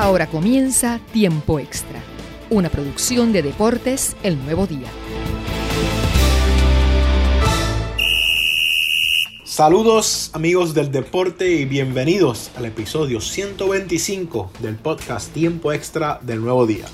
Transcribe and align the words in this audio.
Ahora 0.00 0.28
comienza 0.28 0.98
Tiempo 1.12 1.58
Extra, 1.58 2.00
una 2.48 2.70
producción 2.70 3.34
de 3.34 3.42
Deportes 3.42 4.16
El 4.22 4.42
Nuevo 4.42 4.66
Día. 4.66 4.88
Saludos 9.44 10.30
amigos 10.32 10.72
del 10.72 10.90
deporte 10.90 11.50
y 11.50 11.66
bienvenidos 11.66 12.50
al 12.56 12.64
episodio 12.64 13.20
125 13.20 14.50
del 14.60 14.76
podcast 14.76 15.34
Tiempo 15.34 15.70
Extra 15.70 16.18
del 16.22 16.40
Nuevo 16.40 16.66
Día. 16.66 16.86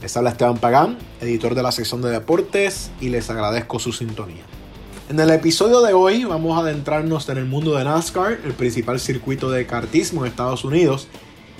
Les 0.00 0.16
habla 0.16 0.30
Esteban 0.30 0.56
Pagán, 0.56 0.96
editor 1.20 1.54
de 1.54 1.62
la 1.62 1.70
sección 1.70 2.00
de 2.00 2.08
deportes 2.08 2.90
y 2.98 3.10
les 3.10 3.28
agradezco 3.28 3.78
su 3.78 3.92
sintonía. 3.92 4.44
En 5.10 5.20
el 5.20 5.28
episodio 5.28 5.82
de 5.82 5.92
hoy 5.92 6.24
vamos 6.24 6.56
a 6.56 6.62
adentrarnos 6.62 7.28
en 7.28 7.36
el 7.36 7.44
mundo 7.44 7.76
de 7.76 7.84
NASCAR, 7.84 8.40
el 8.42 8.54
principal 8.54 9.00
circuito 9.00 9.50
de 9.50 9.66
kartismo 9.66 10.24
en 10.24 10.30
Estados 10.30 10.64
Unidos 10.64 11.08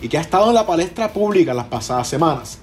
y 0.01 0.09
que 0.09 0.19
ha 0.19 0.21
estado 0.21 0.49
en 0.49 0.55
la 0.55 0.67
palestra 0.67 1.13
pública 1.13 1.55
las 1.55 1.67
pasadas 1.67 2.09
semanas. 2.09 2.59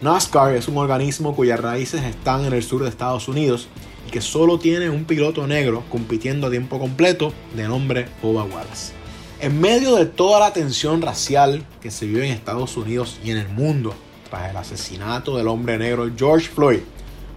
NASCAR 0.00 0.54
es 0.54 0.68
un 0.68 0.78
organismo 0.78 1.36
cuyas 1.36 1.60
raíces 1.60 2.02
están 2.02 2.44
en 2.44 2.52
el 2.52 2.62
sur 2.62 2.82
de 2.82 2.88
Estados 2.88 3.28
Unidos 3.28 3.68
y 4.06 4.10
que 4.10 4.20
solo 4.20 4.58
tiene 4.58 4.88
un 4.88 5.04
piloto 5.04 5.46
negro 5.46 5.82
compitiendo 5.90 6.46
a 6.46 6.50
tiempo 6.50 6.78
completo 6.78 7.32
de 7.54 7.68
nombre 7.68 8.08
Bubba 8.22 8.44
Wallace. 8.44 8.92
En 9.40 9.60
medio 9.60 9.96
de 9.96 10.06
toda 10.06 10.40
la 10.40 10.52
tensión 10.52 11.02
racial 11.02 11.64
que 11.80 11.90
se 11.90 12.06
vive 12.06 12.26
en 12.26 12.32
Estados 12.32 12.76
Unidos 12.76 13.18
y 13.24 13.30
en 13.30 13.38
el 13.38 13.48
mundo 13.48 13.94
tras 14.28 14.50
el 14.50 14.56
asesinato 14.56 15.36
del 15.36 15.48
hombre 15.48 15.78
negro 15.78 16.10
George 16.16 16.48
Floyd 16.48 16.80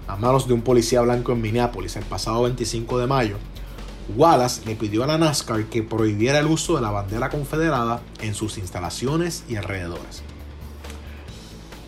a 0.08 0.16
manos 0.16 0.48
de 0.48 0.54
un 0.54 0.62
policía 0.62 1.02
blanco 1.02 1.32
en 1.32 1.42
Minneapolis 1.42 1.96
el 1.96 2.04
pasado 2.04 2.44
25 2.44 3.00
de 3.00 3.08
mayo, 3.08 3.38
Wallace 4.16 4.66
le 4.66 4.76
pidió 4.76 5.04
a 5.04 5.08
la 5.08 5.18
NASCAR 5.18 5.66
que 5.66 5.82
prohibiera 5.82 6.40
el 6.40 6.48
uso 6.48 6.76
de 6.76 6.82
la 6.82 6.92
bandera 6.92 7.30
confederada 7.30 8.02
en 8.22 8.36
sus 8.36 8.58
instalaciones 8.58 9.44
y 9.48 9.56
alrededores. 9.56 10.24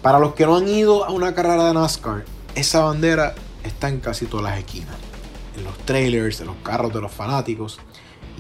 Para 0.02 0.20
los 0.20 0.34
que 0.34 0.46
no 0.46 0.56
han 0.56 0.68
ido 0.68 1.04
a 1.04 1.12
una 1.12 1.36
carrera 1.36 1.68
de 1.68 1.74
NASCAR, 1.74 2.26
esa 2.56 2.82
bandera 2.82 3.36
está 3.64 3.90
en 3.90 4.00
casi 4.00 4.28
todas 4.28 4.46
las 4.46 4.60
esquinas, 4.60 4.96
en 5.58 5.64
los 5.64 5.78
trailers, 5.80 6.40
en 6.40 6.48
los 6.48 6.56
carros 6.58 6.94
de 6.94 7.02
los 7.02 7.12
fanáticos. 7.12 7.80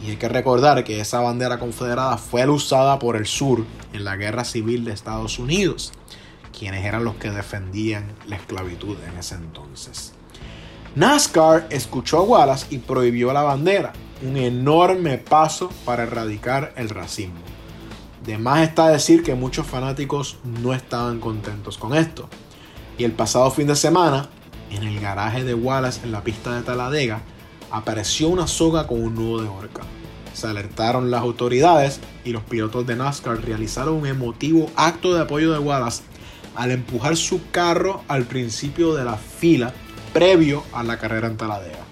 Y 0.04 0.12
hay 0.12 0.17
que 0.17 0.30
recordar 0.30 0.84
que 0.84 1.00
esa 1.00 1.20
bandera 1.20 1.60
confederada 1.60 2.17
fue 2.17 2.48
usada 2.48 3.00
por 3.00 3.16
el 3.16 3.26
sur 3.26 3.66
en 3.94 4.04
la 4.04 4.16
guerra 4.16 4.45
civil 4.45 4.86
de 4.86 4.94
Estados 4.94 5.39
Unidos, 5.39 5.92
quienes 6.58 6.86
eran 6.86 7.04
los 7.04 7.16
que 7.16 7.32
defendían 7.32 8.14
la 8.28 8.38
esclavitud 8.38 8.98
en 9.04 9.17
ese 9.17 9.36
entonces. 9.36 10.14
NASCAR 10.96 11.68
escuchó 11.72 12.20
a 12.20 12.22
Wallace 12.22 12.68
y 12.70 12.78
prohibió 12.78 13.34
la 13.34 13.42
bandera, 13.42 13.92
un 14.26 14.38
enorme 14.38 15.18
paso 15.18 15.70
para 15.84 16.04
erradicar 16.04 16.72
el 16.78 16.88
racismo. 16.88 17.42
De 18.26 18.38
más 18.38 18.62
está 18.62 18.88
decir 18.88 19.22
que 19.22 19.36
muchos 19.36 19.68
fanáticos 19.68 20.38
no 20.46 20.73
estaban 20.73 21.20
contentos 21.20 21.78
con 21.78 21.94
esto. 21.94 22.30
Y 22.98 23.04
el 23.04 23.12
pasado 23.12 23.52
fin 23.52 23.68
de 23.68 23.76
semana, 23.76 24.30
en 24.72 24.84
el 24.84 25.02
garaje 25.02 25.44
de 25.44 25.54
Wallace 25.54 26.00
en 26.06 26.14
la 26.14 26.23
pista 26.23 26.56
de 26.56 26.62
Taladega, 26.62 27.20
apareció 27.72 28.30
una 28.30 28.48
soga 28.48 28.88
con 28.88 29.04
un 29.04 29.16
nudo 29.16 29.42
de 29.42 29.50
horca. 29.50 29.82
Se 30.34 30.48
alertaron 30.48 31.12
las 31.12 31.23
autoridades 31.23 32.00
y 32.23 32.32
los 32.32 32.44
pilotos 32.44 32.88
de 32.88 32.96
NASCAR 32.96 33.44
realizaron 33.44 33.96
un 33.96 34.06
emotivo 34.06 34.72
acto 34.78 35.14
de 35.14 35.23
apoyo 35.23 35.52
de 35.52 35.60
Wallace 35.60 36.04
al 36.56 36.72
empujar 36.72 37.18
su 37.18 37.42
carro 37.52 38.04
al 38.08 38.23
principio 38.23 38.96
de 38.96 39.04
la 39.04 39.18
fila 39.18 39.73
previo 40.16 40.63
a 40.71 40.81
la 40.81 40.97
carrera 40.97 41.27
en 41.27 41.35
Taladega. 41.35 41.83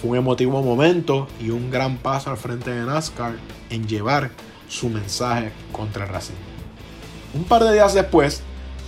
Fue 0.00 0.10
un 0.10 0.16
emotivo 0.18 0.62
momento 0.62 1.26
y 1.40 1.50
un 1.50 1.68
gran 1.68 1.96
paso 1.96 2.30
al 2.30 2.36
frente 2.36 2.70
de 2.70 2.86
NASCAR 2.86 3.32
en 3.70 3.88
llevar 3.88 4.30
su 4.68 4.88
mensaje 4.88 5.50
contra 5.72 6.04
el 6.04 6.12
racismo. 6.12 6.38
Un 7.34 7.42
par 7.42 7.64
de 7.64 7.72
días 7.72 7.92
después, 7.92 8.42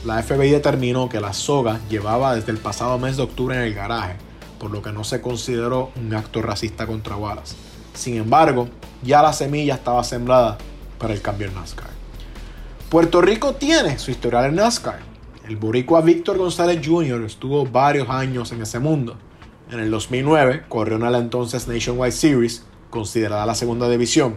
la 0.05 0.23
FBI 0.23 0.51
determinó 0.51 1.09
que 1.09 1.21
la 1.21 1.33
soga 1.33 1.81
llevaba 1.91 2.37
desde 2.37 2.53
el 2.53 2.59
pasado 2.59 3.01
mes 3.01 3.17
de 3.17 3.25
octubre 3.25 3.57
en 3.57 3.63
el 3.63 3.75
garaje, 3.75 4.15
por 4.61 4.71
lo 4.71 4.81
que 4.81 4.93
no 4.93 5.03
se 5.03 5.21
consideró 5.21 5.91
un 5.97 6.15
acto 6.15 6.41
racista 6.41 6.87
contra 6.87 7.17
Wallace. 7.17 7.57
Sin 7.95 8.15
embargo, 8.15 8.69
ya 9.03 9.23
la 9.23 9.33
semilla 9.33 9.75
estaba 9.75 10.05
sembrada 10.05 10.57
para 11.01 11.15
el 11.15 11.21
cambio 11.21 11.49
en 11.49 11.55
NASCAR. 11.57 11.91
Puerto 12.89 13.23
Rico 13.23 13.55
tiene 13.55 13.99
su 13.99 14.13
historial 14.13 14.45
en 14.45 14.55
NASCAR 14.55 15.12
el 15.47 15.57
boricua 15.57 16.01
Víctor 16.03 16.39
González 16.39 16.87
Jr. 16.87 17.23
estuvo 17.23 17.67
varios 17.67 18.09
años 18.09 18.53
en 18.53 18.63
ese 18.63 18.79
mundo. 18.79 19.17
En 19.71 19.81
el 19.81 19.91
2009 19.91 20.65
corrió 20.69 20.97
en 20.97 21.11
la 21.11 21.19
entonces 21.19 21.67
Nationwide 21.67 22.13
Series, 22.13 22.65
considerada 22.91 23.47
la 23.47 23.55
segunda 23.55 23.89
división, 23.89 24.37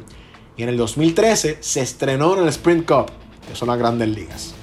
y 0.58 0.64
en 0.64 0.70
el 0.70 0.78
2013 0.78 1.58
se 1.60 1.82
estrenó 1.82 2.36
en 2.36 2.44
el 2.44 2.50
Sprint 2.50 2.88
Cup, 2.88 3.12
que 3.48 3.56
son 3.56 3.68
las 3.68 3.78
grandes 3.78 4.10
ligas. 4.10 4.56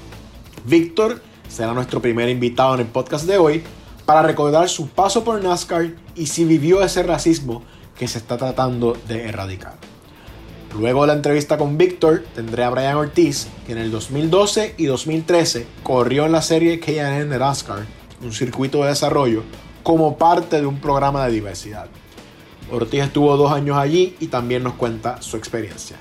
Víctor 0.65 1.23
será 1.49 1.75
nuestro 1.75 2.01
primer 2.01 2.29
invitado 2.29 2.75
en 2.75 2.81
el 2.81 2.87
podcast 2.87 3.27
de 3.27 3.39
hoy 3.39 3.63
para 4.05 4.23
recordar 4.23 4.69
su 4.69 4.89
paso 4.89 5.23
por 5.23 5.43
NASCAR 5.43 5.95
y 6.17 6.27
si 6.27 6.45
vivió 6.45 6.83
ese 6.83 7.03
racismo 7.03 7.63
que 7.97 8.09
se 8.09 8.19
está 8.19 8.37
tratando 8.37 8.97
de 9.07 9.29
erradicar. 9.29 9.92
Luego 10.79 11.03
de 11.03 11.09
la 11.09 11.13
entrevista 11.13 11.59
con 11.59 11.77
Víctor, 11.77 12.25
tendré 12.35 12.65
a 12.65 12.71
Brian 12.71 12.97
Ortiz, 12.97 13.49
que 13.67 13.73
en 13.73 13.79
el 13.79 13.91
2012 13.91 14.75
y 14.79 14.87
2013 14.87 15.67
corrió 15.83 16.25
en 16.25 16.33
la 16.33 16.41
serie 16.41 16.81
KN 16.81 17.29
de 17.29 17.39
NASCAR, 17.39 17.85
un 18.23 18.33
circuito 18.33 18.83
de 18.83 18.89
desarrollo, 18.89 19.43
como 19.83 20.17
parte 20.17 20.61
de 20.61 20.67
un 20.67 20.81
programa 20.81 21.27
de 21.27 21.33
diversidad. 21.33 21.89
Ortiz 22.71 23.03
estuvo 23.03 23.37
dos 23.37 23.53
años 23.53 23.77
allí 23.77 24.17
y 24.19 24.29
también 24.29 24.63
nos 24.63 24.75
cuenta 24.75 25.21
su 25.21 25.37
experiencia. 25.37 25.99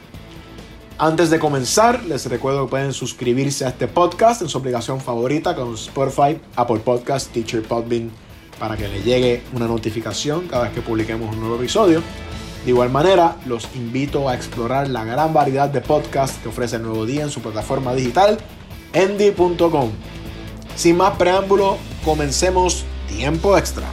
Antes 0.97 1.29
de 1.29 1.39
comenzar, 1.39 2.05
les 2.05 2.25
recuerdo 2.27 2.65
que 2.65 2.69
pueden 2.69 2.93
suscribirse 2.93 3.65
a 3.65 3.69
este 3.69 3.89
podcast 3.89 4.41
en 4.41 4.47
su 4.47 4.59
aplicación 4.59 5.01
favorita 5.01 5.53
con 5.53 5.73
Spotify, 5.73 6.39
Apple 6.55 6.79
Podcast, 6.79 7.33
Teacher 7.33 7.63
Podbean, 7.63 8.09
para 8.57 8.77
que 8.77 8.87
le 8.87 9.01
llegue 9.01 9.41
una 9.53 9.67
notificación 9.67 10.47
cada 10.47 10.65
vez 10.65 10.73
que 10.73 10.81
publiquemos 10.81 11.33
un 11.33 11.41
nuevo 11.41 11.55
episodio. 11.55 12.01
De 12.63 12.69
igual 12.69 12.91
manera, 12.91 13.37
los 13.45 13.67
invito 13.75 14.29
a 14.29 14.35
explorar 14.35 14.87
la 14.89 15.03
gran 15.03 15.33
variedad 15.33 15.69
de 15.69 15.81
podcasts 15.81 16.37
que 16.41 16.49
ofrece 16.49 16.75
el 16.75 16.83
Nuevo 16.83 17.05
Día 17.05 17.23
en 17.23 17.31
su 17.31 17.41
plataforma 17.41 17.95
digital, 17.95 18.37
endy.com. 18.93 19.89
Sin 20.75 20.97
más 20.97 21.17
preámbulo, 21.17 21.77
comencemos 22.05 22.85
Tiempo 23.07 23.57
Extra. 23.57 23.87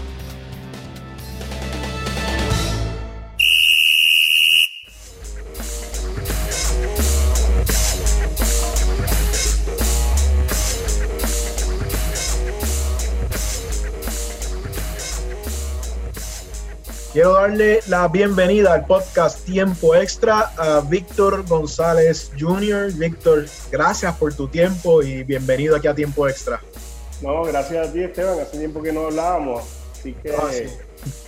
Quiero 17.18 17.32
darle 17.32 17.80
la 17.88 18.06
bienvenida 18.06 18.74
al 18.74 18.86
podcast 18.86 19.44
Tiempo 19.44 19.96
Extra 19.96 20.52
a 20.56 20.78
Víctor 20.88 21.44
González 21.48 22.30
Jr. 22.38 22.92
Víctor, 22.92 23.46
gracias 23.72 24.14
por 24.14 24.34
tu 24.34 24.46
tiempo 24.46 25.02
y 25.02 25.24
bienvenido 25.24 25.74
aquí 25.74 25.88
a 25.88 25.96
Tiempo 25.96 26.28
Extra. 26.28 26.62
No, 27.20 27.42
gracias 27.42 27.88
a 27.88 27.92
ti 27.92 28.04
Esteban, 28.04 28.38
hace 28.38 28.58
tiempo 28.58 28.80
que 28.80 28.92
no 28.92 29.06
hablábamos, 29.06 29.64
así 29.90 30.12
que 30.12 30.30
ah, 30.30 30.48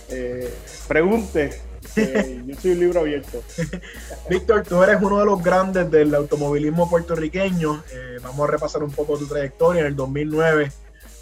eh, 0.07 0.53
pregunte, 0.87 1.59
yo 1.97 2.55
soy 2.55 2.71
un 2.71 2.79
libro 2.79 3.01
abierto. 3.01 3.43
Víctor, 4.29 4.63
tú 4.63 4.81
eres 4.81 4.95
uno 5.01 5.19
de 5.19 5.25
los 5.25 5.43
grandes 5.43 5.91
del 5.91 6.15
automovilismo 6.15 6.89
puertorriqueño, 6.89 7.83
eh, 7.91 8.17
vamos 8.23 8.47
a 8.47 8.49
repasar 8.49 8.81
un 8.81 8.91
poco 8.91 9.17
tu 9.17 9.27
trayectoria 9.27 9.81
en 9.81 9.87
el 9.87 9.95
2009 9.97 10.71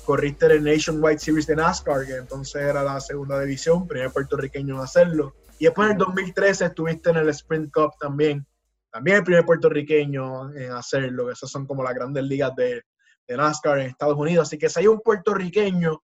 corriste 0.10 0.48
el 0.48 0.64
Nationwide 0.64 1.20
Series 1.20 1.46
de 1.46 1.56
NASCAR, 1.56 2.04
que 2.04 2.16
entonces 2.16 2.64
era 2.64 2.82
la 2.82 3.00
segunda 3.00 3.40
división, 3.40 3.88
primer 3.88 4.10
puertorriqueño 4.10 4.74
en 4.74 4.82
hacerlo. 4.82 5.36
Y 5.60 5.66
después 5.66 5.86
en 5.86 5.92
el 5.92 5.98
2013 6.00 6.66
estuviste 6.66 7.12
en 7.12 7.18
el 7.18 7.30
Sprint 7.30 7.72
Cup 7.72 7.92
también, 8.00 8.44
también 8.90 9.18
el 9.18 9.24
primer 9.24 9.46
puertorriqueño 9.46 10.52
en 10.56 10.72
hacerlo, 10.72 11.30
esas 11.30 11.52
son 11.52 11.68
como 11.68 11.84
las 11.84 11.94
grandes 11.94 12.24
ligas 12.24 12.56
de, 12.56 12.82
NASCAR 13.28 13.78
en 13.78 13.90
Estados 13.90 14.18
Unidos. 14.18 14.48
Así 14.48 14.58
que 14.58 14.68
si 14.68 14.80
hay 14.80 14.88
un 14.88 15.00
puertorriqueño 15.00 16.02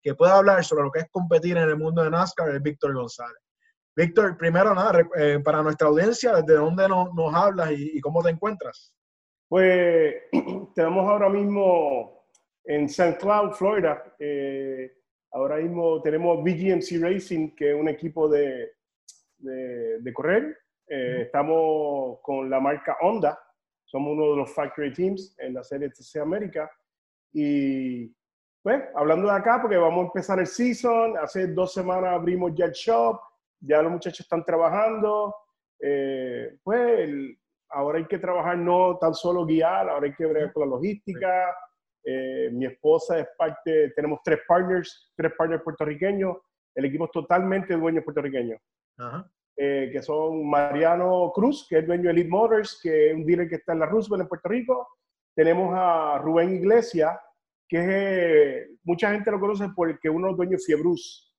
que 0.00 0.14
pueda 0.14 0.36
hablar 0.36 0.64
sobre 0.64 0.84
lo 0.84 0.92
que 0.92 1.00
es 1.00 1.10
competir 1.10 1.56
en 1.56 1.68
el 1.68 1.76
mundo 1.76 2.04
de 2.04 2.10
NASCAR, 2.10 2.54
es 2.54 2.62
Víctor 2.62 2.94
González. 2.94 3.42
Víctor, 3.96 4.36
primero 4.38 4.72
nada, 4.72 5.04
eh, 5.16 5.40
para 5.44 5.64
nuestra 5.64 5.88
audiencia, 5.88 6.36
¿desde 6.36 6.60
dónde 6.60 6.88
nos 6.88 7.34
hablas 7.34 7.72
y, 7.72 7.98
y 7.98 8.00
cómo 8.00 8.22
te 8.22 8.30
encuentras? 8.30 8.94
Pues 9.48 10.14
tenemos 10.76 11.10
ahora 11.10 11.28
mismo 11.28 12.17
en 12.68 12.84
St. 12.84 13.16
Cloud, 13.16 13.52
Florida. 13.52 14.14
Eh, 14.18 14.92
ahora 15.32 15.56
mismo 15.56 16.02
tenemos 16.02 16.44
BGMC 16.44 17.00
Racing, 17.00 17.54
que 17.56 17.70
es 17.70 17.74
un 17.74 17.88
equipo 17.88 18.28
de, 18.28 18.72
de, 19.38 20.12
correr. 20.12 20.54
Eh, 20.86 21.22
estamos 21.22 22.18
con 22.22 22.50
la 22.50 22.60
marca 22.60 22.98
Honda, 23.00 23.38
somos 23.84 24.12
uno 24.12 24.32
de 24.32 24.36
los 24.36 24.54
factory 24.54 24.92
teams 24.92 25.34
en 25.38 25.54
la 25.54 25.64
serie 25.64 25.88
TC 25.88 26.16
América. 26.20 26.70
Y 27.32 28.14
pues, 28.62 28.82
hablando 28.94 29.28
de 29.28 29.36
acá, 29.36 29.60
porque 29.62 29.78
vamos 29.78 30.00
a 30.00 30.06
empezar 30.08 30.38
el 30.38 30.46
season, 30.46 31.16
hace 31.16 31.46
dos 31.46 31.72
semanas 31.72 32.10
abrimos 32.12 32.52
ya 32.54 32.66
el 32.66 32.72
shop, 32.72 33.18
ya 33.60 33.80
los 33.80 33.92
muchachos 33.92 34.20
están 34.20 34.44
trabajando. 34.44 35.34
Eh, 35.80 36.58
pues 36.62 37.08
ahora 37.70 37.98
hay 37.98 38.06
que 38.06 38.18
trabajar 38.18 38.58
no 38.58 38.98
tan 38.98 39.14
solo 39.14 39.46
guiar, 39.46 39.88
ahora 39.88 40.06
hay 40.06 40.14
que 40.14 40.26
bregar 40.26 40.52
con 40.52 40.68
la 40.68 40.76
logística. 40.76 41.54
Eh, 42.10 42.48
mi 42.52 42.64
esposa 42.64 43.18
es 43.18 43.26
parte, 43.36 43.90
tenemos 43.90 44.20
tres 44.24 44.40
partners, 44.48 45.12
tres 45.14 45.30
partners 45.36 45.62
puertorriqueños. 45.62 46.38
El 46.74 46.86
equipo 46.86 47.04
es 47.04 47.10
totalmente 47.10 47.74
dueño 47.74 48.02
puertorriqueño. 48.02 48.56
Eh, 49.54 49.90
que 49.92 50.00
son 50.00 50.48
Mariano 50.48 51.30
Cruz, 51.34 51.66
que 51.68 51.78
es 51.78 51.86
dueño 51.86 52.04
de 52.04 52.10
Elite 52.12 52.30
Motors, 52.30 52.80
que 52.82 53.10
es 53.10 53.14
un 53.14 53.26
dealer 53.26 53.46
que 53.46 53.56
está 53.56 53.74
en 53.74 53.80
la 53.80 53.86
Roosevelt 53.86 54.22
en 54.22 54.28
Puerto 54.28 54.48
Rico. 54.48 54.88
Tenemos 55.34 55.74
a 55.76 56.18
Rubén 56.18 56.54
Iglesias, 56.54 57.14
que 57.68 58.62
es, 58.62 58.70
mucha 58.84 59.12
gente 59.12 59.30
lo 59.30 59.38
conoce 59.38 59.68
porque 59.76 60.08
uno 60.08 60.30
es 60.30 60.36
dueño 60.36 60.52
de 60.52 60.64
Fiebrus 60.64 61.36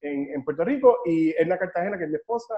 en, 0.00 0.28
en, 0.34 0.44
Puerto 0.44 0.64
Rico, 0.64 0.98
y 1.04 1.32
la 1.44 1.58
Cartagena, 1.58 1.96
que 1.96 2.04
es 2.04 2.10
mi 2.10 2.16
esposa, 2.16 2.54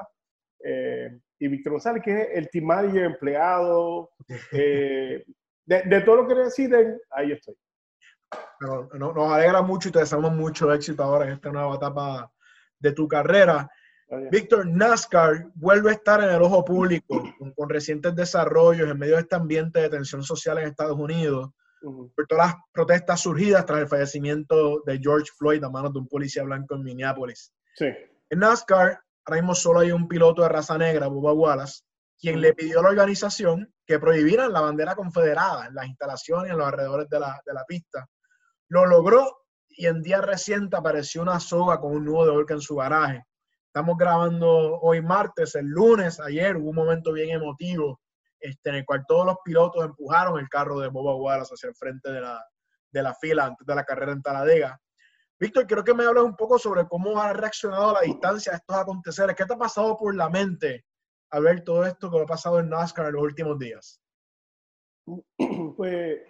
eh, 0.65 1.19
y 1.39 1.49
Víctor 1.49 1.73
González, 1.73 2.03
que 2.03 2.23
es 2.23 2.29
el 2.33 2.49
team 2.49 2.65
manager, 2.65 3.05
empleado, 3.05 4.11
eh, 4.53 5.25
de, 5.67 6.01
todo 6.03 6.17
lo 6.17 6.29
que 6.29 6.35
deciden, 6.35 7.01
ahí 7.11 7.33
estoy. 7.33 7.55
nos 8.99 9.33
alegra 9.33 9.63
mucho 9.63 9.89
y 9.89 9.93
te 9.93 10.01
deseamos 10.01 10.33
mucho 10.33 10.73
éxito 10.73 11.03
ahora 11.03 11.27
en 11.27 11.33
esta 11.33 11.51
nueva 11.51 11.77
etapa 11.77 12.31
de 12.79 12.93
tu 12.93 13.07
carrera. 13.09 13.69
Víctor, 14.31 14.67
NASCAR 14.67 15.47
vuelve 15.55 15.91
a 15.91 15.95
estar 15.95 16.23
en 16.23 16.29
el 16.29 16.43
ojo 16.43 16.63
público 16.65 17.23
con, 17.57 17.69
recientes 17.71 18.15
desarrollos 18.15 18.91
en 18.91 18.99
medio 18.99 19.15
de 19.15 19.23
este 19.23 19.37
ambiente 19.37 19.81
de 19.81 19.89
tensión 19.89 20.23
social 20.23 20.59
en 20.59 20.69
Estados 20.69 20.99
Unidos, 20.99 21.51
por 21.81 22.27
todas 22.27 22.49
las 22.49 22.57
protestas 22.73 23.21
surgidas 23.21 23.65
tras 23.65 23.81
el 23.81 23.89
fallecimiento 23.89 24.83
de 24.85 24.99
George 24.99 25.31
Floyd 25.39 25.65
a 25.65 25.71
manos 25.71 25.95
de 25.95 26.01
un 26.01 26.09
policía 26.09 26.43
blanco 26.43 26.75
en 26.75 26.83
Minneapolis. 26.83 27.53
Sí. 27.75 27.87
En 28.29 28.39
NASCAR, 28.39 29.01
ahora 29.25 29.41
mismo 29.41 29.55
solo 29.55 29.81
hay 29.81 29.93
un 29.93 30.07
piloto 30.07 30.43
de 30.43 30.49
raza 30.51 30.77
negra, 30.77 31.07
Bubba 31.07 31.33
Wallace, 31.33 31.83
quien 32.23 32.41
le 32.41 32.55
pidió 32.55 32.79
a 32.79 32.83
la 32.85 32.91
organización 32.91 33.75
que 33.85 33.99
prohibieran 33.99 34.53
la 34.53 34.61
bandera 34.61 34.95
confederada 34.95 35.67
en 35.67 35.75
las 35.75 35.89
instalaciones 35.89 36.49
y 36.49 36.53
en 36.53 36.59
los 36.59 36.69
alrededores 36.69 37.09
de 37.09 37.19
la, 37.19 37.43
de 37.45 37.53
la 37.53 37.65
pista. 37.65 38.07
Lo 38.69 38.87
logró 38.87 39.41
y 39.71 39.87
en 39.87 40.03
día 40.03 40.21
reciente 40.21 40.77
apareció 40.77 41.21
una 41.21 41.41
soga 41.41 41.81
con 41.81 41.97
un 41.97 42.05
nudo 42.05 42.27
de 42.27 42.31
orca 42.31 42.55
en 42.55 42.61
su 42.61 42.77
garaje. 42.77 43.25
Estamos 43.67 43.97
grabando 43.99 44.79
hoy 44.81 45.03
martes, 45.03 45.57
el 45.57 45.67
lunes, 45.67 46.21
ayer 46.21 46.57
hubo 46.57 46.71
un 46.71 46.77
momento 46.77 47.13
bien 47.13 47.31
emotivo 47.31 48.01
este, 48.39 48.71
en 48.71 48.77
el 48.77 48.85
cual 48.85 49.05
todos 49.09 49.27
los 49.27 49.37
pilotos 49.45 49.85
empujaron 49.85 50.39
el 50.39 50.49
carro 50.49 50.79
de 50.79 50.89
Boba 50.89 51.17
Wallace 51.17 51.55
hacia 51.55 51.71
el 51.71 51.75
frente 51.75 52.13
de 52.13 52.21
la, 52.21 52.41
de 52.93 53.03
la 53.03 53.15
fila 53.15 53.47
antes 53.47 53.67
de 53.67 53.75
la 53.75 53.85
carrera 53.85 54.13
en 54.13 54.23
Taladega. 54.23 54.81
Víctor, 55.41 55.67
quiero 55.67 55.83
que 55.83 55.95
me 55.95 56.05
hables 56.05 56.23
un 56.23 56.37
poco 56.37 56.57
sobre 56.57 56.87
cómo 56.87 57.21
ha 57.21 57.33
reaccionado 57.33 57.91
a 57.91 57.95
la 57.95 58.01
distancia 58.03 58.53
a 58.53 58.57
estos 58.57 58.77
aconteceres. 58.77 59.35
¿Qué 59.35 59.45
te 59.45 59.55
ha 59.55 59.59
pasado 59.59 59.97
por 59.97 60.15
la 60.15 60.29
mente 60.29 60.85
al 61.33 61.43
ver 61.43 61.65
todo 61.65 61.85
esto 61.85 62.11
que 62.11 62.21
ha 62.21 62.27
pasado 62.27 62.61
en 62.61 62.69
NASCAR 62.69 63.07
en 63.07 63.15
los 63.15 63.23
últimos 63.23 63.59
días? 63.59 64.01
Pues, 65.77 66.21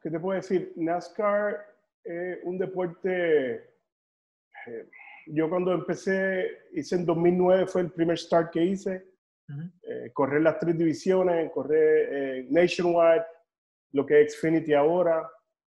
¿qué 0.00 0.10
te 0.10 0.20
puedo 0.20 0.36
decir? 0.36 0.72
NASCAR 0.76 1.66
es 2.04 2.38
un 2.44 2.58
deporte... 2.58 3.54
Eh, 4.66 4.90
yo 5.26 5.50
cuando 5.50 5.72
empecé, 5.72 6.68
hice 6.72 6.94
en 6.94 7.04
2009, 7.04 7.66
fue 7.66 7.82
el 7.82 7.90
primer 7.90 8.16
start 8.16 8.52
que 8.52 8.64
hice. 8.64 9.16
Eh, 9.82 10.10
correr 10.12 10.42
las 10.42 10.58
tres 10.58 10.76
divisiones, 10.76 11.50
correr 11.52 12.08
eh, 12.10 12.46
Nationwide, 12.50 13.24
lo 13.92 14.04
que 14.04 14.22
es 14.22 14.34
Xfinity 14.34 14.72
ahora, 14.72 15.28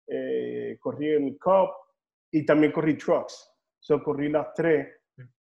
eh, 0.07 0.77
corrí 0.79 1.13
en 1.13 1.37
Cup 1.37 1.69
y 2.31 2.45
también 2.45 2.71
corrí 2.71 2.97
Trucks. 2.97 3.49
So, 3.79 4.03
corrí 4.03 4.29
las 4.29 4.53
tres, 4.53 4.87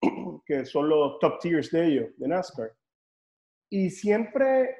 que 0.46 0.64
son 0.64 0.88
los 0.88 1.18
top 1.18 1.38
tiers 1.40 1.70
de 1.70 1.86
ellos, 1.86 2.10
de 2.16 2.28
NASCAR. 2.28 2.72
Y 3.70 3.90
siempre, 3.90 4.76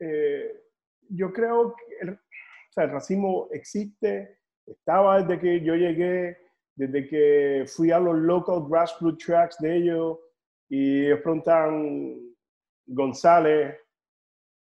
eh, 0.00 0.62
yo 1.10 1.32
creo 1.32 1.74
que 1.74 2.06
el, 2.06 2.10
o 2.10 2.72
sea, 2.72 2.84
el 2.84 2.90
racismo 2.90 3.48
existe, 3.52 4.38
estaba 4.66 5.22
desde 5.22 5.40
que 5.40 5.60
yo 5.60 5.74
llegué, 5.74 6.36
desde 6.76 7.08
que 7.08 7.64
fui 7.66 7.90
a 7.90 7.98
los 7.98 8.16
local 8.16 8.66
grassroots 8.68 9.24
tracks 9.24 9.58
de 9.58 9.76
ellos 9.76 10.18
y 10.68 11.06
ellos 11.06 11.20
preguntan 11.22 12.20
González, 12.86 13.76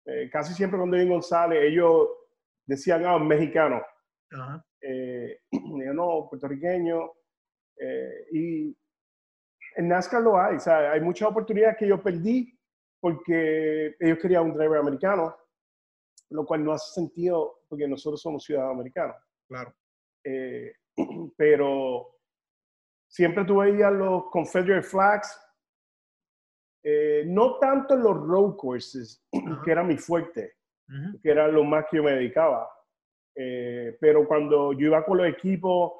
eh, 0.05 0.29
casi 0.31 0.53
siempre 0.53 0.77
cuando 0.77 0.97
en 0.97 1.09
González, 1.09 1.59
ellos 1.63 2.07
decían, 2.65 3.05
ah, 3.05 3.19
mexicano. 3.19 3.81
Eh, 4.81 5.39
yo 5.51 5.93
no, 5.93 6.27
puertorriqueño. 6.29 7.11
Eh, 7.79 8.27
y 8.31 8.77
en 9.77 9.87
NASCAR 9.87 10.21
lo 10.21 10.39
hay, 10.39 10.55
o 10.55 10.59
sea, 10.59 10.91
hay 10.91 11.01
muchas 11.01 11.29
oportunidades 11.29 11.77
que 11.77 11.87
yo 11.87 12.01
perdí 12.01 12.53
porque 12.99 13.95
ellos 13.99 14.17
querían 14.19 14.45
un 14.45 14.53
driver 14.53 14.79
americano, 14.79 15.35
lo 16.31 16.45
cual 16.45 16.63
no 16.63 16.73
hace 16.73 16.93
sentido 16.93 17.61
porque 17.69 17.87
nosotros 17.87 18.21
somos 18.21 18.43
ciudadanos 18.43 18.73
americanos. 18.73 19.15
Claro. 19.47 19.73
Eh, 20.25 20.73
pero 21.37 22.15
siempre 23.07 23.45
tú 23.45 23.57
veías 23.57 23.93
los 23.93 24.25
Confederate 24.31 24.83
flags, 24.83 25.39
no 27.25 27.59
tanto 27.59 27.95
en 27.95 28.03
los 28.03 28.15
road 28.15 28.55
courses, 28.55 29.25
que 29.63 29.71
era 29.71 29.83
mi 29.83 29.97
fuerte, 29.97 30.55
que 31.21 31.29
era 31.29 31.47
lo 31.47 31.63
más 31.63 31.85
que 31.89 31.97
yo 31.97 32.03
me 32.03 32.13
dedicaba, 32.13 32.67
eh, 33.39 33.95
pero 34.01 34.27
cuando 34.27 34.73
yo 34.73 34.87
iba 34.87 35.05
con 35.05 35.19
los 35.19 35.27
equipos 35.27 35.93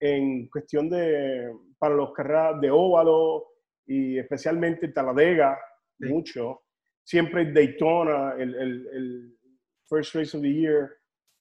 en 0.00 0.48
cuestión 0.48 0.90
de, 0.90 1.54
para 1.80 1.94
los 1.94 2.12
carreras 2.12 2.60
de 2.60 2.70
óvalo 2.70 3.46
y 3.86 4.18
especialmente 4.18 4.88
Taladega, 4.88 5.58
mucho, 5.98 6.62
siempre 7.02 7.52
Daytona, 7.52 8.34
el, 8.38 8.54
el, 8.54 8.86
el, 8.92 9.38
First 9.88 10.14
Race 10.14 10.36
of 10.36 10.42
the 10.42 10.52
Year, 10.52 10.90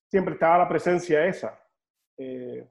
siempre 0.08 0.34
estaba 0.34 0.58
la 0.58 0.68
presencia 0.68 1.24
esa. 1.26 1.62
Eh, 2.18 2.68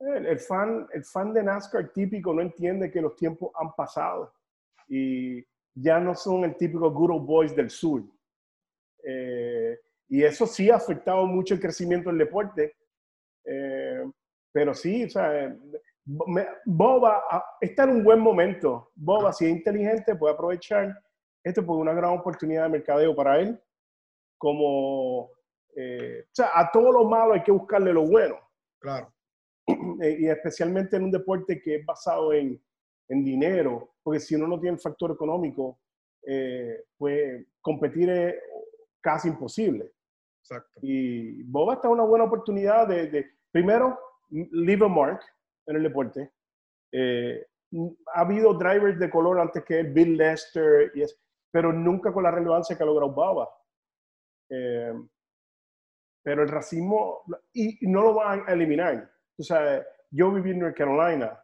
el, 0.00 0.38
fan, 0.38 0.86
el 0.94 1.04
fan 1.04 1.34
de 1.34 1.42
NASCAR 1.42 1.92
típico 1.92 2.32
no 2.32 2.40
entiende 2.40 2.90
que 2.90 3.02
los 3.02 3.14
tiempos 3.14 3.50
han 3.60 3.74
pasado 3.74 4.32
y 4.88 5.44
ya 5.74 6.00
no 6.00 6.14
son 6.14 6.44
el 6.44 6.56
típico 6.56 6.90
good 6.90 7.10
old 7.10 7.26
boys 7.26 7.54
del 7.54 7.68
sur. 7.68 8.02
Eh, 9.04 9.78
y 10.08 10.22
eso 10.22 10.46
sí 10.46 10.70
ha 10.70 10.76
afectado 10.76 11.26
mucho 11.26 11.52
el 11.52 11.60
crecimiento 11.60 12.08
del 12.08 12.18
deporte. 12.18 12.76
Eh, 13.44 14.10
pero 14.50 14.72
sí, 14.72 15.04
o 15.04 15.10
sea, 15.10 15.54
Boba 16.64 17.22
está 17.60 17.84
en 17.84 17.90
un 17.90 18.04
buen 18.04 18.20
momento. 18.20 18.90
Boba, 18.94 19.32
si 19.32 19.44
es 19.44 19.50
inteligente, 19.50 20.14
puede 20.14 20.34
aprovechar 20.34 20.98
esto 21.44 21.64
por 21.64 21.76
una 21.76 21.92
gran 21.92 22.18
oportunidad 22.18 22.64
de 22.64 22.70
mercadeo 22.70 23.14
para 23.14 23.40
él. 23.40 23.60
Como, 24.38 25.30
eh, 25.76 26.24
o 26.24 26.34
sea, 26.34 26.50
a 26.54 26.70
todo 26.70 26.92
lo 26.92 27.04
malo 27.04 27.34
hay 27.34 27.42
que 27.42 27.52
buscarle 27.52 27.92
lo 27.92 28.06
bueno. 28.06 28.36
Claro. 28.80 29.12
Eh, 30.00 30.16
y 30.20 30.28
especialmente 30.28 30.96
en 30.96 31.02
un 31.02 31.10
deporte 31.10 31.60
que 31.60 31.74
es 31.74 31.84
basado 31.84 32.32
en, 32.32 32.62
en 33.08 33.24
dinero, 33.24 33.96
porque 34.00 34.20
si 34.20 34.36
uno 34.36 34.46
no 34.46 34.60
tiene 34.60 34.76
el 34.76 34.80
factor 34.80 35.10
económico, 35.10 35.80
pues 36.96 37.44
competir 37.60 38.08
es 38.08 38.36
casi 39.00 39.28
imposible. 39.28 39.92
Y 40.80 41.42
Boba 41.42 41.74
está 41.74 41.88
una 41.88 42.04
buena 42.04 42.24
oportunidad 42.24 42.86
de, 42.86 43.26
primero, 43.50 43.98
leave 44.30 44.84
a 44.84 44.88
mark 44.88 45.20
en 45.68 45.76
el 45.76 45.82
deporte. 45.82 46.32
Eh, 46.92 47.46
ha 48.14 48.20
habido 48.20 48.54
drivers 48.54 48.98
de 48.98 49.10
color 49.10 49.38
antes 49.40 49.64
que 49.64 49.82
Bill 49.82 50.16
Lester, 50.16 50.90
y 50.94 51.02
es, 51.02 51.20
pero 51.50 51.72
nunca 51.72 52.12
con 52.12 52.22
la 52.22 52.30
relevancia 52.30 52.76
que 52.76 52.82
ha 52.82 52.86
logrado 52.86 53.12
Boba. 53.12 53.48
Eh, 54.50 54.92
pero 56.22 56.42
el 56.42 56.48
racismo, 56.48 57.22
y, 57.52 57.78
no 57.86 58.02
lo 58.02 58.14
van 58.14 58.44
a 58.46 58.52
eliminar. 58.52 59.10
O 59.38 59.42
sea, 59.42 59.84
yo 60.10 60.32
viví 60.32 60.50
en 60.50 60.60
North 60.60 60.76
Carolina. 60.76 61.38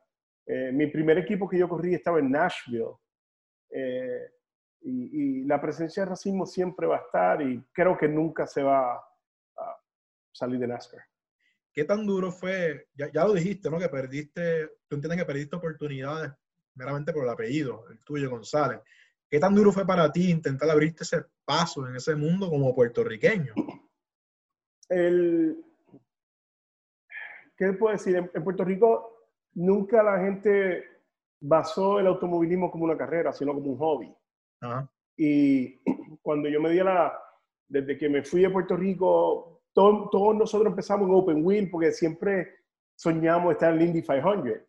Eh, 0.46 0.72
mi 0.72 0.86
primer 0.88 1.18
equipo 1.18 1.48
que 1.48 1.58
yo 1.58 1.68
corrí 1.68 1.94
estaba 1.94 2.18
en 2.18 2.30
Nashville. 2.30 2.96
Y, 4.86 5.44
la 5.44 5.60
presencia 5.60 6.04
de 6.04 6.10
racismo 6.10 6.46
siempre 6.46 6.86
va 6.86 6.96
a 6.96 7.00
estar 7.00 7.42
y 7.42 7.62
creo 7.72 7.96
que 7.96 8.08
nunca 8.08 8.46
se 8.46 8.62
va 8.62 8.96
a 8.96 9.80
salir 10.32 10.58
de 10.58 10.66
NASCAR. 10.66 11.02
¿Qué 11.74 11.84
tan 11.84 12.06
duro 12.06 12.30
fue? 12.30 12.86
Ya, 12.94 13.10
ya, 13.12 13.24
lo 13.24 13.34
dijiste, 13.34 13.68
¿no? 13.68 13.78
Que 13.78 13.88
perdiste, 13.88 14.68
tú 14.88 14.94
entiendes 14.96 15.18
que 15.18 15.26
perdiste 15.26 15.56
oportunidades 15.56 16.32
meramente 16.76 17.12
por 17.12 17.24
el 17.24 17.30
apellido, 17.30 17.84
el 17.90 17.98
tuyo, 18.04 18.30
González. 18.30 18.80
¿Qué 19.28 19.40
tan 19.40 19.54
duro 19.54 19.72
fue 19.72 19.84
para 19.84 20.10
ti 20.12 20.30
intentar 20.30 20.70
abrirte 20.70 21.02
ese 21.02 21.24
paso 21.44 21.86
en 21.88 21.96
ese 21.96 22.14
mundo 22.14 22.48
como 22.48 22.74
puertorriqueño? 22.74 23.54
El, 24.88 25.64
¿Qué 27.56 27.72
puedo 27.72 27.92
decir? 27.92 28.16
En, 28.16 28.30
en 28.32 28.44
Puerto 28.44 28.64
Rico 28.64 29.28
nunca 29.54 30.02
la 30.02 30.20
gente 30.20 30.84
basó 31.40 32.00
el 32.00 32.06
automovilismo 32.06 32.70
como 32.70 32.84
una 32.84 32.96
carrera, 32.96 33.32
sino 33.32 33.52
como 33.52 33.72
un 33.72 33.78
hobby. 33.78 34.14
Y 35.16 35.80
cuando 36.22 36.48
yo 36.48 36.60
me 36.60 36.70
di 36.70 36.78
la, 36.78 37.12
desde 37.68 37.98
que 37.98 38.08
me 38.08 38.22
fui 38.22 38.42
de 38.42 38.50
Puerto 38.50 38.76
Rico, 38.76 39.53
todos 39.74 40.36
nosotros 40.36 40.70
empezamos 40.70 41.08
en 41.08 41.14
Open 41.14 41.44
Wheel 41.44 41.68
porque 41.70 41.92
siempre 41.92 42.54
soñamos 42.94 43.52
estar 43.52 43.74
en 43.74 43.80
el 43.80 43.86
Indy 43.88 44.02
500. 44.02 44.60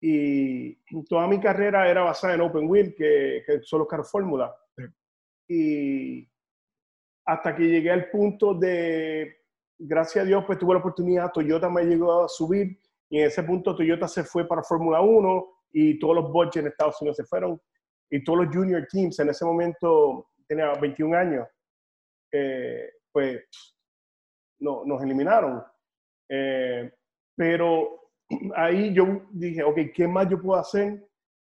Y 0.00 0.74
toda 1.08 1.26
mi 1.26 1.40
carrera 1.40 1.88
era 1.88 2.02
basada 2.02 2.34
en 2.34 2.40
Open 2.40 2.68
Wheel, 2.68 2.94
que, 2.94 3.42
que 3.46 3.62
son 3.62 3.80
los 3.80 3.88
carros 3.88 4.10
Fórmula. 4.10 4.54
Y 5.48 6.28
hasta 7.24 7.54
que 7.54 7.64
llegué 7.64 7.90
al 7.90 8.10
punto 8.10 8.54
de, 8.54 9.38
gracias 9.78 10.24
a 10.24 10.26
Dios, 10.26 10.44
pues 10.46 10.58
tuve 10.58 10.74
la 10.74 10.80
oportunidad, 10.80 11.32
Toyota 11.32 11.68
me 11.68 11.84
llegó 11.84 12.24
a 12.24 12.28
subir 12.28 12.78
y 13.10 13.20
en 13.20 13.26
ese 13.26 13.42
punto 13.42 13.76
Toyota 13.76 14.08
se 14.08 14.24
fue 14.24 14.46
para 14.46 14.62
Fórmula 14.62 15.00
1 15.00 15.46
y 15.72 15.98
todos 15.98 16.16
los 16.16 16.32
budgets 16.32 16.56
en 16.56 16.66
Estados 16.68 17.00
Unidos 17.00 17.16
se 17.16 17.24
fueron 17.24 17.60
y 18.10 18.24
todos 18.24 18.46
los 18.46 18.54
junior 18.54 18.86
teams 18.90 19.18
en 19.18 19.28
ese 19.28 19.44
momento 19.44 20.28
tenía 20.46 20.72
21 20.72 21.16
años, 21.16 21.46
eh, 22.32 22.90
pues 23.12 23.42
no, 24.60 24.84
nos 24.84 25.02
eliminaron. 25.02 25.62
Eh, 26.28 26.90
pero 27.36 28.10
ahí 28.54 28.92
yo 28.92 29.22
dije, 29.30 29.62
ok, 29.62 29.78
¿qué 29.94 30.06
más 30.08 30.28
yo 30.28 30.40
puedo 30.40 30.58
hacer? 30.58 31.06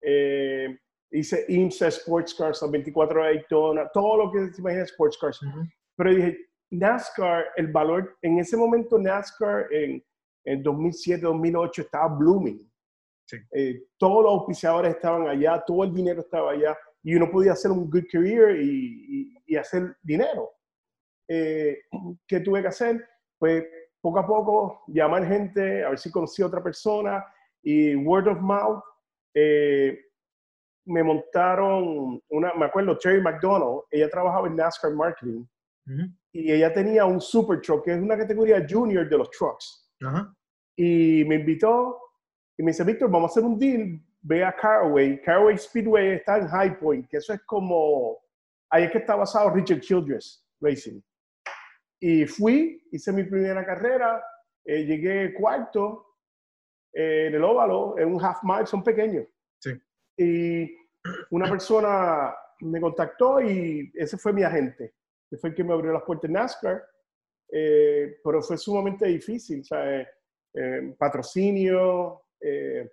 Eh, 0.01 0.79
hice 1.11 1.45
IMSA 1.49 1.89
Sports 1.89 2.35
Cars, 2.35 2.65
24 2.69 3.23
de 3.23 3.29
Daytona, 3.35 3.91
todo 3.93 4.25
lo 4.25 4.33
que 4.33 4.53
se 4.53 4.61
imagina 4.61 4.85
Sports 4.85 5.19
Cars. 5.19 5.41
Pero 5.97 6.15
dije, 6.15 6.39
NASCAR, 6.71 7.47
el 7.57 7.69
valor, 7.71 8.17
en 8.23 8.39
ese 8.39 8.57
momento 8.57 8.99
NASCAR 8.99 9.67
en, 9.73 10.03
en 10.45 10.63
2007, 10.63 11.23
2008 11.23 11.83
estaba 11.83 12.17
blooming. 12.17 12.69
Eh, 13.53 13.85
todos 13.99 14.25
los 14.25 14.33
auspiciadores 14.33 14.95
estaban 14.95 15.27
allá, 15.29 15.63
todo 15.67 15.85
el 15.85 15.95
dinero 15.95 16.21
estaba 16.21 16.53
allá 16.53 16.77
y 17.03 17.15
uno 17.15 17.31
podía 17.31 17.53
hacer 17.53 17.71
un 17.71 17.89
good 17.91 18.05
career 18.11 18.61
y, 18.61 19.35
y, 19.47 19.57
hacer 19.57 19.97
dinero. 20.03 20.51
Eh, 21.29 21.79
¿Qué 22.27 22.41
tuve 22.41 22.63
que 22.63 22.69
hacer? 22.69 23.09
Pues 23.39 23.65
poco 24.01 24.19
a 24.19 24.27
poco 24.27 24.83
llamar 24.89 25.27
gente, 25.27 25.85
a 25.85 25.91
ver 25.91 25.99
si 25.99 26.11
conocía 26.11 26.45
a 26.45 26.49
otra 26.49 26.63
persona 26.63 27.25
y 27.63 27.95
word 27.95 28.29
of 28.29 28.41
mouth. 28.41 28.83
Eh, 29.35 29.99
me 30.85 31.03
montaron 31.03 32.21
una, 32.29 32.53
me 32.55 32.67
acuerdo, 32.67 32.99
Terry 32.99 33.21
McDonald, 33.23 33.83
ella 33.91 34.11
trabajaba 34.11 34.49
en 34.49 34.57
NASCAR 34.57 34.93
Marketing 34.93 35.45
y 36.33 36.53
ella 36.53 36.73
tenía 36.73 37.05
un 37.05 37.21
super 37.21 37.61
truck, 37.61 37.85
que 37.85 37.93
es 37.93 38.01
una 38.01 38.17
categoría 38.17 38.65
junior 38.69 39.09
de 39.09 39.19
los 39.19 39.31
trucks. 39.31 39.91
Y 40.77 41.25
me 41.27 41.37
invitó 41.37 41.99
y 42.57 42.63
me 42.63 42.71
dice, 42.71 42.85
Víctor, 42.85 43.11
vamos 43.11 43.31
a 43.31 43.33
hacer 43.33 43.45
un 43.45 43.59
deal, 43.59 44.01
ve 44.23 44.45
a 44.45 44.55
Caraway. 44.55 45.21
Caraway 45.23 45.59
Speedway 45.59 46.11
está 46.17 46.39
en 46.39 46.49
High 46.49 46.79
Point, 46.79 47.09
que 47.09 47.19
eso 47.19 47.33
es 47.33 47.41
como, 47.43 48.19
ahí 48.71 48.85
es 48.85 48.91
que 48.91 48.99
está 48.99 49.15
basado 49.17 49.51
Richard 49.51 49.81
Childress 49.81 50.45
Racing. 50.61 51.01
Y 52.03 52.27
fui, 52.27 52.83
hice 52.91 53.13
mi 53.13 53.23
primera 53.23 53.65
carrera, 53.65 54.23
eh, 54.65 54.85
llegué 54.85 55.33
cuarto 55.33 56.17
eh, 56.93 57.27
en 57.29 57.35
el 57.35 57.45
óvalo, 57.45 57.97
en 57.97 58.13
un 58.13 58.23
half 58.23 58.43
mile, 58.43 58.67
son 58.67 58.83
pequeños. 58.83 59.27
Sí. 59.61 59.71
Y 60.17 60.77
una 61.31 61.49
persona 61.49 62.35
me 62.61 62.81
contactó 62.81 63.41
y 63.41 63.93
ese 63.95 64.19
fue 64.19 64.33
mi 64.33 64.43
agente, 64.43 64.95
que 65.31 65.37
fue 65.37 65.51
el 65.51 65.55
que 65.55 65.65
me 65.65 65.73
abrió 65.73 65.93
las 65.93 66.03
puertas 66.03 66.29
en 66.29 66.33
NASCAR, 66.33 66.83
eh, 67.53 68.17
pero 68.25 68.43
fue 68.43 68.59
sumamente 68.59 69.07
difícil, 69.07 69.61
o 69.61 69.65
sea, 69.65 70.09
patrocinio, 70.99 72.25
eh, 72.41 72.91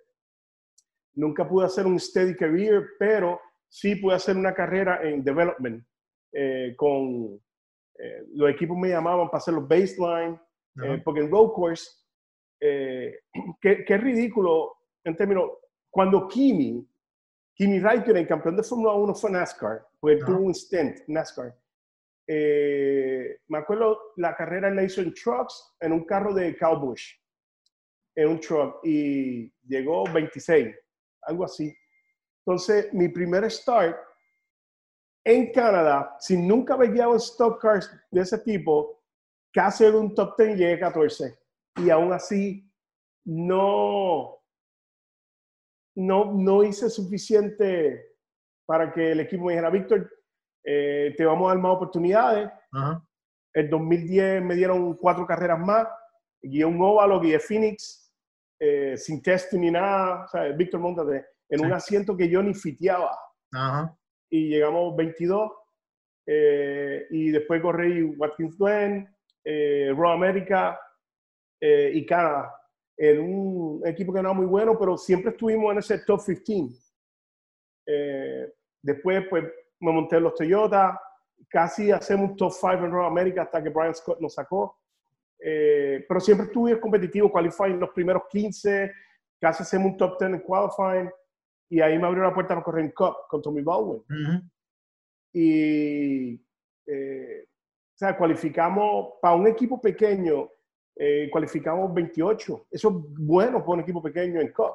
nunca 1.14 1.46
pude 1.48 1.66
hacer 1.66 1.86
un 1.86 1.98
steady 1.98 2.36
career, 2.36 2.90
pero 2.98 3.40
sí 3.68 3.96
pude 3.96 4.14
hacer 4.14 4.36
una 4.36 4.54
carrera 4.54 5.00
en 5.02 5.24
development 5.24 5.84
eh, 6.32 6.74
con 6.76 7.40
eh, 8.02 8.24
los 8.34 8.50
equipos 8.50 8.76
me 8.76 8.88
llamaban 8.88 9.26
para 9.28 9.38
hacer 9.38 9.54
los 9.54 9.68
baseline, 9.68 10.40
porque 11.04 11.20
en 11.20 11.30
road 11.30 11.52
course, 11.52 11.84
qué, 12.60 13.84
qué, 13.84 13.96
ridículo 13.98 14.76
en 15.04 15.16
términos, 15.16 15.50
cuando 15.90 16.28
Kimi, 16.28 16.86
Kimi 17.54 17.80
Raikkonen, 17.80 18.26
campeón 18.26 18.56
de 18.56 18.62
Fórmula 18.62 18.92
1 18.94 19.14
fue 19.14 19.30
NASCAR, 19.30 19.86
pues 19.98 20.24
tuvo 20.24 20.40
un 20.40 20.54
stint 20.54 21.00
NASCAR. 21.08 21.54
me 22.26 23.58
acuerdo 23.58 23.98
la 24.16 24.34
carrera 24.34 24.70
la 24.70 24.84
hizo 24.84 25.00
en 25.02 25.12
trucks 25.12 25.76
en 25.80 25.92
un 25.92 26.04
carro 26.04 26.32
de 26.32 26.56
Cowbush 26.56 27.20
en 28.16 28.28
un 28.28 28.40
truck 28.40 28.84
y 28.84 29.52
llegó 29.66 30.04
26, 30.04 30.74
algo 31.22 31.44
así. 31.44 31.74
Entonces, 32.44 32.92
mi 32.92 33.08
primer 33.08 33.50
start 33.50 33.96
en 35.24 35.52
Canadá, 35.52 36.16
sin 36.18 36.46
nunca 36.46 36.74
haber 36.74 36.92
guiado 36.92 37.16
stock 37.16 37.60
cars 37.60 37.90
de 38.10 38.22
ese 38.22 38.38
tipo, 38.38 39.02
casi 39.52 39.84
en 39.84 39.94
un 39.94 40.14
top 40.14 40.34
10 40.38 40.56
llegué 40.56 40.74
a 40.74 40.80
14. 40.80 41.38
Y 41.76 41.90
aún 41.90 42.12
así, 42.12 42.70
no, 43.24 44.38
no, 45.96 46.32
no 46.32 46.64
hice 46.64 46.88
suficiente 46.88 48.16
para 48.66 48.92
que 48.92 49.12
el 49.12 49.20
equipo 49.20 49.44
me 49.44 49.52
dijera, 49.52 49.70
Víctor, 49.70 50.10
eh, 50.64 51.14
te 51.16 51.24
vamos 51.24 51.46
a 51.46 51.54
dar 51.54 51.62
más 51.62 51.74
oportunidades. 51.74 52.50
En 53.52 53.68
2010 53.68 54.42
me 54.42 54.54
dieron 54.54 54.96
cuatro 54.96 55.26
carreras 55.26 55.58
más, 55.58 55.86
guié 56.40 56.64
un 56.64 56.80
óvalo, 56.80 57.20
guié 57.20 57.40
Phoenix, 57.40 58.12
eh, 58.60 58.96
sin 58.96 59.22
test 59.22 59.52
ni 59.54 59.70
nada, 59.70 60.24
o 60.24 60.28
sea, 60.28 60.44
Víctor 60.52 60.80
Montate, 60.80 61.26
en 61.48 61.64
un 61.64 61.72
asiento 61.72 62.16
que 62.16 62.28
yo 62.28 62.42
ni 62.42 62.54
fiteaba. 62.54 63.18
Y 64.30 64.48
llegamos 64.48 64.96
22, 64.96 65.52
eh, 66.26 67.06
y 67.10 67.30
después 67.30 67.60
corrí 67.60 68.02
Watkins 68.02 68.56
Glen, 68.56 69.08
eh, 69.44 69.92
Raw 69.96 70.12
America 70.12 70.80
eh, 71.60 71.90
y 71.94 72.06
Canadá, 72.06 72.54
en 72.96 73.20
un 73.20 73.86
equipo 73.86 74.12
que 74.12 74.22
no 74.22 74.28
era 74.28 74.38
muy 74.38 74.46
bueno, 74.46 74.78
pero 74.78 74.96
siempre 74.96 75.32
estuvimos 75.32 75.72
en 75.72 75.78
ese 75.78 75.98
top 76.04 76.20
15. 76.44 76.80
después, 78.82 79.26
pues, 79.28 79.44
me 79.80 79.92
monté 79.92 80.16
en 80.16 80.24
los 80.24 80.34
Toyota, 80.34 81.00
casi 81.48 81.90
hacemos 81.90 82.30
un 82.30 82.36
top 82.36 82.52
5 82.52 82.84
en 82.84 82.92
Raw 82.92 83.06
America 83.06 83.42
hasta 83.42 83.62
que 83.62 83.70
Brian 83.70 83.94
Scott 83.94 84.20
nos 84.20 84.34
sacó. 84.34 84.80
Eh, 85.42 86.04
pero 86.06 86.20
siempre 86.20 86.46
estuve 86.46 86.78
competitivo, 86.78 87.30
qualifying 87.30 87.80
los 87.80 87.90
primeros 87.90 88.24
15, 88.30 88.92
casi 89.40 89.62
hacemos 89.62 89.92
un 89.92 89.96
top 89.96 90.18
10 90.18 90.32
en 90.32 90.40
qualifying, 90.40 91.10
y 91.70 91.80
ahí 91.80 91.96
me 91.98 92.06
abrió 92.06 92.24
la 92.24 92.34
puerta 92.34 92.54
para 92.54 92.64
correr 92.64 92.84
en 92.84 92.90
Cup 92.90 93.14
con 93.28 93.40
Tommy 93.40 93.62
Baldwin. 93.62 94.02
Y, 95.32 96.34
eh, 96.86 97.44
o 97.46 97.96
sea, 97.96 98.16
cualificamos, 98.16 99.14
para 99.22 99.36
un 99.36 99.46
equipo 99.46 99.80
pequeño, 99.80 100.50
eh, 100.96 101.30
cualificamos 101.30 101.94
28. 101.94 102.66
Eso 102.70 102.88
es 102.88 103.24
bueno 103.24 103.60
para 103.60 103.74
un 103.74 103.80
equipo 103.80 104.02
pequeño 104.02 104.40
en 104.40 104.52
Cup, 104.52 104.74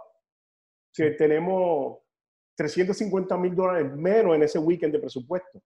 que 0.94 1.12
tenemos 1.12 1.98
350 2.56 3.38
mil 3.38 3.54
dólares 3.54 3.92
menos 3.94 4.34
en 4.34 4.44
ese 4.44 4.58
weekend 4.58 4.94
de 4.94 5.00
presupuesto. 5.00 5.62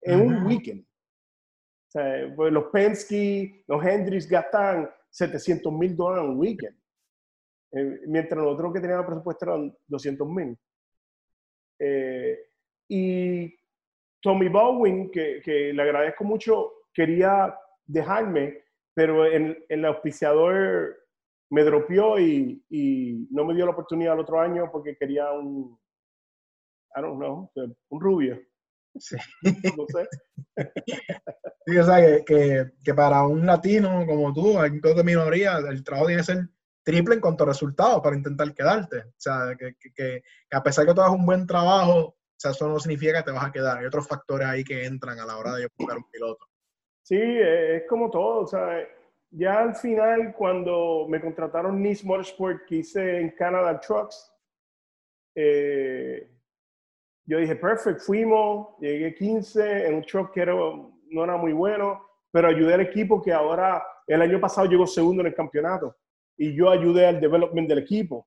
En 0.00 0.20
un 0.22 0.46
weekend. 0.46 0.82
O 0.82 1.90
sea, 1.90 2.32
pues 2.34 2.50
los 2.52 2.64
Penske, 2.72 3.64
los 3.66 3.84
Hendrix 3.84 4.26
gastan 4.26 4.88
700 5.10 5.70
mil 5.74 5.94
dólares 5.94 6.24
en 6.24 6.30
un 6.30 6.38
weekend. 6.38 6.76
Eh, 7.72 8.00
mientras 8.06 8.42
nosotros 8.42 8.72
que 8.72 8.80
teníamos 8.80 9.04
presupuesto 9.04 9.44
eran 9.44 9.76
200 9.86 10.26
mil. 10.26 10.58
Eh, 11.80 12.38
y 12.88 13.54
Tommy 14.20 14.48
Bowen, 14.48 15.10
que, 15.10 15.40
que, 15.42 15.72
le 15.72 15.82
agradezco 15.82 16.24
mucho, 16.24 16.72
quería 16.92 17.54
dejarme, 17.86 18.64
pero 18.94 19.26
en, 19.26 19.64
el 19.68 19.84
auspiciador 19.86 20.96
me 21.50 21.64
dropeó 21.64 22.18
y, 22.18 22.62
y, 22.68 23.26
no 23.30 23.44
me 23.44 23.54
dio 23.54 23.64
la 23.64 23.72
oportunidad 23.72 24.14
el 24.14 24.20
otro 24.20 24.40
año 24.40 24.70
porque 24.70 24.96
quería 24.96 25.32
un, 25.32 25.78
I 26.94 27.00
don't 27.00 27.18
know, 27.18 27.50
un 27.88 28.00
rubio. 28.00 28.40
Sí. 28.98 29.16
No 29.76 29.86
sé. 29.88 30.08
Sí, 31.66 31.76
o 31.76 31.84
sea, 31.84 32.24
que, 32.24 32.72
que, 32.82 32.94
para 32.94 33.24
un 33.26 33.44
latino 33.46 34.04
como 34.06 34.32
tú, 34.32 34.58
alguien 34.58 34.80
de 34.80 35.04
minoría, 35.04 35.58
el 35.58 35.84
trabajo 35.84 36.06
tiene 36.06 36.22
que 36.22 36.24
ser 36.24 36.48
triple 36.82 37.14
en 37.14 37.20
cuanto 37.20 37.44
a 37.44 37.48
resultados 37.48 38.00
para 38.00 38.16
intentar 38.16 38.52
quedarte. 38.54 38.98
O 38.98 39.14
sea, 39.16 39.54
que, 39.58 39.74
que, 39.94 40.22
a 40.50 40.62
pesar 40.62 40.86
que 40.86 40.94
tú 40.94 41.00
hagas 41.00 41.14
un 41.14 41.26
buen 41.26 41.46
trabajo, 41.46 41.98
o 41.98 42.16
sea, 42.36 42.52
eso 42.52 42.68
no 42.68 42.78
significa 42.78 43.18
que 43.18 43.24
te 43.24 43.32
vas 43.32 43.44
a 43.44 43.52
quedar. 43.52 43.78
Hay 43.78 43.86
otros 43.86 44.06
factores 44.06 44.46
ahí 44.46 44.64
que 44.64 44.84
entran 44.84 45.18
a 45.18 45.26
la 45.26 45.36
hora 45.36 45.54
de 45.54 45.68
buscar 45.76 45.98
un 45.98 46.10
piloto. 46.10 46.46
Sí, 47.02 47.20
es 47.20 47.84
como 47.88 48.10
todo. 48.10 48.40
O 48.40 48.46
sea, 48.46 48.86
ya 49.30 49.60
al 49.60 49.74
final, 49.74 50.34
cuando 50.36 51.06
me 51.08 51.20
contrataron 51.20 51.82
Nice 51.82 52.06
Motorsport, 52.06 52.64
que 52.66 52.76
hice 52.76 53.20
en 53.20 53.30
Canada 53.30 53.78
Trucks, 53.80 54.32
eh, 55.34 56.30
yo 57.26 57.38
dije, 57.38 57.54
perfect, 57.56 58.00
fuimos, 58.00 58.76
llegué 58.80 59.14
15 59.14 59.86
en 59.86 59.94
un 59.94 60.02
truck 60.02 60.32
que 60.32 60.44
no 60.44 61.24
era 61.24 61.36
muy 61.36 61.52
bueno, 61.52 62.04
pero 62.32 62.48
ayudé 62.48 62.74
al 62.74 62.80
equipo 62.80 63.22
que 63.22 63.32
ahora, 63.32 63.84
el 64.06 64.22
año 64.22 64.40
pasado 64.40 64.66
llegó 64.66 64.86
segundo 64.86 65.20
en 65.20 65.28
el 65.28 65.34
campeonato 65.34 65.96
y 66.40 66.56
yo 66.56 66.70
ayudé 66.70 67.04
al 67.04 67.20
development 67.20 67.68
del 67.68 67.80
equipo. 67.80 68.26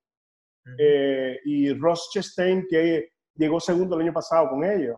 Eh, 0.78 1.36
y 1.44 1.72
Ross 1.74 2.10
Chastain, 2.12 2.64
que 2.70 3.10
llegó 3.34 3.58
segundo 3.58 3.96
el 3.96 4.02
año 4.02 4.12
pasado 4.12 4.50
con 4.50 4.64
ellos. 4.64 4.96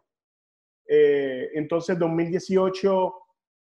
Eh, 0.86 1.48
entonces, 1.54 1.98
2018 1.98 3.14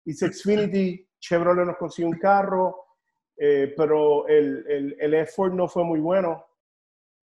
hice 0.07 0.33
Xfinity, 0.33 1.09
Chevrolet 1.19 1.67
nos 1.67 1.77
consiguió 1.77 2.09
un 2.09 2.19
carro, 2.21 2.85
eh, 3.37 3.75
pero 3.77 4.29
el, 4.29 4.65
el, 4.69 4.97
el 5.01 5.15
effort 5.15 5.53
no 5.53 5.67
fue 5.67 5.83
muy 5.83 5.99
bueno. 5.99 6.47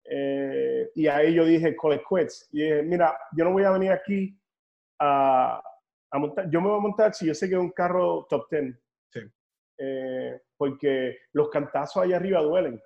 Eh, 0.03 0.89
y 0.95 1.05
ahí 1.05 1.35
yo 1.35 1.45
dije, 1.45 1.75
call 1.79 2.01
quits. 2.09 2.49
Y 2.51 2.63
dije, 2.63 2.81
mira, 2.81 3.15
yo 3.33 3.45
no 3.45 3.51
voy 3.51 3.63
a 3.63 3.71
venir 3.71 3.91
aquí 3.91 4.35
a, 4.99 5.61
a, 6.09 6.17
montar, 6.17 6.49
yo 6.49 6.61
me 6.61 6.69
voy 6.69 6.79
a 6.79 6.81
montar 6.81 7.13
si 7.13 7.27
yo 7.27 7.35
sé 7.35 7.47
que 7.47 7.53
es 7.53 7.61
un 7.61 7.69
carro 7.69 8.25
top 8.27 8.49
10. 8.49 8.75
Sí. 9.13 9.19
Eh, 10.57 10.59
porque 10.59 11.17
los 11.33 11.49
cantazos 11.49 12.03
allá 12.03 12.17
arriba 12.17 12.41
duelen. 12.41 12.81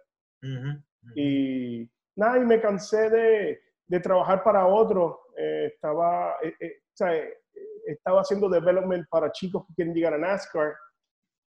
Y 1.15 1.89
nada, 2.15 2.37
y 2.37 2.45
me 2.45 2.59
cansé 2.59 3.09
de, 3.09 3.61
de 3.87 3.99
trabajar 3.99 4.43
para 4.43 4.67
otros. 4.67 5.15
Eh, 5.37 5.71
estaba, 5.73 6.35
o 6.35 6.93
sea, 6.93 7.23
estaba 7.85 8.21
haciendo 8.21 8.49
development 8.49 9.07
para 9.09 9.31
chicos 9.31 9.65
que 9.67 9.73
quieren 9.75 9.93
llegar 9.93 10.13
a 10.13 10.17
NASCAR. 10.17 10.75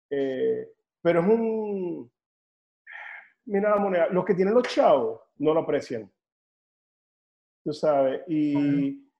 pero 0.09 1.21
es 1.21 1.26
un, 1.26 2.11
mira 3.47 3.71
la 3.71 3.76
moneda, 3.76 4.09
los 4.09 4.25
que 4.25 4.35
tienen 4.35 4.54
los 4.54 4.64
chavos 4.64 5.21
no 5.37 5.52
lo 5.52 5.61
aprecian. 5.61 6.11
Tú 7.64 7.73
sabes, 7.73 8.23
y 8.28 9.11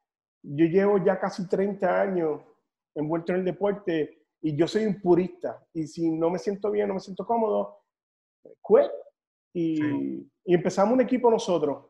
yo 0.43 0.67
llevo 0.67 1.03
ya 1.03 1.19
casi 1.19 1.49
30 1.49 2.01
años 2.01 2.43
envuelto 2.95 3.33
en 3.33 3.39
el 3.39 3.45
deporte 3.45 4.24
y 4.45 4.55
yo 4.55 4.69
soy 4.69 4.85
un 4.85 5.01
purista. 5.01 5.67
Y 5.73 5.87
si 5.87 6.11
no 6.11 6.29
me 6.29 6.39
siento 6.39 6.71
bien, 6.71 6.89
no 6.89 6.95
me 6.95 7.01
siento 7.01 7.25
cómodo, 7.25 7.83
quit. 8.45 8.91
Y, 9.55 10.31
y 10.45 10.55
empezamos 10.55 10.93
un 10.93 11.01
equipo 11.01 11.31
nosotros. 11.31 11.87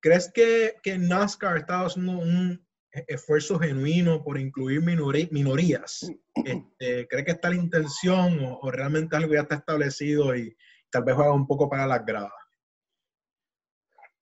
¿Crees 0.00 0.30
que, 0.32 0.74
que 0.80 0.98
NASCAR 0.98 1.56
está 1.56 1.84
haciendo 1.84 2.12
un 2.12 2.64
esfuerzo 2.92 3.58
genuino 3.58 4.22
por 4.22 4.38
incluir 4.38 4.80
minorías? 4.82 6.10
Este, 6.34 7.06
¿Crees 7.08 7.24
que 7.26 7.32
está 7.32 7.50
la 7.50 7.56
intención 7.56 8.44
o, 8.44 8.58
o, 8.60 8.70
realmente 8.70 9.14
algo 9.14 9.34
ya 9.34 9.42
está 9.42 9.56
establecido 9.56 10.34
y 10.34 10.56
tal 10.90 11.04
vez 11.04 11.14
juega 11.14 11.32
un 11.32 11.46
poco 11.46 11.68
para 11.68 11.86
las 11.86 12.04
gradas? 12.06 12.32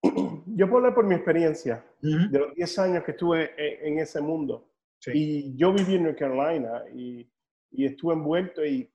Yo 0.02 0.66
puedo 0.66 0.78
hablar 0.78 0.94
por 0.94 1.06
mi 1.06 1.14
experiencia 1.14 1.84
de 2.00 2.38
los 2.38 2.54
10 2.54 2.78
años 2.78 3.04
que 3.04 3.12
estuve 3.12 3.52
en, 3.86 3.98
ese 3.98 4.20
mundo. 4.20 4.69
Y 5.06 5.56
yo 5.56 5.72
viví 5.72 5.94
en 5.94 6.04
North 6.04 6.18
Carolina 6.18 6.84
y, 6.92 7.30
y, 7.70 7.86
estuve 7.86 8.14
envuelto 8.14 8.64
y 8.64 8.92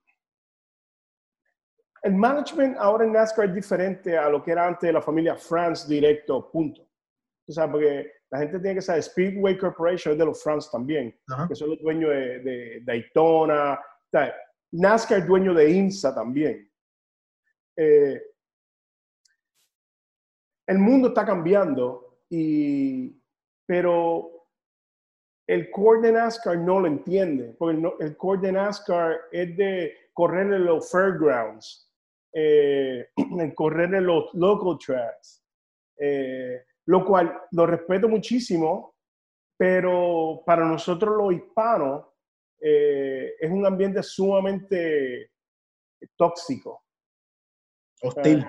el 2.02 2.14
management 2.14 2.76
ahora 2.78 3.04
en 3.04 3.12
NASCAR 3.12 3.48
es 3.48 3.54
diferente 3.54 4.16
a 4.16 4.28
lo 4.28 4.42
que 4.42 4.52
era 4.52 4.68
antes 4.68 4.86
de 4.86 4.92
la 4.92 5.02
familia 5.02 5.34
France 5.34 5.88
directo, 5.88 6.48
punto. 6.50 6.82
O 7.48 7.52
sea, 7.52 7.70
porque 7.70 8.12
la 8.30 8.38
gente 8.38 8.60
tiene 8.60 8.76
que 8.76 8.82
saber, 8.82 9.02
Speedway 9.02 9.58
Corporation 9.58 10.12
es 10.12 10.18
de 10.18 10.24
los 10.24 10.40
France 10.40 10.68
también, 10.70 11.18
que 11.48 11.54
son 11.54 11.70
los 11.70 11.80
dueños 11.80 12.10
de, 12.10 12.38
de 12.40 12.80
Daytona. 12.84 13.80
NASCAR 14.72 15.18
es 15.18 15.26
dueño 15.26 15.54
de 15.54 15.70
INSA 15.70 16.14
también. 16.14 16.70
Eh, 17.76 18.22
el 20.66 20.78
mundo 20.78 21.08
está 21.08 21.24
cambiando, 21.24 22.20
y, 22.28 23.20
pero 23.66 24.35
el 25.46 25.70
core 25.70 26.00
de 26.00 26.12
NASCAR 26.12 26.58
no 26.58 26.80
lo 26.80 26.86
entiende, 26.86 27.54
porque 27.58 27.80
el, 28.00 28.16
core 28.16 28.40
de 28.40 28.52
NASCAR 28.52 29.16
es 29.30 29.56
de 29.56 29.94
correr 30.12 30.52
en 30.52 30.64
los 30.64 30.90
fairgrounds, 30.90 31.90
eh, 32.32 33.08
correr 33.54 33.94
en 33.94 34.06
los 34.06 34.32
local 34.34 34.76
tracks, 34.84 35.44
eh, 35.98 36.64
lo 36.86 37.04
cual 37.04 37.40
lo 37.52 37.66
respeto 37.66 38.08
muchísimo, 38.08 38.96
pero 39.56 40.42
para 40.44 40.66
nosotros 40.66 41.16
los 41.16 41.32
hispanos 41.32 42.06
eh, 42.60 43.34
es 43.38 43.50
un 43.50 43.64
ambiente 43.64 44.02
sumamente 44.02 45.30
tóxico. 46.16 46.82
Hostil. 48.02 48.46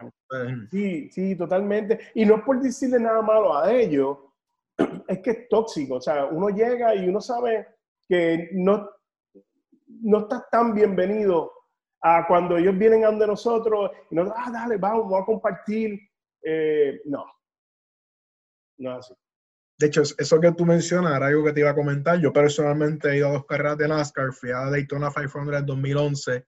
Sí, 0.70 1.10
sí, 1.10 1.36
totalmente. 1.36 2.00
Y 2.16 2.26
no 2.26 2.38
es 2.38 2.44
por 2.44 2.60
decirle 2.60 3.00
nada 3.00 3.22
malo 3.22 3.56
a 3.56 3.72
ellos, 3.72 4.18
es 5.08 5.20
que 5.20 5.30
es 5.32 5.50
tóxico. 5.50 5.96
O 5.96 6.02
sea, 6.02 6.26
uno 6.26 6.50
llega 6.50 6.96
y 6.96 7.08
uno 7.08 7.22
sabe 7.22 7.68
que 8.08 8.50
no, 8.54 8.90
no 9.88 10.20
está 10.20 10.48
tan 10.52 10.74
bienvenido 10.74 11.52
a 12.02 12.26
cuando 12.28 12.58
ellos 12.58 12.78
vienen 12.78 13.04
a 13.04 13.08
donde 13.08 13.28
nosotros 13.28 13.92
y 14.12 14.16
nos 14.16 14.32
ah, 14.36 14.52
dale, 14.52 14.78
vamos, 14.78 15.04
vamos 15.04 15.22
a 15.22 15.26
compartir. 15.26 16.00
Eh, 16.44 17.02
no, 17.06 17.26
no 18.78 18.92
es 18.92 19.06
así. 19.06 19.14
De 19.80 19.88
hecho, 19.88 20.02
eso 20.02 20.40
que 20.40 20.52
tú 20.54 20.66
mencionas 20.66 21.16
era 21.16 21.28
algo 21.28 21.44
que 21.44 21.54
te 21.54 21.60
iba 21.60 21.70
a 21.70 21.76
comentar. 21.76 22.20
Yo 22.20 22.34
personalmente 22.34 23.10
he 23.10 23.18
ido 23.18 23.28
a 23.28 23.34
dos 23.34 23.46
carreras 23.46 23.78
de 23.78 23.88
NASCAR. 23.88 24.34
Fui 24.34 24.50
a 24.50 24.72
Daytona 24.72 25.12
500 25.12 25.60
en 25.60 25.66
2011 25.68 26.46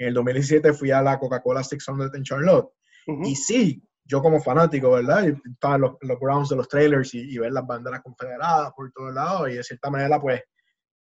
en 0.00 0.08
el 0.08 0.14
2017 0.14 0.72
fui 0.72 0.90
a 0.90 1.02
la 1.02 1.18
Coca-Cola 1.18 1.62
600 1.62 2.14
en 2.14 2.22
Charlotte. 2.22 2.72
Y 3.06 3.36
sí, 3.36 3.82
yo 4.10 4.22
como 4.22 4.40
fanático, 4.40 4.90
¿verdad? 4.90 5.28
Y 5.28 5.50
estaban 5.50 5.82
los, 5.82 5.92
los 6.00 6.18
grounds 6.18 6.48
de 6.48 6.56
los 6.56 6.68
trailers 6.68 7.14
y, 7.14 7.38
ver 7.38 7.52
las 7.52 7.66
banderas 7.66 8.02
confederadas 8.02 8.72
por 8.74 8.90
todos 8.92 9.14
lados 9.14 9.50
y 9.50 9.54
de 9.54 9.62
cierta 9.62 9.90
manera, 9.90 10.20
pues, 10.20 10.42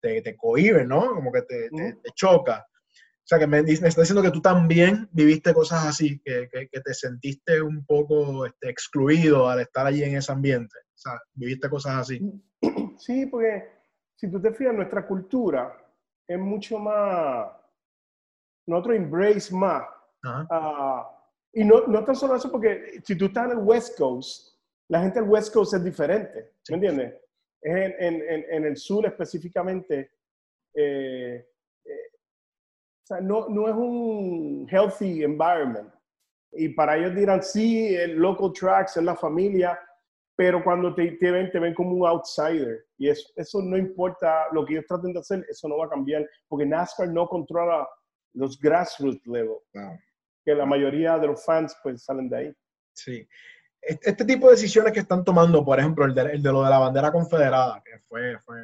te, 0.01 0.21
te 0.21 0.37
cohibe, 0.37 0.85
¿no? 0.85 1.15
Como 1.15 1.31
que 1.31 1.41
te, 1.41 1.69
te, 1.69 2.11
choca. 2.15 2.65
O 2.67 3.25
sea, 3.29 3.39
que 3.39 3.47
me, 3.47 3.61
me, 3.61 3.71
está 3.71 4.01
diciendo 4.01 4.21
que 4.21 4.31
tú 4.31 4.41
también 4.41 5.09
viviste 5.11 5.53
cosas 5.53 5.85
así, 5.85 6.21
que, 6.23 6.47
que, 6.51 6.67
que 6.69 6.81
te 6.81 6.93
sentiste 6.93 7.61
un 7.61 7.85
poco 7.85 8.45
este, 8.45 8.69
excluido 8.69 9.49
al 9.49 9.61
estar 9.61 9.85
allí 9.85 10.03
en 10.03 10.15
ese 10.15 10.31
ambiente. 10.31 10.77
O 10.79 10.97
sea, 10.97 11.19
viviste 11.33 11.69
cosas 11.69 11.95
así. 11.95 12.19
Sí, 12.99 13.27
porque 13.27 13.63
si 14.17 14.29
tú 14.29 14.41
te 14.41 14.51
fijas, 14.51 14.75
nuestra 14.75 15.07
cultura 15.07 15.73
es 16.27 16.37
mucho 16.37 16.77
más 16.77 17.47
nosotros 18.69 18.97
embrace 18.97 19.55
más. 19.55 19.83
Uh, 20.23 21.18
y 21.53 21.63
no, 21.63 21.87
no 21.87 22.03
tan 22.03 22.15
solo 22.15 22.35
eso, 22.35 22.51
porque 22.51 23.01
si 23.03 23.17
tú 23.17 23.25
estás 23.25 23.45
en 23.51 23.59
el 23.59 23.65
West 23.65 23.97
Coast, 23.97 24.55
la 24.89 25.01
gente 25.01 25.19
del 25.19 25.29
West 25.29 25.53
Coast 25.53 25.73
es 25.73 25.83
diferente, 25.83 26.51
¿me 26.69 26.75
entiendes? 26.75 27.15
En, 27.61 27.95
en, 27.99 28.45
en, 28.49 28.65
el 28.65 28.77
sur 28.77 29.05
específicamente, 29.05 30.11
eh, 30.73 31.45
eh, 31.85 32.09
o 33.03 33.05
sea, 33.05 33.19
no, 33.19 33.49
no 33.49 33.67
es 33.67 33.75
un 33.75 34.67
healthy 34.69 35.23
environment. 35.23 35.91
Y 36.53 36.69
para 36.69 36.97
ellos 36.97 37.15
dirán, 37.15 37.43
sí, 37.43 37.93
el 37.95 38.15
local 38.15 38.53
tracks 38.53 38.97
es 38.97 39.03
la 39.03 39.15
familia, 39.15 39.77
pero 40.35 40.63
cuando 40.63 40.95
te, 40.95 41.11
te, 41.17 41.31
ven, 41.31 41.51
te 41.51 41.59
ven 41.59 41.73
como 41.73 41.95
un 41.95 42.07
outsider. 42.07 42.85
Y 42.97 43.09
eso, 43.09 43.27
eso 43.35 43.61
no 43.61 43.77
importa 43.77 44.45
lo 44.53 44.65
que 44.65 44.73
ellos 44.73 44.85
traten 44.87 45.13
de 45.13 45.19
hacer, 45.19 45.45
eso 45.49 45.67
no 45.67 45.77
va 45.77 45.87
a 45.87 45.89
cambiar, 45.89 46.25
porque 46.47 46.65
NASCAR 46.65 47.09
no 47.09 47.27
controla 47.27 47.87
los 48.33 48.57
grassroots 48.57 49.27
level, 49.27 49.57
que 50.43 50.55
la 50.55 50.65
mayoría 50.65 51.17
de 51.17 51.27
los 51.27 51.43
fans 51.43 51.75
pues 51.83 52.03
salen 52.03 52.29
de 52.29 52.37
ahí. 52.37 52.53
Sí. 52.93 53.27
Este 53.81 54.25
tipo 54.25 54.47
de 54.47 54.55
decisiones 54.55 54.91
que 54.91 54.99
están 54.99 55.23
tomando, 55.23 55.63
por 55.63 55.79
ejemplo, 55.79 56.05
el 56.05 56.13
de, 56.13 56.21
el 56.33 56.43
de 56.43 56.51
lo 56.51 56.63
de 56.63 56.69
la 56.69 56.79
bandera 56.79 57.11
confederada, 57.11 57.81
que 57.83 57.99
fue, 58.07 58.37
fue, 58.39 58.57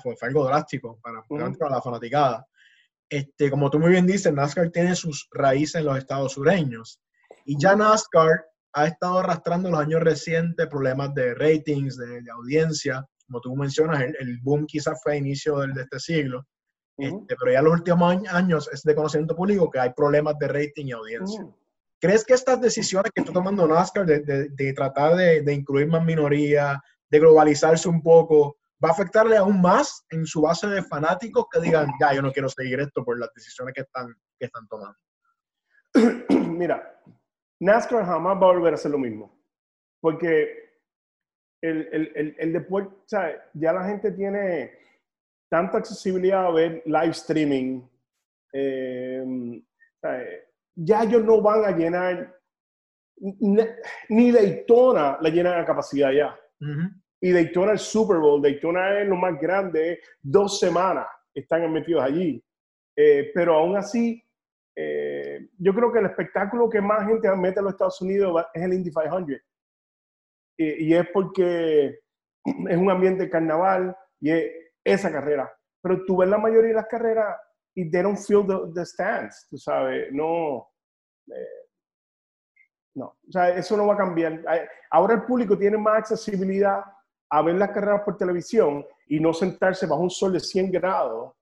fue, 0.00 0.16
fue 0.16 0.28
algo 0.28 0.46
drástico 0.46 1.00
para, 1.02 1.22
para, 1.22 1.70
la 1.70 1.82
fanaticada. 1.82 2.46
Este, 3.08 3.50
como 3.50 3.68
tú 3.68 3.80
muy 3.80 3.90
bien 3.90 4.06
dices, 4.06 4.32
NASCAR 4.32 4.70
tiene 4.70 4.94
sus 4.94 5.28
raíces 5.32 5.76
en 5.80 5.86
los 5.86 5.98
estados 5.98 6.32
sureños. 6.32 7.00
Y 7.44 7.58
ya 7.58 7.74
NASCAR 7.74 8.46
ha 8.72 8.86
estado 8.86 9.18
arrastrando 9.18 9.70
los 9.70 9.80
años 9.80 10.02
recientes 10.02 10.68
problemas 10.68 11.12
de 11.14 11.34
ratings, 11.34 11.96
de, 11.96 12.22
audiencia. 12.32 13.04
Como 13.26 13.40
tú 13.40 13.56
mencionas, 13.56 14.00
el, 14.02 14.16
el 14.20 14.38
boom 14.40 14.66
quizás 14.66 15.00
fue 15.02 15.14
a 15.14 15.16
inicio 15.16 15.58
del, 15.58 15.74
de 15.74 15.82
este 15.82 15.98
siglo. 15.98 16.46
Este, 17.00 17.36
pero 17.36 17.52
ya 17.52 17.62
los 17.62 17.72
últimos 17.72 18.16
años 18.28 18.68
es 18.72 18.82
de 18.82 18.94
conocimiento 18.94 19.36
público 19.36 19.70
que 19.70 19.78
hay 19.78 19.92
problemas 19.92 20.38
de 20.38 20.48
rating 20.48 20.86
y 20.86 20.92
audiencia. 20.92 21.46
¿Crees 22.00 22.24
que 22.24 22.34
estas 22.34 22.60
decisiones 22.60 23.12
que 23.14 23.20
está 23.20 23.32
tomando 23.32 23.66
NASCAR 23.66 24.06
de, 24.06 24.48
de, 24.48 24.72
tratar 24.72 25.16
de, 25.16 25.42
de, 25.42 25.52
incluir 25.52 25.86
más 25.86 26.04
minorías, 26.04 26.78
de 27.10 27.18
globalizarse 27.18 27.88
un 27.88 28.02
poco, 28.02 28.56
va 28.82 28.88
a 28.88 28.92
afectarle 28.92 29.36
aún 29.36 29.60
más 29.60 30.06
en 30.08 30.24
su 30.24 30.40
base 30.40 30.66
de 30.66 30.82
fanáticos 30.82 31.46
que 31.52 31.60
digan, 31.60 31.88
ya, 32.00 32.14
yo 32.14 32.22
no 32.22 32.32
quiero 32.32 32.48
seguir 32.48 32.80
esto 32.80 33.04
por 33.04 33.18
las 33.18 33.30
decisiones 33.34 33.74
que 33.74 33.82
están, 33.82 34.14
que 34.38 34.46
están 34.46 34.66
tomando? 34.68 34.96
Mira, 36.56 37.00
NASCAR 37.60 38.06
jamás 38.06 38.36
va 38.36 38.48
a 38.48 38.52
volver 38.52 38.72
a 38.72 38.76
hacer 38.76 38.90
lo 38.90 38.98
mismo. 38.98 39.38
Porque 40.00 40.70
el, 41.60 41.88
el, 41.92 42.12
el, 42.14 42.36
el 42.38 42.52
deporte, 42.54 42.94
o 42.94 43.08
sea, 43.08 43.50
ya 43.52 43.72
la 43.72 43.84
gente 43.84 44.12
tiene 44.12 44.79
tanta 45.50 45.78
accesibilidad 45.78 46.46
a 46.46 46.50
ver 46.52 46.82
live 46.86 47.10
streaming, 47.10 47.82
eh, 48.52 49.64
ya 50.74 51.02
ellos 51.02 51.24
no 51.24 51.42
van 51.42 51.64
a 51.64 51.76
llenar, 51.76 52.34
ni 54.08 54.32
Daytona 54.32 55.18
la 55.20 55.28
llenan 55.28 55.60
a 55.60 55.66
capacidad 55.66 56.12
ya. 56.12 56.38
Y 57.20 57.32
Daytona 57.32 57.72
el 57.72 57.78
Super 57.78 58.18
Bowl, 58.18 58.40
Daytona 58.40 59.00
es 59.00 59.08
lo 59.08 59.16
más 59.16 59.38
grande, 59.38 60.00
dos 60.22 60.58
semanas 60.58 61.06
están 61.34 61.70
metidos 61.72 62.02
allí. 62.02 62.42
Eh, 62.96 63.30
pero 63.34 63.54
aún 63.54 63.76
así, 63.76 64.22
eh, 64.76 65.48
yo 65.58 65.74
creo 65.74 65.92
que 65.92 65.98
el 65.98 66.06
espectáculo 66.06 66.70
que 66.70 66.80
más 66.80 67.06
gente 67.06 67.28
mete 67.36 67.58
en 67.58 67.64
los 67.64 67.74
Estados 67.74 68.00
Unidos 68.00 68.46
es 68.54 68.62
el 68.62 68.72
Indy 68.72 68.90
500. 68.90 69.36
Y, 70.58 70.84
y 70.86 70.94
es 70.94 71.08
porque 71.12 71.98
es 72.44 72.76
un 72.76 72.90
ambiente 72.90 73.24
de 73.24 73.30
carnaval 73.30 73.96
y 74.20 74.30
es, 74.30 74.69
esa 74.84 75.10
carrera. 75.10 75.50
Pero 75.82 76.04
tú 76.04 76.18
ves 76.18 76.28
la 76.28 76.38
mayoría 76.38 76.68
de 76.68 76.74
las 76.76 76.86
carreras 76.86 77.36
y 77.74 77.90
they 77.90 78.02
don't 78.02 78.18
feel 78.18 78.44
the, 78.74 78.84
stands, 78.84 79.46
tú 79.48 79.56
sabes, 79.56 80.12
no. 80.12 80.68
Eh, 81.28 81.60
No, 82.94 83.04
o 83.06 83.32
sea, 83.32 83.50
eso 83.50 83.76
no 83.76 83.86
va 83.86 83.94
a 83.94 83.98
cambiar. 83.98 84.42
Ahora 84.90 85.14
el 85.14 85.22
público 85.22 85.56
tiene 85.56 85.78
más 85.78 85.98
accesibilidad 85.98 86.82
a 87.30 87.42
ver 87.42 87.54
las 87.54 87.70
carreras 87.70 88.02
por 88.04 88.16
televisión 88.16 88.84
y 89.06 89.20
no 89.20 89.32
sentarse 89.32 89.86
bajo 89.86 90.02
un 90.02 90.10
sol 90.10 90.32
de 90.32 90.40
100 90.40 90.72
grados. 90.72 91.32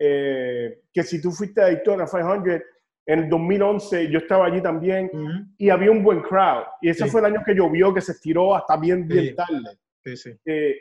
Eh, 0.00 0.82
que 0.92 1.02
si 1.02 1.20
tú 1.20 1.30
fuiste 1.30 1.60
a 1.60 1.64
Daytona 1.64 2.06
500 2.06 2.62
en 3.06 3.18
el 3.20 3.28
2011, 3.28 4.10
yo 4.10 4.18
estaba 4.18 4.46
allí 4.46 4.60
también 4.60 5.10
y 5.56 5.70
había 5.70 5.90
un 5.90 6.02
buen 6.02 6.20
crowd. 6.22 6.64
Y 6.82 6.90
ese 6.90 7.06
fue 7.06 7.20
el 7.20 7.26
año 7.26 7.42
que 7.44 7.54
llovió, 7.54 7.94
que 7.94 8.00
se 8.00 8.12
estiró 8.12 8.54
hasta 8.54 8.76
bien, 8.76 9.06
bien 9.08 9.34
tarde. 9.34 9.78
Sí, 10.04 10.16
sí. 10.16 10.38
Eh, 10.44 10.76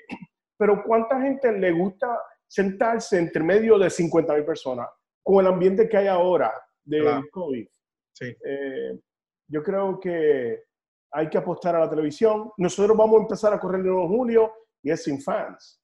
pero 0.58 0.84
¿cuánta 0.84 1.22
gente 1.22 1.52
le 1.52 1.72
gusta 1.72 2.20
sentarse 2.48 3.18
entre 3.18 3.44
medio 3.44 3.78
de 3.78 3.90
50 3.90 4.34
mil 4.34 4.46
personas 4.46 4.88
con 5.24 5.46
el 5.46 5.52
ambiente 5.52 5.88
que 5.88 5.98
hay 5.98 6.08
ahora 6.08 6.52
del 6.84 7.30
COVID? 7.30 7.68
Sí. 8.14 8.36
Eh, 8.44 9.00
yo 9.48 9.64
creo 9.64 10.00
que 10.00 10.64
hay 11.12 11.30
que 11.30 11.38
apostar 11.38 11.76
a 11.76 11.80
la 11.80 11.90
televisión. 11.90 12.52
Nosotros 12.58 12.98
vamos 12.98 13.20
a 13.20 13.24
empezar 13.24 13.54
a 13.54 13.60
correr 13.60 13.82
el 13.82 13.90
1 13.90 14.02
de 14.02 14.08
julio 14.08 14.52
y 14.84 14.92
es 14.92 15.04
sin 15.04 15.22
fans. 15.22 15.82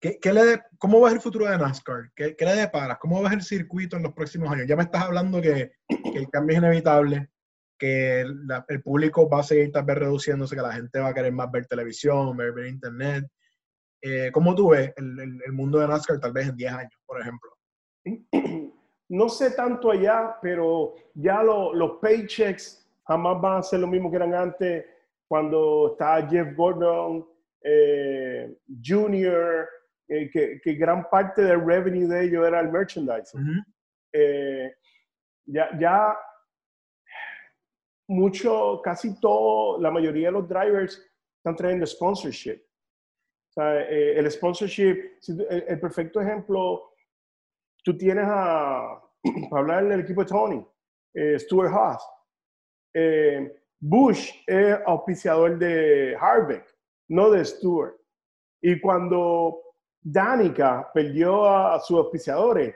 ¿Qué, 0.00 0.32
le 0.32 0.62
¿Cómo 0.78 1.00
ves 1.02 1.14
el 1.14 1.20
futuro 1.20 1.46
de 1.46 1.58
NASCAR? 1.58 2.10
¿Qué, 2.14 2.36
¿Qué, 2.36 2.44
le 2.44 2.54
deparas? 2.54 2.98
¿Cómo 2.98 3.22
ves 3.22 3.32
el 3.32 3.42
circuito 3.42 3.96
en 3.96 4.04
los 4.04 4.12
próximos 4.12 4.50
años? 4.50 4.66
Ya 4.66 4.76
me 4.76 4.84
estás 4.84 5.02
hablando 5.02 5.40
que, 5.40 5.72
que 5.88 6.18
el 6.18 6.28
cambio 6.30 6.56
es 6.56 6.62
inevitable, 6.62 7.30
que 7.80 8.20
el 8.20 8.82
público 8.82 9.28
va 9.28 9.40
a 9.40 9.42
seguir 9.42 9.72
tal 9.72 9.84
vez 9.84 9.96
reduciéndose, 9.96 10.54
que 10.54 10.62
la 10.62 10.74
gente 10.74 11.00
va 11.00 11.08
a 11.08 11.14
querer 11.14 11.32
más 11.32 11.50
ver 11.50 11.66
televisión, 11.66 12.36
ver, 12.36 12.52
ver 12.52 12.66
internet. 12.66 13.24
Eh, 14.02 14.30
¿Cómo 14.32 14.54
tú 14.54 14.70
ves 14.70 14.92
el, 14.96 15.40
el, 15.44 15.52
mundo 15.52 15.78
de 15.78 15.88
NASCAR 15.88 16.20
tal 16.20 16.32
vez 16.32 16.48
en 16.48 16.56
10 16.56 16.72
años, 16.72 17.02
por 17.06 17.20
ejemplo? 17.20 17.50
No 19.12 19.28
sé 19.28 19.50
tanto 19.50 19.90
allá, 19.90 20.36
pero 20.40 20.94
ya 21.14 21.42
lo, 21.42 21.74
los 21.74 21.98
paychecks 22.00 22.88
jamás 23.08 23.40
van 23.40 23.58
a 23.58 23.62
ser 23.64 23.80
lo 23.80 23.88
mismo 23.88 24.08
que 24.08 24.18
eran 24.18 24.32
antes 24.32 24.84
cuando 25.26 25.90
estaba 25.90 26.28
Jeff 26.28 26.54
Gordon 26.54 27.26
eh, 27.60 28.56
Jr., 28.80 29.68
eh, 30.06 30.30
que, 30.30 30.60
que, 30.62 30.74
gran 30.74 31.10
parte 31.10 31.42
del 31.42 31.60
revenue 31.60 32.06
de 32.06 32.24
ellos 32.24 32.46
era 32.46 32.60
el 32.60 32.70
merchandising. 32.70 33.64
Eh, 34.12 34.72
ya, 35.46 35.76
ya 35.76 36.16
mucho, 38.10 38.80
casi 38.82 39.18
todo, 39.20 39.80
la 39.80 39.90
mayoría 39.90 40.28
de 40.28 40.32
los 40.32 40.48
drivers 40.48 41.00
están 41.38 41.54
trayendo 41.54 41.86
sponsorship. 41.86 42.60
O 43.50 43.52
sea, 43.52 43.82
el 43.82 44.30
sponsorship, 44.30 45.18
el, 45.48 45.80
perfecto 45.80 46.20
ejemplo, 46.20 46.92
tú 47.84 47.96
tienes 47.96 48.24
a, 48.26 49.00
para 49.50 49.60
hablar 49.62 49.88
del 49.88 50.00
equipo 50.00 50.22
de 50.22 50.28
Tony, 50.28 50.66
Stuart 51.38 51.72
Haas. 51.72 52.04
Eh, 52.94 53.56
Bush 53.80 54.32
es 54.46 54.78
auspiciador 54.86 55.56
de 55.58 56.16
Harvick, 56.20 56.64
no 57.08 57.30
de 57.30 57.44
Stewart. 57.44 57.94
Y 58.60 58.80
cuando 58.80 59.62
Danica 60.00 60.90
perdió 60.92 61.46
a, 61.46 61.78
sus 61.80 61.96
auspiciadores, 61.98 62.74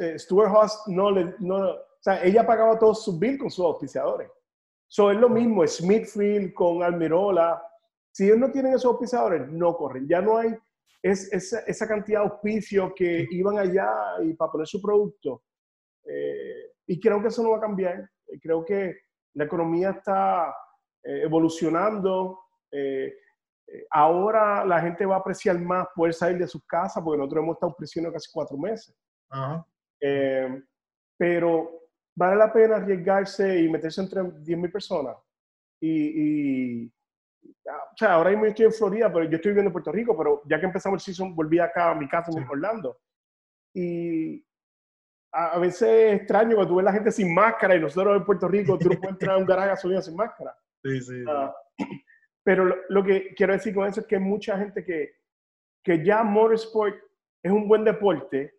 eh, 0.00 0.18
Stuart 0.18 0.52
Haas 0.54 0.82
no 0.88 1.10
le, 1.10 1.34
no, 1.38 1.74
sea, 2.04 2.22
ella 2.22 2.46
pagaba 2.46 2.78
todos 2.78 3.04
sus 3.04 3.18
bills 3.18 3.38
con 3.38 3.50
sus 3.50 3.64
auspiciadores. 3.64 4.30
So, 4.86 5.10
es 5.10 5.16
lo 5.16 5.28
mismo, 5.28 5.66
Smithfield 5.66 6.52
con 6.54 6.82
Almirola. 6.82 7.62
Si 8.12 8.26
ellos 8.26 8.38
no 8.38 8.50
tienen 8.52 8.74
esos 8.74 8.92
auspiciadores, 8.92 9.48
no 9.48 9.76
corren. 9.76 10.06
Ya 10.06 10.20
no 10.20 10.38
hay 10.38 10.54
es, 11.02 11.32
esa, 11.32 11.60
esa 11.60 11.86
cantidad 11.86 12.20
de 12.20 12.26
auspicios 12.30 12.92
que 12.96 13.26
iban 13.30 13.58
allá 13.58 13.90
y 14.22 14.34
para 14.34 14.52
poner 14.52 14.66
su 14.66 14.80
producto. 14.80 15.42
Eh, 16.04 16.72
y 16.86 17.00
creo 17.00 17.20
que 17.20 17.28
eso 17.28 17.42
no 17.42 17.50
va 17.50 17.58
a 17.58 17.62
cambiar. 17.62 18.08
Creo 18.40 18.64
que 18.64 18.96
la 19.34 19.44
economía 19.44 19.90
está 19.90 20.54
eh, 21.02 21.22
evolucionando. 21.24 22.40
Eh, 22.70 23.12
eh, 23.66 23.86
ahora 23.90 24.64
la 24.64 24.80
gente 24.80 25.04
va 25.04 25.16
a 25.16 25.18
apreciar 25.18 25.58
más 25.58 25.88
poder 25.94 26.14
salir 26.14 26.38
de 26.38 26.48
sus 26.48 26.64
casas, 26.66 27.02
porque 27.02 27.18
nosotros 27.18 27.42
hemos 27.42 27.56
estado 27.56 27.76
prisioneros 27.76 28.14
casi 28.14 28.30
cuatro 28.32 28.56
meses. 28.56 28.96
pero 31.18 31.83
vale 32.14 32.36
la 32.36 32.52
pena 32.52 32.76
arriesgarse 32.76 33.60
y 33.60 33.68
meterse 33.68 34.00
entre 34.00 34.22
10.000 34.22 34.72
personas. 34.72 35.16
Y, 35.80 36.86
ah, 37.68 37.90
o 37.92 37.96
sea, 37.96 38.14
ahora 38.14 38.30
mismo 38.30 38.46
estoy 38.46 38.66
en 38.66 38.72
Florida, 38.72 39.12
pero 39.12 39.24
yo 39.28 39.36
estoy 39.36 39.50
viviendo 39.50 39.68
en 39.68 39.72
Puerto 39.72 39.92
Rico, 39.92 40.16
pero 40.16 40.42
ya 40.46 40.58
que 40.58 40.66
empezamos 40.66 41.00
el 41.00 41.14
season, 41.14 41.34
volví 41.34 41.58
acá 41.58 41.90
a 41.90 41.94
mi 41.94 42.08
casa 42.08 42.30
en 42.36 42.48
Orlando. 42.48 42.98
Y 43.74 44.44
a, 45.32 45.58
veces 45.58 45.82
es 45.82 46.20
extraño 46.20 46.54
cuando 46.54 46.72
tú 46.72 46.76
ves 46.76 46.84
la 46.84 46.92
gente 46.92 47.10
sin 47.10 47.34
máscara 47.34 47.74
y 47.74 47.80
nosotros 47.80 48.16
en 48.16 48.24
Puerto 48.24 48.48
Rico 48.48 48.78
tú 48.78 48.88
no 48.88 48.96
puedes 48.96 49.10
entrar 49.10 49.34
a 49.34 49.38
un 49.38 49.46
garaje 49.46 49.68
gasolina 49.68 50.00
sin 50.00 50.16
máscara. 50.16 50.56
Sí, 50.82 51.00
sí. 51.00 51.24
Ah, 51.28 51.54
pero 52.44 52.76
lo, 52.88 53.02
que 53.02 53.34
quiero 53.34 53.54
decir 53.54 53.74
con 53.74 53.88
eso 53.88 54.00
es 54.00 54.06
que 54.06 54.16
hay 54.16 54.22
mucha 54.22 54.56
gente 54.58 54.84
que, 54.84 55.16
que 55.82 56.04
ya 56.04 56.22
motorsport 56.22 56.94
es 57.42 57.50
un 57.50 57.66
buen 57.66 57.84
deporte, 57.84 58.54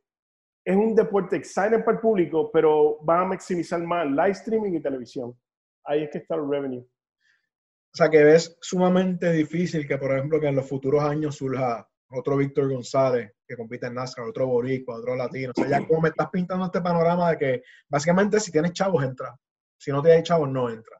es 0.65 0.75
un 0.75 0.95
deporte 0.95 1.35
exciting 1.35 1.83
para 1.83 1.97
el 1.97 2.01
público, 2.01 2.49
pero 2.51 2.97
van 3.01 3.19
a 3.21 3.25
maximizar 3.25 3.81
más 3.83 4.07
live 4.07 4.31
streaming 4.31 4.73
y 4.73 4.81
televisión. 4.81 5.37
Ahí 5.83 6.03
es 6.03 6.09
que 6.09 6.17
está 6.17 6.35
el 6.35 6.49
revenue. 6.49 6.79
O 6.81 7.97
sea, 7.97 8.09
que 8.09 8.23
ves 8.23 8.57
sumamente 8.59 9.31
difícil 9.31 9.87
que, 9.87 9.97
por 9.99 10.11
ejemplo, 10.11 10.39
que 10.39 10.47
en 10.47 10.55
los 10.55 10.67
futuros 10.67 11.03
años 11.03 11.35
surja 11.35 11.87
otro 12.09 12.37
Víctor 12.37 12.69
González 12.69 13.31
que 13.47 13.55
compite 13.55 13.85
en 13.85 13.93
NASCAR, 13.93 14.25
otro 14.25 14.47
boricua, 14.47 14.97
otro 14.97 15.15
latino. 15.15 15.53
O 15.55 15.61
sea, 15.61 15.69
ya 15.69 15.87
como 15.87 16.01
me 16.01 16.09
estás 16.09 16.29
pintando 16.31 16.65
este 16.65 16.81
panorama 16.81 17.31
de 17.31 17.37
que 17.37 17.63
básicamente 17.87 18.39
si 18.39 18.51
tienes 18.51 18.73
chavos 18.73 19.03
entra, 19.03 19.35
si 19.77 19.91
no 19.91 20.01
tienes 20.01 20.23
chavos 20.23 20.49
no 20.49 20.69
entra. 20.69 20.97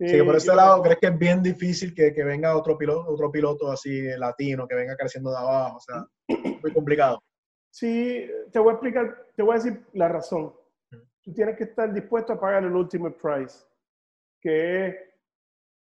así 0.00 0.12
que 0.12 0.24
por 0.24 0.36
ese 0.36 0.54
lado, 0.54 0.82
¿crees 0.82 0.98
que 0.98 1.08
es 1.08 1.18
bien 1.18 1.42
difícil 1.42 1.94
que, 1.94 2.14
que, 2.14 2.24
venga 2.24 2.56
otro 2.56 2.78
piloto, 2.78 3.10
otro 3.10 3.30
piloto 3.30 3.70
así 3.70 4.02
latino, 4.16 4.66
que 4.66 4.74
venga 4.74 4.96
creciendo 4.96 5.30
de 5.30 5.36
abajo? 5.36 5.76
O 5.76 5.80
sea, 5.80 6.06
muy 6.62 6.72
complicado. 6.72 7.22
Sí, 7.72 8.30
te 8.52 8.58
voy 8.58 8.68
a 8.68 8.72
explicar, 8.72 9.26
te 9.34 9.42
voy 9.42 9.52
a 9.52 9.58
decir 9.58 9.82
la 9.94 10.06
razón. 10.06 10.54
Tú 11.22 11.32
tienes 11.32 11.56
que 11.56 11.64
estar 11.64 11.90
dispuesto 11.90 12.34
a 12.34 12.40
pagar 12.40 12.64
el 12.64 12.76
ultimate 12.76 13.16
price, 13.16 13.64
que 14.38 15.14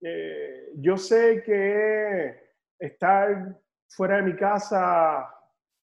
eh, 0.02 0.72
yo 0.78 0.98
sé 0.98 1.44
que 1.46 2.36
estar 2.80 3.56
fuera 3.90 4.16
de 4.18 4.24
mi 4.24 4.36
casa 4.36 5.32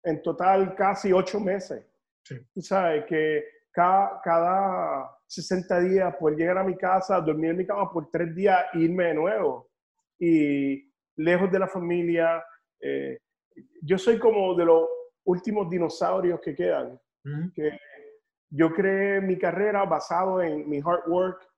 en 0.03 0.23
total 0.23 0.75
casi 0.75 1.13
ocho 1.13 1.39
meses. 1.39 1.85
Sí. 2.25 2.37
Tú 2.55 2.63
sabes 2.63 3.05
que 3.05 3.45
cada, 3.71 4.19
cada 4.23 5.19
60 5.27 5.81
días 5.81 6.17
pues 6.19 6.37
llegar 6.37 6.57
a 6.57 6.65
mi 6.65 6.77
casa, 6.77 7.21
dormir 7.21 7.51
en 7.51 7.59
mi 7.59 7.67
cama 7.67 7.93
por 7.93 8.11
tres 8.11 8.35
días 8.35 8.65
e 8.73 8.79
irme 8.79 9.09
de 9.09 9.15
nuevo. 9.15 9.71
Y 10.19 10.91
lejos 11.17 11.53
de 11.53 11.59
la 11.59 11.69
familia. 11.69 12.43
Eh, 12.81 13.19
yo 13.83 13.99
soy 13.99 14.19
como 14.19 14.55
de 14.55 14.65
los 14.65 14.89
últimos 15.25 15.69
dinosaurios 15.71 16.41
que 16.41 16.55
quedan. 16.55 16.99
que 17.55 17.79
yo 18.51 18.73
creé 18.73 19.21
mi 19.21 19.39
carrera 19.39 19.85
basado 19.85 20.43
en 20.43 20.69
mi 20.69 20.79
hard 20.79 21.09
work 21.09 21.49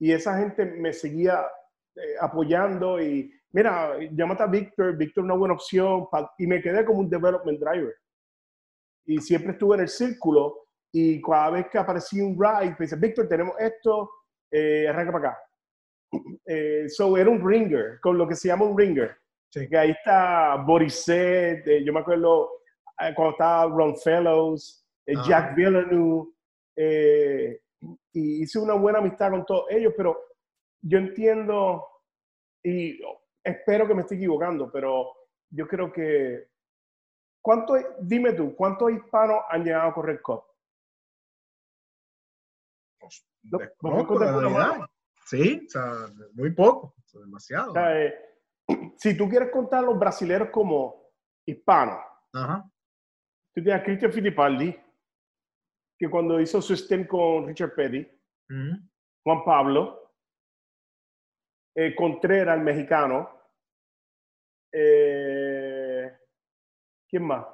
y 0.00 0.10
esa 0.10 0.36
gente 0.38 0.64
me 0.64 0.92
seguía 0.92 1.46
eh, 1.94 2.14
apoyando 2.20 3.00
y 3.00 3.32
mira, 3.52 3.96
llámate 4.10 4.42
a 4.42 4.46
Víctor, 4.46 4.96
Víctor 4.96 5.24
una 5.24 5.34
buena 5.34 5.54
opción, 5.54 6.08
y 6.38 6.46
me 6.46 6.60
quedé 6.60 6.84
como 6.84 7.00
un 7.00 7.10
development 7.10 7.60
driver. 7.60 7.94
Y 9.06 9.20
siempre 9.20 9.52
estuve 9.52 9.76
en 9.76 9.82
el 9.82 9.88
círculo 9.88 10.66
y 10.92 11.20
cada 11.22 11.50
vez 11.50 11.66
que 11.70 11.78
aparecía 11.78 12.24
un 12.24 12.38
ride, 12.38 12.70
me 12.70 12.76
dice, 12.80 12.96
Víctor, 12.96 13.28
tenemos 13.28 13.54
esto, 13.58 14.10
eh, 14.50 14.86
arranca 14.88 15.12
para 15.12 15.28
acá. 15.28 15.38
Eh, 16.44 16.88
so 16.88 17.16
era 17.16 17.30
un 17.30 17.40
ringer, 17.48 17.98
con 18.00 18.18
lo 18.18 18.28
que 18.28 18.34
se 18.34 18.48
llama 18.48 18.64
un 18.64 18.76
ringer. 18.76 19.16
Que 19.50 19.78
ahí 19.78 19.92
está 19.92 20.56
Borisset, 20.56 21.66
eh, 21.66 21.84
yo 21.84 21.92
me 21.92 22.00
acuerdo 22.00 22.50
cuando 23.14 23.30
estaba 23.32 23.66
Ron 23.66 23.96
Fellows, 23.96 24.86
ah. 25.08 25.22
Jack 25.26 25.54
Villeneuve, 25.54 26.32
y 28.12 28.42
hice 28.42 28.58
una 28.58 28.74
buena 28.74 28.98
amistad 28.98 29.30
con 29.30 29.44
todos 29.44 29.66
ellos, 29.70 29.92
pero 29.96 30.16
yo 30.82 30.98
entiendo, 30.98 31.86
y 32.62 33.00
espero 33.42 33.86
que 33.86 33.94
me 33.94 34.02
esté 34.02 34.16
equivocando, 34.16 34.70
pero 34.70 35.12
yo 35.50 35.66
creo 35.66 35.92
que, 35.92 36.48
¿cuánto, 37.40 37.74
dime 38.00 38.32
tú, 38.32 38.54
¿cuántos 38.54 38.92
hispanos 38.92 39.40
han 39.48 39.64
llegado 39.64 39.90
a 39.90 39.94
correr 39.94 40.20
COP? 40.22 40.44
Pues, 42.98 43.26
sí, 45.26 45.66
o 45.66 45.70
sea, 45.70 45.92
muy 46.34 46.52
poco, 46.52 46.94
demasiado. 47.12 47.74
Eh, 47.76 48.14
si 48.96 49.16
tú 49.16 49.28
quieres 49.28 49.50
contar 49.50 49.80
a 49.80 49.86
los 49.86 49.98
brasileños 49.98 50.50
como 50.50 51.10
hispanos, 51.44 51.98
tú 53.54 53.62
tienes 53.62 53.80
a 53.80 53.84
Christian 53.84 54.12
Fittipaldi, 54.12 54.76
que 55.98 56.10
cuando 56.10 56.40
hizo 56.40 56.60
su 56.60 56.76
stint 56.76 57.06
con 57.06 57.46
Richard 57.46 57.74
Petty, 57.74 58.06
Juan 59.24 59.44
Pablo, 59.44 60.02
eh, 61.74 61.94
Contreras, 61.94 62.58
el 62.58 62.64
mexicano. 62.64 63.30
Eh, 64.72 66.12
¿Quién 67.08 67.24
más? 67.24 67.46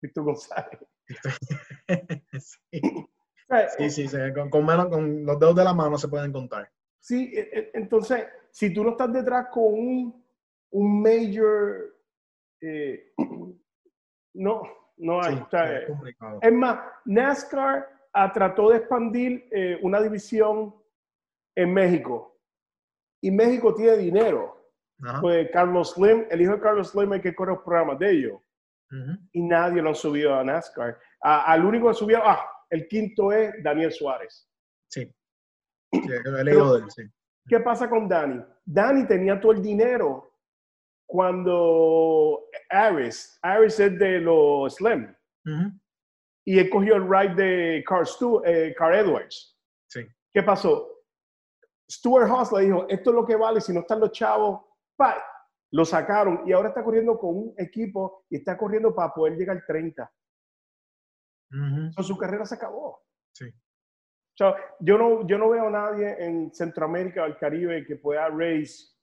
Víctor 0.00 0.24
González. 0.24 0.80
Sí, 3.76 3.90
sí, 3.90 4.08
sí 4.08 4.16
con, 4.34 4.48
con, 4.48 4.64
menos, 4.64 4.86
con 4.86 5.26
los 5.26 5.38
dedos 5.38 5.54
de 5.54 5.64
la 5.64 5.74
mano 5.74 5.98
se 5.98 6.08
pueden 6.08 6.32
contar. 6.32 6.72
Sí, 6.98 7.30
e, 7.34 7.40
e, 7.40 7.70
entonces, 7.74 8.26
si 8.50 8.72
tú 8.72 8.82
no 8.82 8.92
estás 8.92 9.12
detrás 9.12 9.48
con 9.50 9.64
un, 9.64 10.24
un 10.70 11.02
major, 11.02 11.94
eh, 12.62 13.12
no, 14.34 14.62
no 14.96 15.22
hay. 15.22 15.34
es, 15.34 15.90
es, 16.42 16.52
más, 16.52 16.78
NASCAR 17.04 17.88
trató 18.32 18.70
de 18.70 18.78
expandir 18.78 19.48
eh, 19.50 19.78
una 19.82 20.00
división 20.00 20.74
en 21.56 21.72
México 21.72 22.38
y 23.22 23.30
México 23.30 23.74
tiene 23.74 23.96
dinero. 23.96 24.58
Pues 25.20 25.50
Carlos 25.52 25.94
Slim, 25.94 26.26
el 26.30 26.42
hijo 26.42 26.52
de 26.52 26.60
Carlos 26.60 26.90
Slim, 26.90 27.12
hay 27.12 27.20
que 27.20 27.34
correr 27.34 27.56
los 27.56 27.64
programas 27.64 27.98
de 27.98 28.10
ellos. 28.10 28.40
Y 29.32 29.42
nadie 29.42 29.80
lo 29.80 29.90
ha 29.90 29.94
subido 29.94 30.34
a 30.34 30.44
NASCAR. 30.44 30.98
al 31.20 31.64
único 31.64 31.88
que 31.88 31.94
subió, 31.94 32.20
ah, 32.24 32.46
el 32.70 32.86
quinto 32.86 33.32
es 33.32 33.52
Daniel 33.62 33.90
Suárez. 33.90 34.48
Sí. 34.88 35.12
él, 35.92 36.90
sí. 36.90 37.02
¿Qué 37.48 37.60
pasa 37.60 37.88
con 37.88 38.08
Dani? 38.08 38.44
Dani 38.64 39.06
tenía 39.06 39.40
todo 39.40 39.52
el 39.52 39.62
dinero 39.62 40.31
cuando 41.12 42.48
Aris, 42.70 43.38
Aris 43.42 43.78
es 43.78 43.98
de 43.98 44.18
los 44.18 44.74
Slim. 44.76 45.14
Y 46.46 46.58
él 46.58 46.70
cogió 46.70 46.96
el 46.96 47.06
ride 47.06 47.34
de 47.34 47.84
Carl, 47.86 48.06
Stu, 48.06 48.42
eh, 48.46 48.74
Edwards. 48.74 49.60
Sí. 49.90 50.06
¿Qué 50.32 50.42
pasó? 50.42 50.88
Stuart 51.90 52.30
Haas 52.30 52.50
le 52.52 52.62
dijo, 52.62 52.86
esto 52.88 53.10
es 53.10 53.14
lo 53.14 53.26
que 53.26 53.36
vale, 53.36 53.60
si 53.60 53.74
no 53.74 53.80
están 53.80 54.00
los 54.00 54.10
chavos, 54.12 54.62
lo 55.72 55.84
sacaron 55.84 56.44
y 56.46 56.52
ahora 56.52 56.70
está 56.70 56.82
corriendo 56.82 57.18
con 57.18 57.36
un 57.36 57.54
equipo 57.58 58.24
y 58.30 58.36
está 58.36 58.56
corriendo 58.56 58.94
para 58.94 59.12
poder 59.12 59.36
llegar 59.36 59.58
al 59.58 59.66
30. 59.66 60.10
su 62.02 62.16
carrera 62.16 62.46
se 62.46 62.54
acabó. 62.54 63.02
Sí. 63.34 63.52
yo, 64.38 64.96
no, 64.96 65.26
yo 65.26 65.36
no 65.36 65.50
veo 65.50 65.66
a 65.66 65.70
nadie 65.70 66.24
en 66.24 66.54
Centroamérica 66.54 67.24
o 67.24 67.26
el 67.26 67.36
Caribe 67.36 67.84
que 67.84 67.96
pueda 67.96 68.30
raise 68.30 68.96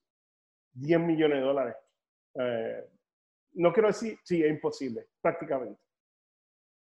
10 0.74 1.00
millones 1.02 1.38
de 1.38 1.43
dólares. 1.43 1.76
Eh, 2.36 2.86
no 3.54 3.74
quiero 3.74 3.88
decir, 3.88 4.18
sí, 4.24 4.44
es 4.44 4.50
imposible, 4.50 5.08
prácticamente. 5.22 5.80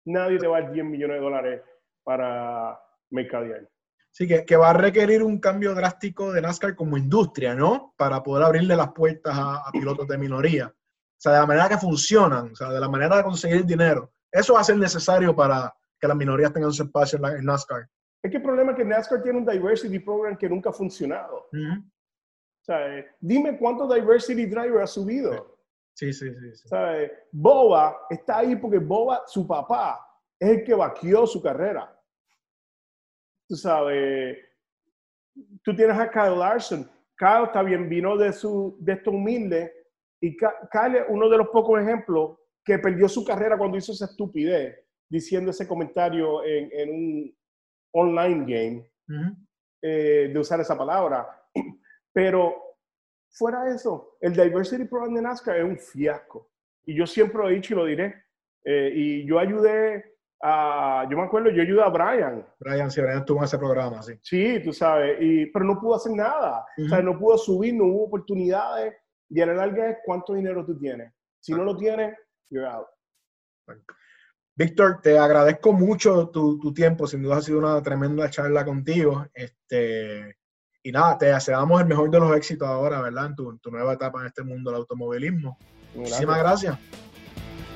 Nadie 0.05 0.37
te 0.37 0.47
va 0.47 0.57
a 0.57 0.61
dar 0.61 0.71
10 0.71 0.85
millones 0.85 1.17
de 1.17 1.21
dólares 1.21 1.61
para 2.03 2.79
mercadear. 3.09 3.67
Sí, 4.11 4.27
que, 4.27 4.45
que, 4.45 4.55
va 4.55 4.71
a 4.71 4.73
requerir 4.73 5.21
un 5.21 5.39
cambio 5.39 5.75
drástico 5.75 6.31
de 6.31 6.41
NASCAR 6.41 6.75
como 6.75 6.97
industria, 6.97 7.53
¿no? 7.53 7.93
Para 7.97 8.23
poder 8.23 8.45
abrirle 8.45 8.75
las 8.75 8.91
puertas 8.93 9.35
a, 9.37 9.69
pilotos 9.71 10.07
de 10.07 10.17
minoría. 10.17 10.67
O 10.67 11.19
sea, 11.19 11.33
de 11.33 11.39
la 11.39 11.45
manera 11.45 11.69
que 11.69 11.77
funcionan, 11.77 12.51
o 12.51 12.55
sea, 12.55 12.69
de 12.69 12.79
la 12.79 12.89
manera 12.89 13.17
de 13.17 13.23
conseguir 13.23 13.65
dinero. 13.65 14.11
Eso 14.31 14.53
va 14.53 14.61
a 14.61 14.63
ser 14.63 14.77
necesario 14.77 15.35
para 15.35 15.73
que 15.99 16.07
las 16.07 16.17
minorías 16.17 16.53
tengan 16.53 16.71
su 16.71 16.83
espacio 16.83 17.19
en, 17.27 17.45
NASCAR. 17.45 17.87
Es 18.23 18.31
que 18.31 18.37
el 18.37 18.43
problema 18.43 18.71
es 18.71 18.77
que 18.77 18.85
NASCAR 18.85 19.21
tiene 19.21 19.39
un 19.39 19.45
diversity 19.45 19.99
program 19.99 20.37
que 20.37 20.49
nunca 20.49 20.69
ha 20.69 20.73
funcionado. 20.73 21.47
Sea, 22.71 23.05
dime 23.19 23.57
cuántos 23.57 23.93
diversity 23.93 24.45
driver 24.45 24.81
ha 24.81 24.87
subido. 24.87 25.57
Sí, 25.93 26.13
sí, 26.13 26.29
sí. 26.29 26.55
sí. 26.55 26.67
¿Sabes? 26.67 27.11
Boba 27.31 27.97
está 28.09 28.39
ahí 28.39 28.55
porque 28.55 28.77
Boba, 28.77 29.23
su 29.25 29.47
papá, 29.47 29.99
es 30.39 30.49
el 30.49 30.63
que 30.63 30.75
vaqueó 30.75 31.25
su 31.25 31.41
carrera 31.41 31.97
tú 33.47 33.55
sabes, 33.55 34.37
tú 35.63 35.75
tienes 35.75 35.97
a 35.97 36.09
Kyle 36.09 36.37
Larson. 36.37 36.89
Kyle 37.17 37.45
está 37.45 37.63
bien, 37.63 37.89
vino 37.89 38.17
de, 38.17 38.31
su, 38.33 38.77
de 38.79 38.93
esto 38.93 39.11
humilde 39.11 39.73
y 40.21 40.35
Kyle 40.35 40.95
es 40.95 41.05
uno 41.09 41.29
de 41.29 41.37
los 41.37 41.47
pocos 41.47 41.79
ejemplos 41.81 42.37
que 42.63 42.77
perdió 42.77 43.07
su 43.07 43.23
carrera 43.23 43.57
cuando 43.57 43.77
hizo 43.77 43.93
esa 43.93 44.05
estupidez, 44.05 44.77
diciendo 45.09 45.51
ese 45.51 45.67
comentario 45.67 46.43
en, 46.43 46.69
en 46.71 46.89
un 46.89 47.37
online 47.93 48.39
game, 48.41 48.91
eh, 49.81 50.29
de 50.31 50.39
usar 50.39 50.59
esa 50.59 50.77
palabra. 50.77 51.46
Pero 52.17 52.55
fuera 53.29 53.63
de 53.65 53.75
eso, 53.75 54.17
el 54.21 54.33
Diversity 54.33 54.85
Program 54.85 55.13
de 55.13 55.21
NASCAR 55.21 55.57
es 55.57 55.63
un 55.63 55.77
fiasco. 55.77 56.49
Y 56.83 56.95
yo 56.95 57.05
siempre 57.05 57.37
lo 57.37 57.47
he 57.47 57.53
dicho 57.53 57.75
y 57.75 57.77
lo 57.77 57.85
diré. 57.85 58.23
Eh, 58.65 58.91
y 58.91 59.27
yo 59.27 59.37
ayudé 59.37 60.17
yo 60.41 61.15
me 61.15 61.23
acuerdo, 61.25 61.51
yo 61.51 61.61
ayudé 61.61 61.83
a 61.83 61.89
Brian. 61.89 62.43
Brian, 62.59 62.89
sí, 62.89 63.01
Brian 63.01 63.19
estuvo 63.19 63.37
en 63.37 63.43
ese 63.43 63.59
programa, 63.59 64.01
sí. 64.01 64.13
Sí, 64.23 64.59
tú 64.63 64.73
sabes, 64.73 65.17
y, 65.21 65.45
pero 65.45 65.63
no 65.63 65.79
pudo 65.79 65.97
hacer 65.97 66.13
nada. 66.13 66.65
O 66.83 66.89
sea, 66.89 67.03
no 67.03 67.19
pudo 67.19 67.37
subir, 67.37 67.75
no 67.75 67.85
hubo 67.85 68.05
oportunidades. 68.05 68.95
Y 69.29 69.39
a 69.39 69.45
la 69.45 69.53
larga 69.53 69.91
es 69.91 69.97
cuánto 70.03 70.33
dinero 70.33 70.65
tú 70.65 70.75
tienes. 70.75 71.13
Si 71.39 71.51
no 71.53 71.63
lo 71.63 71.77
tienes, 71.77 72.17
you're 72.49 72.67
out. 72.67 72.87
Víctor, 74.55 75.01
te 75.03 75.19
agradezco 75.19 75.71
mucho 75.71 76.29
tu, 76.29 76.57
tu, 76.57 76.73
tiempo. 76.73 77.05
Sin 77.05 77.21
duda 77.21 77.37
ha 77.37 77.41
sido 77.43 77.59
una 77.59 77.79
tremenda 77.83 78.27
charla 78.27 78.65
contigo. 78.65 79.27
Este, 79.35 80.35
y 80.87 80.91
nada, 80.91 81.17
te 81.17 81.25
deseamos 81.25 81.81
el 81.81 81.87
mejor 81.87 82.09
de 82.09 82.17
los 82.17 82.33
éxitos 82.37 82.65
ahora, 82.65 83.01
¿verdad? 83.01 83.25
En 83.25 83.35
tu, 83.35 83.57
tu 83.57 83.69
nueva 83.69 83.93
etapa 83.93 84.21
en 84.21 84.27
este 84.27 84.41
mundo 84.41 84.71
del 84.71 84.79
automovilismo. 84.79 85.57
Muchísimas 85.93 86.37
gracias. 86.37 86.77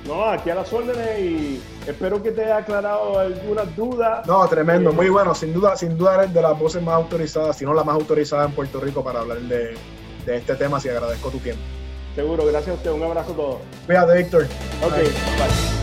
No, 0.07 0.23
aquí 0.29 0.49
a 0.49 0.55
las 0.55 0.71
órdenes 0.71 1.19
y 1.19 1.61
espero 1.85 2.23
que 2.23 2.31
te 2.31 2.45
haya 2.45 2.57
aclarado 2.57 3.19
algunas 3.19 3.75
dudas. 3.75 4.25
No, 4.25 4.47
tremendo, 4.47 4.93
muy 4.93 5.09
bueno. 5.09 5.35
Sin 5.35 5.53
duda, 5.53 5.75
sin 5.75 5.97
duda 5.97 6.15
eres 6.15 6.33
de 6.33 6.41
las 6.41 6.57
voces 6.57 6.81
más 6.81 6.95
autorizadas, 6.95 7.57
si 7.57 7.65
no 7.65 7.73
la 7.73 7.83
más 7.83 7.95
autorizada 7.95 8.45
en 8.45 8.53
Puerto 8.53 8.79
Rico 8.79 9.03
para 9.03 9.19
hablar 9.19 9.39
de, 9.41 9.75
este 10.25 10.55
tema. 10.55 10.77
Así 10.77 10.87
agradezco 10.87 11.29
tu 11.29 11.39
tiempo. 11.39 11.61
Seguro, 12.15 12.45
gracias 12.45 12.69
a 12.69 12.77
usted. 12.77 12.91
Un 12.91 13.03
abrazo 13.03 13.33
a 13.33 13.35
todos. 13.35 13.57
Cuídate, 13.85 14.17
Víctor. 14.19 14.43
Ok, 14.83 14.95
bye. 14.95 15.80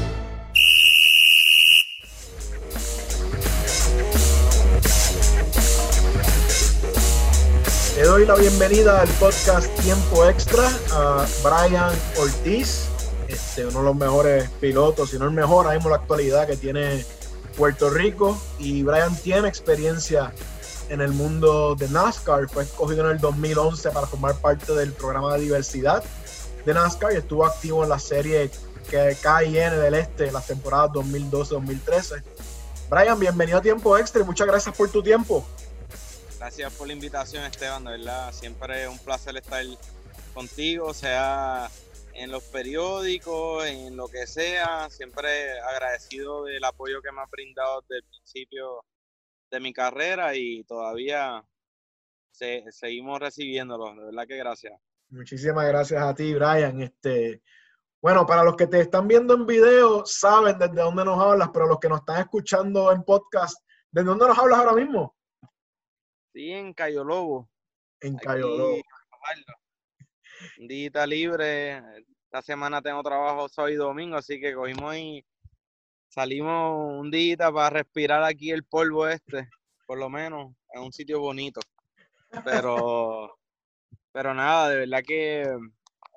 Le 7.98 8.04
doy 8.04 8.26
la 8.26 8.37
bienvenida 8.37 9.00
al 9.00 9.08
podcast 9.18 9.76
Tiempo 9.80 10.24
Extra 10.24 10.70
a 10.92 11.26
Brian 11.42 11.92
Ortiz. 12.16 12.87
Este, 13.26 13.66
uno 13.66 13.80
de 13.80 13.84
los 13.87 13.96
mejores 13.96 14.48
pilotos, 14.61 15.11
si 15.11 15.18
no 15.18 15.24
el 15.24 15.32
mejor 15.32 15.66
ahora 15.66 15.74
mismo 15.74 15.90
la 15.90 15.96
actualidad 15.96 16.46
que 16.46 16.56
tiene 16.56 17.04
Puerto 17.56 17.90
Rico. 17.90 18.40
Y 18.61 18.84
Brian 18.84 19.16
tiene 19.16 19.48
experiencia 19.48 20.32
en 20.90 21.00
el 21.00 21.11
mundo 21.11 21.74
de 21.74 21.88
NASCAR. 21.88 22.48
Fue 22.48 22.62
escogido 22.62 23.04
en 23.04 23.16
el 23.16 23.18
2011 23.18 23.90
para 23.90 24.06
formar 24.06 24.37
parte 24.37 24.72
del 24.74 24.92
programa 24.92 25.34
de 25.34 25.40
diversidad 25.40 26.04
de 26.64 26.74
NASCAR 26.74 27.14
y 27.14 27.16
estuvo 27.16 27.44
activo 27.44 27.82
en 27.82 27.88
la 27.88 27.98
serie 27.98 28.48
que 28.88 29.16
KIN 29.20 29.80
del 29.80 29.94
Este 29.94 30.28
en 30.28 30.34
las 30.34 30.46
temporadas 30.46 30.92
2012-2013. 30.92 32.22
Brian, 32.90 33.18
bienvenido 33.18 33.58
a 33.58 33.61
Tiempo 33.61 33.98
Extra 33.98 34.22
y 34.22 34.24
muchas 34.24 34.46
gracias 34.46 34.76
por 34.76 34.88
tu 34.88 35.02
tiempo. 35.02 35.44
Gracias 36.38 36.72
por 36.74 36.87
la 36.87 36.92
invitación, 36.92 37.44
Esteban, 37.44 37.85
de 37.85 37.90
verdad. 37.92 38.33
Siempre 38.33 38.85
es 38.85 38.88
un 38.88 38.98
placer 39.01 39.37
estar 39.37 39.64
contigo, 40.33 40.94
sea 40.94 41.68
en 42.14 42.31
los 42.31 42.44
periódicos, 42.44 43.66
en 43.66 43.96
lo 43.96 44.07
que 44.09 44.27
sea, 44.27 44.88
siempre 44.88 45.61
agradecido 45.61 46.44
del 46.44 46.62
apoyo 46.64 47.03
que 47.03 47.11
me 47.11 47.20
ha 47.20 47.27
brindado 47.27 47.81
desde 47.83 47.98
el 47.98 48.05
principio 48.05 48.85
de 49.51 49.61
mi 49.61 49.72
carrera 49.72 50.37
y 50.37 50.62
todavía 50.64 51.44
seguimos 52.31 53.18
recibiéndolo, 53.18 53.94
de 53.94 54.05
verdad 54.07 54.27
que 54.29 54.37
gracias. 54.37 54.81
Muchísimas 55.11 55.66
gracias 55.66 56.03
a 56.03 56.14
ti, 56.14 56.35
Brian. 56.35 56.81
Este, 56.83 57.42
bueno, 58.01 58.27
para 58.27 58.44
los 58.44 58.55
que 58.55 58.68
te 58.68 58.81
están 58.81 59.09
viendo 59.09 59.35
en 59.35 59.44
video, 59.44 60.07
saben 60.07 60.57
desde 60.57 60.83
dónde 60.83 61.05
nos 61.05 61.20
hablas, 61.20 61.51
pero 61.53 61.66
los 61.66 61.81
que 61.81 61.88
nos 61.88 62.01
están 62.01 62.20
escuchando 62.20 62.92
en 62.92 63.03
podcast, 63.03 63.59
¿desde 63.90 64.07
dónde 64.07 64.29
nos 64.29 64.38
hablas 64.38 64.61
ahora 64.61 64.74
mismo? 64.74 65.17
Sí, 66.38 66.53
en 66.53 66.72
Cayo 66.72 67.03
Lobo. 67.03 67.51
En 68.01 68.16
Cayo 68.16 68.57
Lobo. 68.57 68.81
Un 70.61 70.68
día 70.68 71.05
libre. 71.05 71.83
Esta 72.27 72.42
semana 72.42 72.81
tengo 72.81 73.03
trabajo 73.03 73.48
sábado 73.48 73.74
y 73.74 73.77
domingo, 73.77 74.14
así 74.14 74.38
que 74.38 74.55
cogimos 74.55 74.96
y 74.96 75.27
salimos 76.07 76.96
un 76.96 77.11
día 77.11 77.51
para 77.51 77.70
respirar 77.70 78.22
aquí 78.22 78.53
el 78.53 78.62
polvo 78.62 79.09
este, 79.09 79.48
por 79.85 79.98
lo 79.98 80.09
menos, 80.09 80.55
en 80.74 80.83
un 80.83 80.92
sitio 80.92 81.18
bonito. 81.18 81.61
Pero, 82.44 83.37
pero 84.12 84.33
nada, 84.33 84.68
de 84.68 84.77
verdad 84.77 85.03
que 85.05 85.42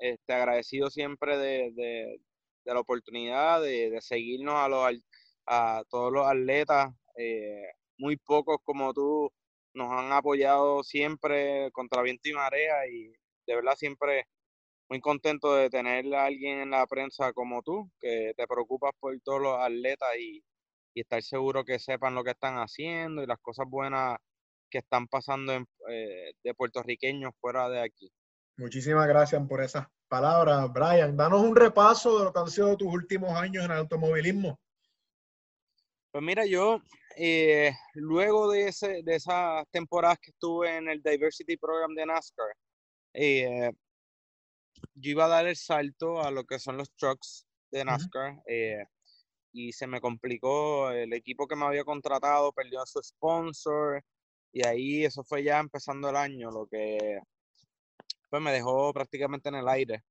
este, 0.02 0.34
agradecido 0.34 0.92
siempre 0.92 1.36
de, 1.40 2.22
la 2.66 2.80
oportunidad 2.80 3.60
de, 3.60 3.98
seguirnos 4.02 4.54
a, 4.54 4.70
los, 4.70 5.02
a 5.48 5.84
todos 5.90 6.14
los 6.14 6.28
atletas, 6.28 6.94
eh, 7.18 7.72
muy 7.98 8.18
pocos 8.18 8.58
como 8.64 8.94
tú 8.94 9.32
nos 9.74 9.92
han 9.92 10.12
apoyado 10.12 10.84
siempre 10.84 11.72
contra 11.72 12.02
viento 12.02 12.30
y 12.30 12.34
marea 12.34 12.88
y 12.88 13.14
de 13.48 13.56
verdad 13.56 13.76
siempre 13.76 14.28
muy 14.90 15.00
contento 15.00 15.56
de 15.56 15.70
tener 15.70 16.14
a 16.14 16.26
alguien 16.26 16.60
en 16.60 16.72
la 16.72 16.86
prensa 16.86 17.32
como 17.32 17.62
tú, 17.64 17.90
que 18.00 18.34
te 18.36 18.46
preocupas 18.46 18.92
por 19.00 19.18
todos 19.22 19.42
los 19.42 19.58
atletas 19.58 20.10
y, 20.20 20.44
estar 20.94 21.24
seguro 21.24 21.64
que 21.64 21.80
sepan 21.80 22.14
lo 22.14 22.22
que 22.22 22.32
están 22.32 22.56
haciendo 22.56 23.24
y 23.24 23.26
las 23.26 23.40
cosas 23.40 23.66
buenas 23.70 24.18
que 24.70 24.80
están 24.80 25.08
pasando 25.08 25.54
eh, 25.90 26.34
de 26.44 26.54
puertorriqueños 26.54 27.32
fuera 27.40 27.70
de 27.70 27.82
aquí. 27.82 28.12
Muchísimas 28.58 29.08
gracias 29.08 29.42
por 29.48 29.64
esas 29.64 29.88
palabras, 30.10 30.70
Brian. 30.74 31.16
Danos 31.16 31.42
un 31.42 31.56
repaso 31.56 32.20
de 32.20 32.26
lo 32.26 32.34
que 32.34 32.40
han 32.40 32.50
sido 32.50 32.76
tus 32.76 32.94
últimos 32.94 33.32
años 33.32 33.64
en 33.64 33.72
el 33.72 33.78
automovilismo. 33.78 34.60
Pues 36.12 36.22
mira, 36.22 36.46
yo 36.46 36.82
eh, 37.24 37.72
luego 37.94 38.50
de, 38.50 38.70
ese, 38.70 39.04
de 39.04 39.16
esas 39.16 39.64
temporadas 39.70 40.18
que 40.20 40.32
estuve 40.32 40.76
en 40.76 40.90
el 40.90 41.04
Diversity 41.04 41.56
Program 41.56 41.94
de 41.94 42.08
NASCAR, 42.08 42.48
eh, 43.14 43.70
yo 44.96 45.12
iba 45.12 45.26
a 45.26 45.28
dar 45.28 45.46
el 45.46 45.56
salto 45.56 46.20
a 46.20 46.32
lo 46.32 46.46
que 46.46 46.58
son 46.58 46.78
los 46.78 46.92
trucks 46.96 47.46
de 47.70 47.86
NASCAR 47.86 48.42
eh, 48.48 48.86
y 49.54 49.72
se 49.72 49.86
me 49.86 50.02
complicó. 50.02 50.90
El 50.90 51.14
equipo 51.14 51.48
que 51.48 51.56
me 51.56 51.66
había 51.66 51.84
contratado 51.84 52.52
perdió 52.54 52.82
a 52.82 52.88
su 52.88 53.00
sponsor 53.04 54.04
y 54.52 54.66
ahí 54.66 55.06
eso 55.06 55.24
fue 55.24 55.44
ya 55.44 55.60
empezando 55.60 56.10
el 56.10 56.16
año, 56.16 56.50
lo 56.50 56.66
que 56.66 57.20
pues 58.32 58.42
me 58.42 58.52
dejó 58.52 58.92
prácticamente 58.94 59.50
en 59.50 59.56
el 59.56 59.70
aire. 59.70 60.04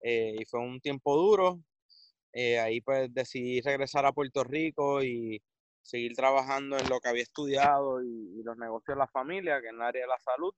y 0.00 0.42
fue 0.46 0.60
un 0.60 0.80
tiempo 0.80 1.14
duro. 1.14 1.60
ahí 2.32 2.80
pues 2.80 3.12
decidí 3.12 3.60
regresar 3.60 4.06
a 4.06 4.12
Puerto 4.12 4.44
Rico 4.44 5.02
y 5.02 5.42
seguir 5.84 6.14
trabajando 6.14 6.78
en 6.78 6.88
lo 6.88 6.98
que 6.98 7.08
había 7.08 7.22
estudiado 7.22 8.02
y, 8.02 8.42
los 8.42 8.56
negocios 8.58 8.96
de 8.96 8.98
la 8.98 9.06
familia, 9.06 9.60
que 9.60 9.68
en 9.68 9.76
el 9.76 9.82
área 9.82 10.02
de 10.02 10.08
la 10.08 10.18
salud. 10.18 10.54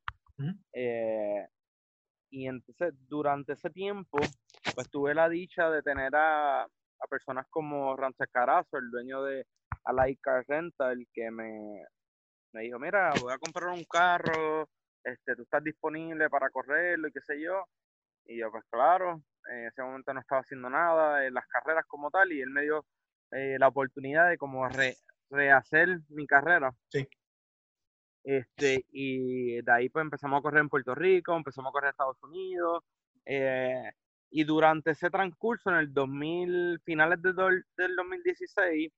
Eh, 0.73 1.47
y 2.31 2.49
entonces, 2.49 2.95
durante 3.09 3.53
ese 3.53 3.71
tiempo, 3.71 4.19
pues 4.75 4.91
tuve 4.91 5.15
la 5.15 5.29
dicha 5.29 5.71
de 5.71 5.83
tener 5.83 6.15
a, 6.15 6.67
personas 7.09 7.47
como 7.51 7.95
Ramses 7.95 8.29
Carazo, 8.33 8.79
el 8.79 8.91
dueño 8.91 9.23
de 9.23 9.47
Alay 9.85 10.17
Car 10.17 10.45
Rental, 10.49 11.07
que 11.13 11.31
me, 11.31 11.85
me 12.53 12.63
dijo, 12.63 12.79
mira, 12.81 13.13
voy 13.21 13.33
a 13.33 13.39
comprar 13.39 13.69
un 13.69 13.85
carro, 13.85 14.69
este, 15.05 15.37
tú 15.37 15.43
estás 15.43 15.63
disponible 15.63 16.29
para 16.29 16.51
correrlo 16.51 17.07
y 17.07 17.13
qué 17.13 17.21
sé 17.21 17.41
yo. 17.41 17.65
Y 18.25 18.41
yo, 18.41 18.51
pues 18.51 18.65
claro, 18.71 19.23
en 19.49 19.67
ese 19.67 19.83
momento 19.83 20.13
no 20.13 20.21
estaba 20.21 20.41
haciendo 20.41 20.69
nada 20.69 21.25
en 21.25 21.35
las 21.35 21.47
carreras 21.47 21.85
como 21.87 22.11
tal, 22.11 22.33
y 22.33 22.41
él 22.41 22.51
me 22.51 22.63
dio 22.63 22.85
eh, 23.31 23.57
la 23.59 23.69
oportunidad 23.69 24.29
de 24.29 24.39
como 24.39 24.69
re, 24.69 24.97
rehacer 25.31 26.01
mi 26.09 26.27
carrera. 26.27 26.73
Sí. 26.89 27.07
Este, 28.25 28.85
y 28.91 29.63
de 29.63 29.73
ahí 29.73 29.89
pues 29.89 30.03
empezamos 30.03 30.41
a 30.41 30.43
correr 30.43 30.61
en 30.61 30.69
Puerto 30.69 30.95
Rico, 30.95 31.37
empezamos 31.37 31.71
a 31.71 31.73
correr 31.73 31.89
en 31.89 31.91
Estados 31.91 32.23
Unidos. 32.23 32.83
Eh, 33.25 33.93
y 34.31 34.45
durante 34.45 34.91
ese 34.91 35.11
transcurso, 35.11 35.71
en 35.71 35.77
el 35.77 35.95
2000, 35.95 36.81
finales 36.85 37.23
del, 37.23 37.37
del 37.77 37.97
2016, 37.97 38.93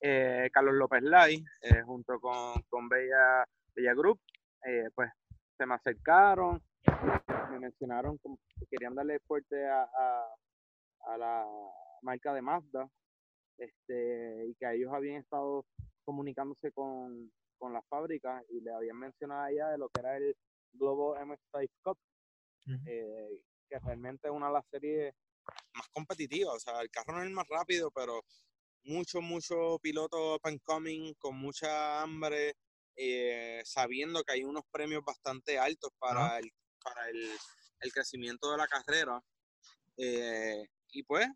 eh, 0.00 0.50
Carlos 0.52 0.74
López 0.74 1.02
Lai, 1.02 1.42
eh, 1.62 1.80
junto 1.82 2.20
con, 2.20 2.60
con 2.68 2.88
Bella, 2.88 3.44
Bella 3.74 3.94
Group, 3.94 4.20
pues 4.94 5.10
se 5.56 5.66
me 5.66 5.74
acercaron, 5.74 6.62
me 7.50 7.58
mencionaron 7.58 8.18
que 8.18 8.66
querían 8.70 8.94
darle 8.94 9.18
fuerte 9.20 9.66
a, 9.66 9.86
a 11.06 11.18
la 11.18 11.46
marca 12.02 12.34
de 12.34 12.42
Mazda 12.42 12.88
este, 13.58 14.46
y 14.48 14.54
que 14.54 14.74
ellos 14.74 14.92
habían 14.92 15.16
estado 15.16 15.66
comunicándose 16.04 16.72
con, 16.72 17.32
con 17.58 17.72
la 17.72 17.82
fábrica 17.82 18.42
y 18.50 18.60
le 18.60 18.72
habían 18.72 18.98
mencionado 18.98 19.42
allá 19.42 19.68
de 19.68 19.78
lo 19.78 19.88
que 19.88 20.00
era 20.00 20.16
el 20.16 20.36
Global 20.72 21.26
MX5 21.26 21.68
Cup, 21.82 21.98
eh, 22.86 23.40
que 23.68 23.78
realmente 23.78 24.28
es 24.28 24.34
una 24.34 24.48
de 24.48 24.52
las 24.52 24.66
series 24.70 25.14
más 25.74 25.88
competitivas, 25.92 26.54
o 26.54 26.60
sea, 26.60 26.80
el 26.80 26.90
carro 26.90 27.14
no 27.14 27.20
es 27.20 27.26
el 27.26 27.34
más 27.34 27.46
rápido, 27.48 27.90
pero 27.90 28.22
mucho, 28.84 29.20
mucho 29.20 29.78
piloto 29.80 30.36
up 30.36 30.40
and 30.44 30.60
coming, 30.62 31.14
con 31.14 31.36
mucha 31.36 32.02
hambre, 32.02 32.54
eh, 32.96 33.62
sabiendo 33.64 34.22
que 34.22 34.34
hay 34.34 34.44
unos 34.44 34.64
premios 34.70 35.02
bastante 35.04 35.58
altos 35.58 35.90
para, 35.98 36.38
el, 36.38 36.50
para 36.82 37.08
el, 37.08 37.30
el, 37.80 37.92
crecimiento 37.92 38.50
de 38.50 38.56
la 38.58 38.68
carrera. 38.68 39.20
Eh, 39.96 40.66
y 40.92 41.02
pues 41.02 41.26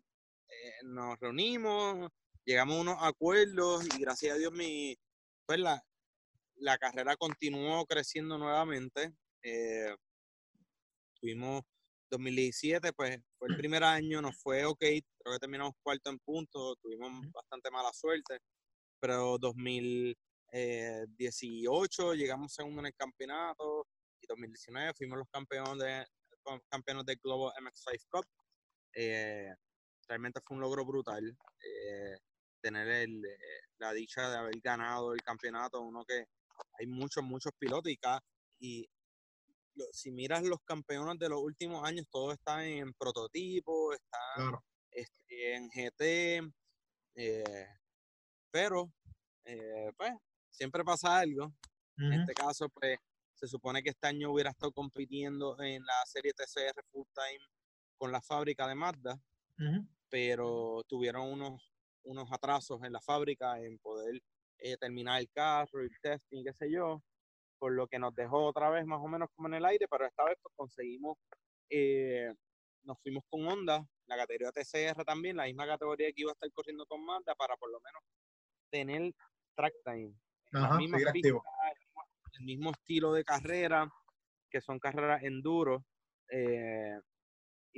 eh, 0.49 0.73
nos 0.83 1.19
reunimos, 1.19 2.09
llegamos 2.45 2.77
a 2.77 2.81
unos 2.81 2.97
acuerdos 3.01 3.85
y 3.85 3.99
gracias 3.99 4.35
a 4.35 4.37
Dios 4.37 4.51
mi, 4.51 4.97
pues 5.45 5.59
la, 5.59 5.83
la 6.55 6.77
carrera 6.77 7.15
continuó 7.15 7.85
creciendo 7.85 8.37
nuevamente. 8.37 9.13
Eh, 9.43 9.95
tuvimos 11.19 11.63
2017, 12.09 12.93
pues 12.93 13.19
fue 13.37 13.49
el 13.49 13.57
primer 13.57 13.83
año, 13.83 14.21
nos 14.21 14.37
fue 14.37 14.63
ok, 14.65 14.79
creo 14.79 15.33
que 15.33 15.39
terminamos 15.39 15.73
cuarto 15.81 16.09
en 16.09 16.19
punto, 16.19 16.75
tuvimos 16.77 17.11
bastante 17.31 17.69
mala 17.71 17.91
suerte, 17.93 18.39
pero 18.99 19.37
2018 19.37 22.15
llegamos 22.15 22.53
segundo 22.53 22.79
en 22.81 22.87
el 22.87 22.95
campeonato 22.95 23.85
y 24.21 24.27
2019 24.27 24.93
fuimos 24.95 25.19
los 25.19 25.29
campeones 25.29 25.77
de, 25.77 26.05
campeones 26.69 27.05
del 27.05 27.19
Global 27.23 27.53
MX5 27.61 28.05
Cup. 28.09 28.25
Eh, 28.95 29.53
realmente 30.09 30.41
fue 30.43 30.55
un 30.55 30.61
logro 30.61 30.83
brutal 30.85 31.37
eh, 31.63 32.17
tener 32.61 32.87
el, 32.87 33.23
eh, 33.23 33.61
la 33.77 33.93
dicha 33.93 34.29
de 34.29 34.37
haber 34.37 34.59
ganado 34.61 35.13
el 35.13 35.21
campeonato, 35.21 35.79
uno 35.79 36.03
que 36.03 36.25
hay 36.77 36.87
muchos, 36.87 37.23
muchos 37.23 37.53
pilotos 37.57 37.91
y, 37.91 37.99
y 38.59 38.89
si 39.93 40.11
miras 40.11 40.43
los 40.43 40.59
campeones 40.65 41.17
de 41.19 41.29
los 41.29 41.39
últimos 41.39 41.87
años, 41.87 42.05
todos 42.11 42.33
están 42.33 42.61
en 42.63 42.93
prototipo, 42.93 43.93
están 43.93 44.57
este, 44.91 45.55
en 45.55 45.69
GT, 45.69 46.53
eh, 47.15 47.67
pero 48.51 48.91
pues 49.95 50.11
siempre 50.49 50.83
pasa 50.83 51.19
algo. 51.19 51.53
En 51.97 52.13
este 52.13 52.33
caso, 52.33 52.69
pues 52.69 52.97
se 53.33 53.47
supone 53.47 53.81
que 53.81 53.89
este 53.89 54.07
año 54.07 54.31
hubiera 54.31 54.51
estado 54.51 54.71
compitiendo 54.71 55.61
en 55.61 55.83
la 55.83 56.05
serie 56.05 56.33
TCR 56.33 56.83
Full 56.91 57.07
Time 57.13 57.45
con 57.97 58.11
la 58.11 58.21
fábrica 58.21 58.67
de 58.67 58.75
Mazda 58.75 59.21
pero 60.09 60.83
tuvieron 60.87 61.31
unos, 61.31 61.71
unos 62.03 62.31
atrasos 62.31 62.81
en 62.83 62.93
la 62.93 63.01
fábrica 63.01 63.59
en 63.59 63.77
poder 63.79 64.21
eh, 64.59 64.77
terminar 64.77 65.19
el 65.21 65.29
carro, 65.29 65.81
el 65.81 65.91
testing, 66.01 66.43
qué 66.43 66.53
sé 66.53 66.71
yo, 66.71 67.01
por 67.59 67.71
lo 67.71 67.87
que 67.87 67.99
nos 67.99 68.13
dejó 68.15 68.45
otra 68.45 68.69
vez 68.69 68.85
más 68.85 68.99
o 69.01 69.07
menos 69.07 69.29
como 69.35 69.47
en 69.47 69.55
el 69.55 69.65
aire, 69.65 69.87
pero 69.89 70.05
esta 70.05 70.25
vez 70.25 70.37
pues 70.41 70.53
conseguimos, 70.55 71.17
eh, 71.69 72.33
nos 72.83 72.99
fuimos 73.01 73.23
con 73.29 73.47
Honda, 73.47 73.85
la 74.07 74.17
categoría 74.17 74.51
TCR 74.51 75.03
también, 75.05 75.37
la 75.37 75.45
misma 75.45 75.67
categoría 75.67 76.11
que 76.11 76.21
iba 76.21 76.31
a 76.31 76.33
estar 76.33 76.51
corriendo 76.51 76.85
con 76.87 77.05
Mazda 77.05 77.35
para 77.35 77.55
por 77.57 77.71
lo 77.71 77.79
menos 77.81 78.01
tener 78.71 79.13
track 79.55 79.73
time. 79.83 80.13
el 82.39 82.45
mismo 82.45 82.71
estilo 82.71 83.13
de 83.13 83.23
carrera, 83.23 83.91
que 84.49 84.61
son 84.61 84.79
carreras 84.79 85.23
enduro, 85.23 85.85
eh, 86.31 86.99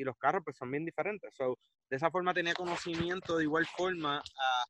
y 0.02 0.04
los 0.04 0.18
carros 0.18 0.42
pues 0.44 0.58
son 0.58 0.72
bien 0.72 0.84
diferentes. 0.84 1.34
So, 1.36 1.58
de 1.90 1.98
esa 1.98 2.10
forma 2.10 2.34
tenía 2.34 2.54
conocimiento 2.54 3.38
de 3.38 3.44
igual 3.44 3.68
forma 3.68 4.18
a 4.18 4.66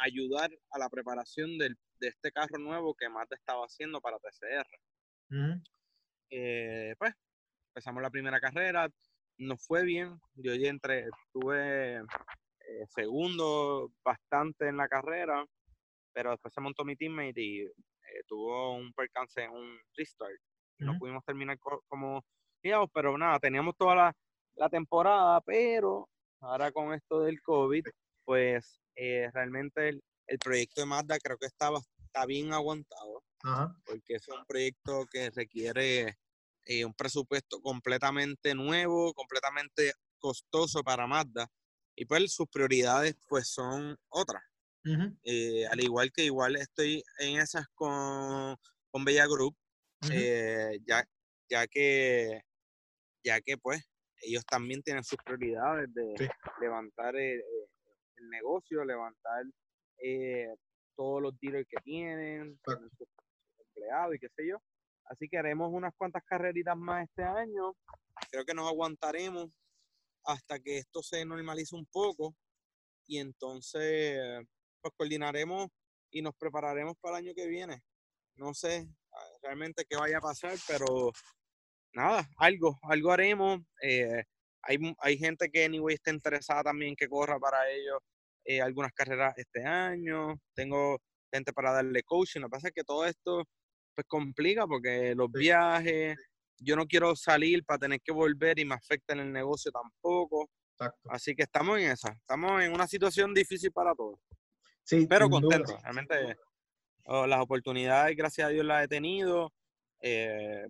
ayudar 0.00 0.50
a 0.70 0.78
la 0.78 0.88
preparación 0.88 1.58
del, 1.58 1.76
de 2.00 2.08
este 2.08 2.32
carro 2.32 2.58
nuevo 2.58 2.94
que 2.94 3.08
Mazda 3.08 3.36
estaba 3.36 3.64
haciendo 3.64 4.00
para 4.00 4.18
TCR. 4.18 5.60
Eh, 6.30 6.94
pues 6.98 7.12
empezamos 7.68 8.02
la 8.02 8.10
primera 8.10 8.40
carrera, 8.40 8.88
nos 9.38 9.64
fue 9.64 9.84
bien, 9.84 10.18
yo 10.34 10.54
ya 10.54 10.70
entré, 10.70 11.06
estuve 11.26 11.98
eh, 11.98 12.86
segundo 12.94 13.92
bastante 14.02 14.68
en 14.68 14.78
la 14.78 14.88
carrera, 14.88 15.44
pero 16.12 16.30
después 16.30 16.52
se 16.54 16.62
montó 16.62 16.84
mi 16.84 16.96
teammate 16.96 17.42
y 17.42 17.60
eh, 17.60 17.72
tuvo 18.26 18.74
un 18.74 18.92
percance, 18.94 19.46
un 19.48 19.78
restart. 19.96 20.40
No 20.78 20.98
pudimos 20.98 21.24
terminar 21.24 21.58
como 21.86 22.22
digamos, 22.62 22.90
pero 22.92 23.16
nada, 23.16 23.38
teníamos 23.38 23.76
toda 23.76 23.94
la, 23.94 24.16
la 24.56 24.68
temporada, 24.68 25.40
pero 25.42 26.08
ahora 26.40 26.72
con 26.72 26.92
esto 26.94 27.22
del 27.22 27.40
COVID, 27.42 27.84
pues 28.24 28.80
eh, 28.96 29.30
realmente 29.32 29.88
el, 29.88 30.38
proyecto 30.38 30.80
de 30.80 30.86
Mazda 30.86 31.18
creo 31.18 31.38
que 31.38 31.46
está, 31.46 31.70
está 32.04 32.26
bien 32.26 32.52
aguantado, 32.52 33.22
porque 33.84 34.14
es 34.14 34.28
un 34.28 34.44
proyecto 34.46 35.06
que 35.10 35.30
requiere 35.30 36.18
eh, 36.64 36.84
un 36.84 36.94
presupuesto 36.94 37.60
completamente 37.60 38.54
nuevo, 38.54 39.12
completamente 39.14 39.92
costoso 40.18 40.82
para 40.82 41.06
Mazda, 41.06 41.48
y 41.94 42.04
pues 42.04 42.32
sus 42.32 42.48
prioridades 42.48 43.16
pues 43.28 43.48
son 43.48 43.96
otras. 44.08 44.42
Eh, 45.24 45.66
al 45.66 45.82
igual 45.82 46.12
que 46.12 46.22
igual 46.24 46.54
estoy 46.54 47.02
en 47.18 47.40
esas 47.40 47.66
con, 47.74 48.56
con 48.92 49.04
Bella 49.04 49.26
Group, 49.26 49.56
ya, 50.86 51.04
ya 51.48 51.66
que 51.66 52.42
ya 53.24 53.40
que 53.40 53.58
pues 53.58 53.82
ellos 54.26 54.44
también 54.44 54.82
tienen 54.82 55.04
sus 55.04 55.18
prioridades 55.24 55.92
de 55.94 56.30
levantar 56.60 57.14
el, 57.16 57.42
negocio, 58.30 58.84
levantar 58.84 59.44
eh, 59.98 60.48
todos 60.96 61.22
los 61.22 61.38
dealers 61.38 61.66
que 61.68 61.76
tienen, 61.84 62.58
sus 62.64 63.08
empleados 63.58 64.14
y 64.16 64.18
qué 64.18 64.28
sé 64.34 64.48
yo. 64.48 64.58
Así 65.04 65.28
que 65.28 65.38
haremos 65.38 65.70
unas 65.72 65.94
cuantas 65.96 66.24
carreritas 66.24 66.76
más 66.76 67.08
este 67.08 67.22
año. 67.22 67.74
Creo 68.30 68.44
que 68.44 68.54
nos 68.54 68.66
aguantaremos 68.66 69.48
hasta 70.24 70.58
que 70.58 70.78
esto 70.78 71.02
se 71.02 71.24
normalice 71.24 71.76
un 71.76 71.86
poco 71.86 72.34
y 73.06 73.18
entonces 73.18 74.44
pues 74.80 74.92
coordinaremos 74.96 75.68
y 76.10 76.22
nos 76.22 76.34
prepararemos 76.34 76.96
para 77.00 77.18
el 77.18 77.26
año 77.26 77.34
que 77.34 77.46
viene. 77.46 77.82
No 78.34 78.54
sé 78.54 78.88
ah, 79.12 79.28
realmente 79.42 79.84
qué 79.88 79.96
vaya 79.96 80.18
a 80.18 80.22
pasar, 80.22 80.56
pero 80.66 81.12
nada, 81.96 82.28
algo, 82.36 82.78
algo 82.82 83.10
haremos. 83.10 83.60
Eh, 83.82 84.22
hay, 84.62 84.78
hay 85.00 85.18
gente 85.18 85.50
que 85.50 85.64
anyway 85.64 85.94
está 85.94 86.10
interesada 86.10 86.64
también 86.64 86.94
que 86.94 87.08
corra 87.08 87.38
para 87.38 87.68
ellos 87.70 87.98
eh, 88.44 88.60
algunas 88.60 88.92
carreras 88.92 89.34
este 89.36 89.64
año. 89.64 90.38
Tengo 90.54 90.98
gente 91.32 91.52
para 91.52 91.72
darle 91.72 92.02
coaching. 92.02 92.40
Lo 92.40 92.46
que 92.48 92.52
pasa 92.52 92.68
es 92.68 92.74
que 92.74 92.84
todo 92.84 93.04
esto 93.06 93.44
pues 93.94 94.06
complica 94.06 94.66
porque 94.66 95.14
los 95.16 95.30
viajes, 95.32 96.16
yo 96.58 96.76
no 96.76 96.86
quiero 96.86 97.16
salir 97.16 97.64
para 97.64 97.78
tener 97.78 98.00
que 98.02 98.12
volver 98.12 98.58
y 98.58 98.64
me 98.64 98.74
afecta 98.74 99.14
en 99.14 99.20
el 99.20 99.32
negocio 99.32 99.72
tampoco. 99.72 100.48
Así 101.08 101.34
que 101.34 101.44
estamos 101.44 101.78
en 101.78 101.90
esa, 101.90 102.12
estamos 102.12 102.62
en 102.62 102.72
una 102.72 102.86
situación 102.86 103.32
difícil 103.32 103.72
para 103.72 103.94
todos. 103.94 104.18
Sí, 104.82 105.06
pero 105.08 105.28
contento, 105.30 105.76
realmente 105.82 106.36
oh, 107.06 107.26
las 107.26 107.40
oportunidades, 107.40 108.14
gracias 108.14 108.46
a 108.46 108.50
Dios, 108.50 108.64
las 108.64 108.84
he 108.84 108.88
tenido. 108.88 109.52
Eh, 110.00 110.66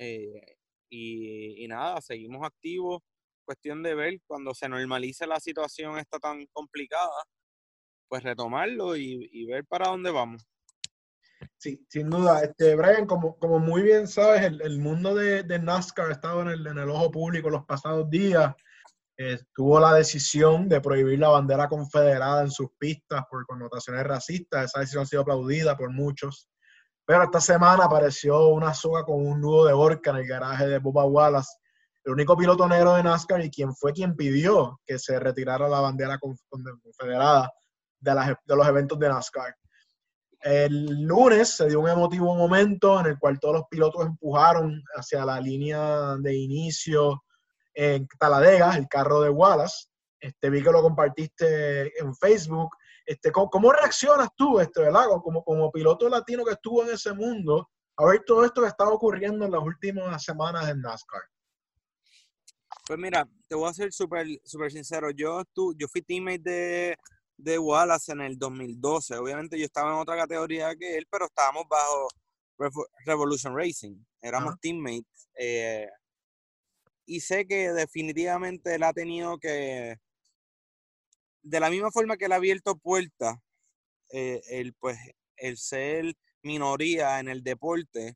eh, 0.00 0.56
y, 0.88 1.68
nada, 1.68 2.00
seguimos 2.00 2.44
activos. 2.44 3.02
Cuestión 3.44 3.82
de 3.82 3.94
ver 3.94 4.18
cuando 4.26 4.54
se 4.54 4.68
normalice 4.68 5.26
la 5.26 5.38
situación 5.38 5.98
esta 5.98 6.18
tan 6.18 6.46
complicada, 6.52 7.24
pues 8.08 8.22
retomarlo 8.22 8.96
y, 8.96 9.44
ver 9.46 9.64
para 9.66 9.90
dónde 9.90 10.10
vamos. 10.10 10.46
Sí, 11.58 11.84
sin 11.88 12.08
duda. 12.08 12.42
Este, 12.42 12.74
Brian, 12.74 13.06
como, 13.06 13.38
como 13.38 13.58
muy 13.58 13.82
bien 13.82 14.08
sabes, 14.08 14.42
el, 14.42 14.78
mundo 14.78 15.14
de, 15.14 15.42
de, 15.42 15.58
NASCAR 15.58 16.08
ha 16.08 16.12
estado 16.12 16.42
en 16.42 16.48
el, 16.48 16.66
en 16.66 16.78
el 16.78 16.90
ojo 16.90 17.10
público 17.10 17.50
los 17.50 17.66
pasados 17.66 18.08
días. 18.08 18.54
Tuvo 19.54 19.78
la 19.80 19.92
decisión 19.92 20.66
de 20.66 20.80
prohibir 20.80 21.18
la 21.18 21.28
bandera 21.28 21.68
confederada 21.68 22.40
en 22.40 22.50
sus 22.50 22.70
pistas 22.78 23.22
por 23.30 23.44
connotaciones 23.44 24.02
racistas. 24.04 24.64
Esa 24.64 24.80
decisión 24.80 25.02
ha 25.02 25.06
sido 25.06 25.22
aplaudida 25.22 25.76
por 25.76 25.92
muchos. 25.92 26.49
Pero 27.10 27.24
esta 27.24 27.40
semana 27.40 27.86
apareció 27.86 28.46
una 28.50 28.72
soga 28.72 29.02
con 29.02 29.26
un 29.26 29.40
nudo 29.40 29.64
de 29.64 29.72
orca 29.72 30.10
en 30.10 30.18
el 30.18 30.28
garaje 30.28 30.68
de 30.68 30.78
Boba 30.78 31.04
Wallace, 31.06 31.50
el 32.04 32.12
único 32.12 32.36
piloto 32.36 32.68
negro 32.68 32.94
de 32.94 33.02
NASCAR 33.02 33.44
y 33.44 33.50
quien 33.50 33.74
fue 33.74 33.92
quien 33.92 34.14
pidió 34.14 34.80
que 34.86 34.96
se 34.96 35.18
retirara 35.18 35.68
la 35.68 35.80
bandera 35.80 36.20
confederada 36.20 37.50
de, 37.98 38.36
de 38.44 38.56
los 38.56 38.68
eventos 38.68 38.96
de 39.00 39.08
NASCAR. 39.08 39.56
El 40.40 41.02
lunes 41.02 41.48
se 41.56 41.66
dio 41.66 41.80
un 41.80 41.88
emotivo 41.88 42.32
momento 42.36 43.00
en 43.00 43.06
el 43.06 43.18
cual 43.18 43.40
todos 43.40 43.54
los 43.54 43.64
pilotos 43.68 44.06
empujaron 44.06 44.80
hacia 44.94 45.24
la 45.24 45.40
línea 45.40 46.14
de 46.16 46.36
inicio 46.36 47.24
en 47.74 48.06
Talladega, 48.20 48.76
el 48.76 48.86
carro 48.86 49.20
de 49.20 49.30
Wallace. 49.30 49.88
Este, 50.20 50.48
vi 50.48 50.62
que 50.62 50.70
lo 50.70 50.80
compartiste 50.80 52.00
en 52.00 52.14
Facebook. 52.14 52.70
Este, 53.10 53.32
¿cómo, 53.32 53.72
reaccionas 53.72 54.28
tú, 54.36 54.60
este, 54.60 54.82
¿verdad? 54.82 55.06
Como, 55.24 55.42
como 55.42 55.72
piloto 55.72 56.08
latino 56.08 56.44
que 56.44 56.52
estuvo 56.52 56.84
en 56.84 56.94
ese 56.94 57.12
mundo, 57.12 57.68
a 57.96 58.04
ver 58.04 58.22
todo 58.24 58.44
esto 58.44 58.60
que 58.62 58.68
está 58.68 58.88
ocurriendo 58.88 59.44
en 59.44 59.50
las 59.50 59.60
últimas 59.60 60.22
semanas 60.22 60.68
en 60.68 60.80
NASCAR? 60.80 61.22
Pues 62.86 63.00
mira, 63.00 63.28
te 63.48 63.56
voy 63.56 63.68
a 63.68 63.74
ser 63.74 63.92
súper 63.92 64.28
super 64.44 64.70
sincero. 64.70 65.10
Yo, 65.10 65.42
tú, 65.52 65.74
yo 65.76 65.88
fui 65.88 66.02
teammate 66.02 66.38
de, 66.38 66.96
de 67.36 67.58
Wallace 67.58 68.12
en 68.12 68.20
el 68.20 68.38
2012. 68.38 69.16
Obviamente 69.16 69.58
yo 69.58 69.64
estaba 69.64 69.90
en 69.90 69.98
otra 69.98 70.16
categoría 70.16 70.76
que 70.76 70.96
él, 70.96 71.08
pero 71.10 71.24
estábamos 71.24 71.64
bajo 71.68 72.06
Revolution 73.06 73.56
Racing. 73.56 73.96
Éramos 74.22 74.54
teammates. 74.60 75.28
Eh, 75.34 75.88
y 77.06 77.18
sé 77.18 77.44
que 77.44 77.72
definitivamente 77.72 78.76
él 78.76 78.84
ha 78.84 78.92
tenido 78.92 79.36
que, 79.36 79.96
de 81.42 81.60
la 81.60 81.70
misma 81.70 81.90
forma 81.90 82.16
que 82.16 82.26
él 82.26 82.32
ha 82.32 82.36
abierto 82.36 82.76
puertas, 82.76 83.36
eh, 84.10 84.40
el, 84.48 84.74
pues, 84.74 84.98
el 85.36 85.56
ser 85.58 86.14
minoría 86.42 87.20
en 87.20 87.28
el 87.28 87.42
deporte, 87.42 88.14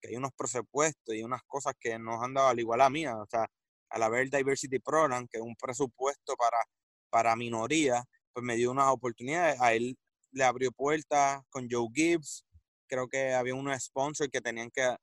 que 0.00 0.08
hay 0.08 0.16
unos 0.16 0.32
presupuestos 0.36 1.14
y 1.14 1.22
unas 1.22 1.42
cosas 1.46 1.74
que 1.80 1.98
nos 1.98 2.22
han 2.22 2.34
dado 2.34 2.48
al 2.48 2.60
igual 2.60 2.80
a 2.80 2.90
mí, 2.90 3.06
o 3.06 3.26
sea, 3.30 3.46
al 3.90 4.02
haber 4.02 4.30
Diversity 4.30 4.78
Program, 4.78 5.26
que 5.28 5.38
es 5.38 5.44
un 5.44 5.56
presupuesto 5.56 6.36
para, 6.36 6.58
para 7.10 7.36
minoría, 7.36 8.04
pues 8.32 8.44
me 8.44 8.56
dio 8.56 8.70
unas 8.70 8.88
oportunidades. 8.88 9.60
A 9.60 9.74
él 9.74 9.96
le 10.32 10.44
abrió 10.44 10.72
puertas 10.72 11.42
con 11.50 11.68
Joe 11.70 11.88
Gibbs. 11.94 12.44
Creo 12.88 13.08
que 13.08 13.32
había 13.32 13.54
unos 13.54 13.82
sponsors 13.82 14.30
que 14.30 14.40
tenían 14.40 14.70
que, 14.70 14.96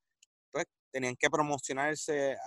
pues, 0.51 0.65
tenían 0.91 1.15
que 1.15 1.29
promocionarse 1.29 2.37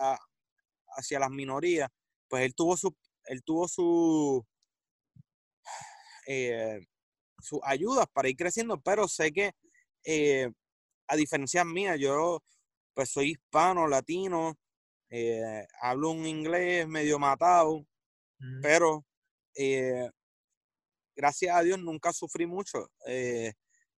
hacia 0.96 1.18
las 1.18 1.30
minorías. 1.30 1.88
Pues 2.28 2.44
él 2.44 2.54
tuvo 2.54 2.76
su, 2.76 2.94
él 3.24 3.42
tuvo 3.44 3.68
su, 3.68 4.44
eh, 6.26 6.80
sus 7.40 7.60
ayudas 7.62 8.06
para 8.12 8.28
ir 8.28 8.36
creciendo, 8.36 8.80
pero 8.80 9.08
sé 9.08 9.32
que 9.32 9.52
eh, 10.04 10.50
a 11.08 11.16
diferencia 11.16 11.64
mía, 11.64 11.96
yo 11.96 12.42
pues 12.94 13.10
soy 13.10 13.32
hispano, 13.32 13.86
latino, 13.86 14.56
eh, 15.10 15.66
hablo 15.80 16.10
un 16.10 16.26
inglés 16.26 16.88
medio 16.88 17.18
matado, 17.18 17.86
pero 18.62 19.04
gracias 21.16 21.56
a 21.56 21.62
Dios 21.62 21.78
nunca 21.78 22.12
sufrí 22.12 22.46
mucho. 22.46 22.90
Eh, 23.06 23.52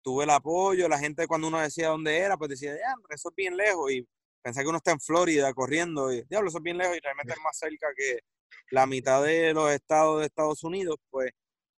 tuve 0.03 0.25
el 0.25 0.31
apoyo, 0.31 0.89
la 0.89 0.99
gente 0.99 1.27
cuando 1.27 1.49
uno 1.49 1.61
decía 1.61 1.89
dónde 1.89 2.17
era, 2.19 2.37
pues 2.37 2.51
decía, 2.51 2.75
ya, 2.75 2.95
eso 3.11 3.31
es 3.31 3.35
bien 3.35 3.57
lejos. 3.57 3.91
Y 3.91 4.07
pensé 4.43 4.63
que 4.63 4.69
uno 4.69 4.79
está 4.79 4.93
en 4.93 5.01
Florida 5.01 5.53
corriendo, 5.55 6.13
y 6.13 6.23
diablo, 6.29 6.49
eso 6.49 6.59
es 6.59 6.65
bien 6.65 6.79
lejos 6.79 6.97
y 6.97 7.01
realmente 7.01 7.33
es 7.33 7.41
más 7.43 7.59
cerca 7.59 7.89
que 7.97 8.21
la 8.71 8.87
mitad 8.87 9.25
de 9.25 9.53
los 9.55 9.71
estados 9.73 10.21
de 10.21 10.27
Estados 10.27 10.63
Unidos. 10.63 10.97
Pues 11.11 11.33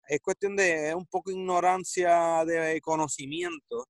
es 0.08 0.20
cuestión 0.20 0.56
de 0.56 0.94
un 0.94 1.06
poco 1.06 1.30
ignorancia 1.30 2.44
de 2.44 2.80
conocimiento. 2.80 3.86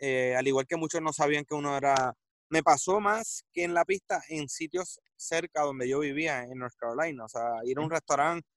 Eh, 0.00 0.34
al 0.36 0.46
igual 0.46 0.66
que 0.66 0.76
muchos 0.76 1.00
no 1.02 1.12
sabían 1.12 1.44
que 1.44 1.54
uno 1.54 1.76
era. 1.76 2.14
Me 2.50 2.62
pasó 2.62 3.00
más 3.00 3.44
que 3.52 3.64
en 3.64 3.74
la 3.74 3.84
pista 3.84 4.22
en 4.28 4.48
sitios 4.48 5.00
cerca 5.16 5.62
donde 5.62 5.88
yo 5.88 6.00
vivía, 6.00 6.42
en 6.44 6.58
North 6.58 6.74
Carolina. 6.78 7.24
O 7.24 7.28
sea, 7.28 7.42
ir 7.64 7.78
a 7.78 7.82
un 7.82 7.90
restaurante 7.90 8.48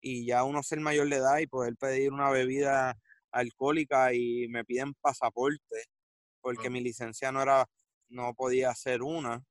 y 0.00 0.26
ya 0.26 0.44
uno 0.44 0.62
ser 0.62 0.80
mayor 0.80 1.08
de 1.08 1.16
edad 1.16 1.38
y 1.38 1.46
poder 1.46 1.76
pedir 1.76 2.12
una 2.12 2.30
bebida 2.30 2.96
alcohólica 3.32 4.14
y 4.14 4.48
me 4.48 4.64
piden 4.64 4.94
pasaporte 5.00 5.84
porque 6.40 6.70
mi 6.70 6.80
licencia 6.80 7.32
no 7.32 7.42
era, 7.42 7.66
no 8.08 8.34
podía 8.34 8.70
hacer 8.70 9.02
una. 9.02 9.42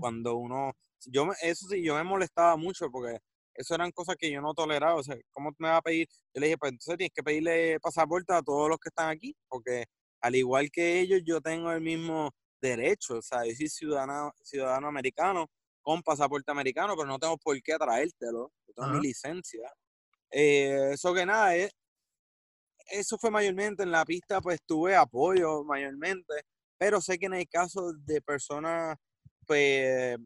Cuando 0.00 0.36
uno, 0.36 0.72
yo 1.04 1.28
eso 1.42 1.68
sí, 1.68 1.82
yo 1.84 1.94
me 1.94 2.04
molestaba 2.04 2.56
mucho 2.56 2.90
porque 2.90 3.18
eso 3.56 3.74
eran 3.74 3.90
cosas 3.92 4.16
que 4.16 4.30
yo 4.30 4.40
no 4.40 4.54
toleraba. 4.54 4.96
O 4.96 5.02
sea, 5.02 5.16
¿cómo 5.32 5.52
me 5.58 5.68
va 5.68 5.78
a 5.78 5.82
pedir? 5.82 6.08
Yo 6.34 6.40
le 6.40 6.46
dije, 6.46 6.58
pues 6.58 6.72
entonces 6.72 6.96
tienes 6.98 7.12
que 7.14 7.22
pedirle 7.22 7.80
pasaporte 7.80 8.32
a 8.32 8.42
todos 8.42 8.68
los 8.68 8.78
que 8.78 8.88
están 8.88 9.10
aquí, 9.10 9.36
porque 9.48 9.86
al 10.20 10.34
igual 10.34 10.70
que 10.70 11.00
ellos, 11.00 11.20
yo 11.24 11.40
tengo 11.40 11.70
el 11.72 11.80
mismo 11.80 12.30
derecho. 12.60 13.18
O 13.18 13.22
sea, 13.22 13.44
yo 13.44 13.54
soy 13.54 13.68
ciudadano, 13.68 14.32
ciudadano 14.42 14.88
americano 14.88 15.48
con 15.82 16.02
pasaporte 16.02 16.50
americano, 16.50 16.94
pero 16.96 17.06
no 17.06 17.18
tengo 17.18 17.38
por 17.38 17.60
qué 17.62 17.76
traértelo. 17.76 18.52
Yo 18.66 18.74
tengo 18.74 18.88
mi 18.88 19.00
licencia. 19.00 19.72
Eh, 20.30 20.90
eso 20.92 21.14
que 21.14 21.24
nada, 21.24 21.54
es, 21.54 21.68
eh, 21.68 21.72
eso 22.88 23.18
fue 23.18 23.30
mayormente 23.30 23.82
en 23.82 23.90
la 23.90 24.04
pista, 24.04 24.40
pues 24.40 24.58
tuve 24.66 24.96
apoyo 24.96 25.64
mayormente, 25.64 26.42
pero 26.78 27.00
sé 27.00 27.18
que 27.18 27.26
en 27.26 27.34
el 27.34 27.48
caso 27.48 27.92
de 27.92 28.20
personas, 28.20 28.96
pues, 29.46 30.18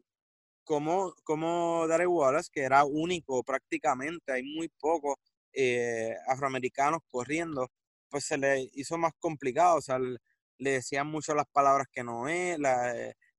como, 0.71 1.13
como 1.25 1.85
Darry 1.85 2.05
Wallace, 2.05 2.49
que 2.49 2.61
era 2.61 2.85
único 2.85 3.43
prácticamente, 3.43 4.31
hay 4.31 4.43
muy 4.43 4.69
pocos 4.79 5.17
eh, 5.51 6.15
afroamericanos 6.29 7.01
corriendo, 7.09 7.69
pues 8.07 8.23
se 8.23 8.37
le 8.37 8.69
hizo 8.75 8.97
más 8.97 9.11
complicado, 9.19 9.79
o 9.79 9.81
sea, 9.81 9.99
le 9.99 10.71
decían 10.71 11.07
mucho 11.07 11.35
las 11.35 11.45
palabras 11.51 11.87
que 11.91 12.05
no 12.05 12.29
es, 12.29 12.57
la, 12.57 12.93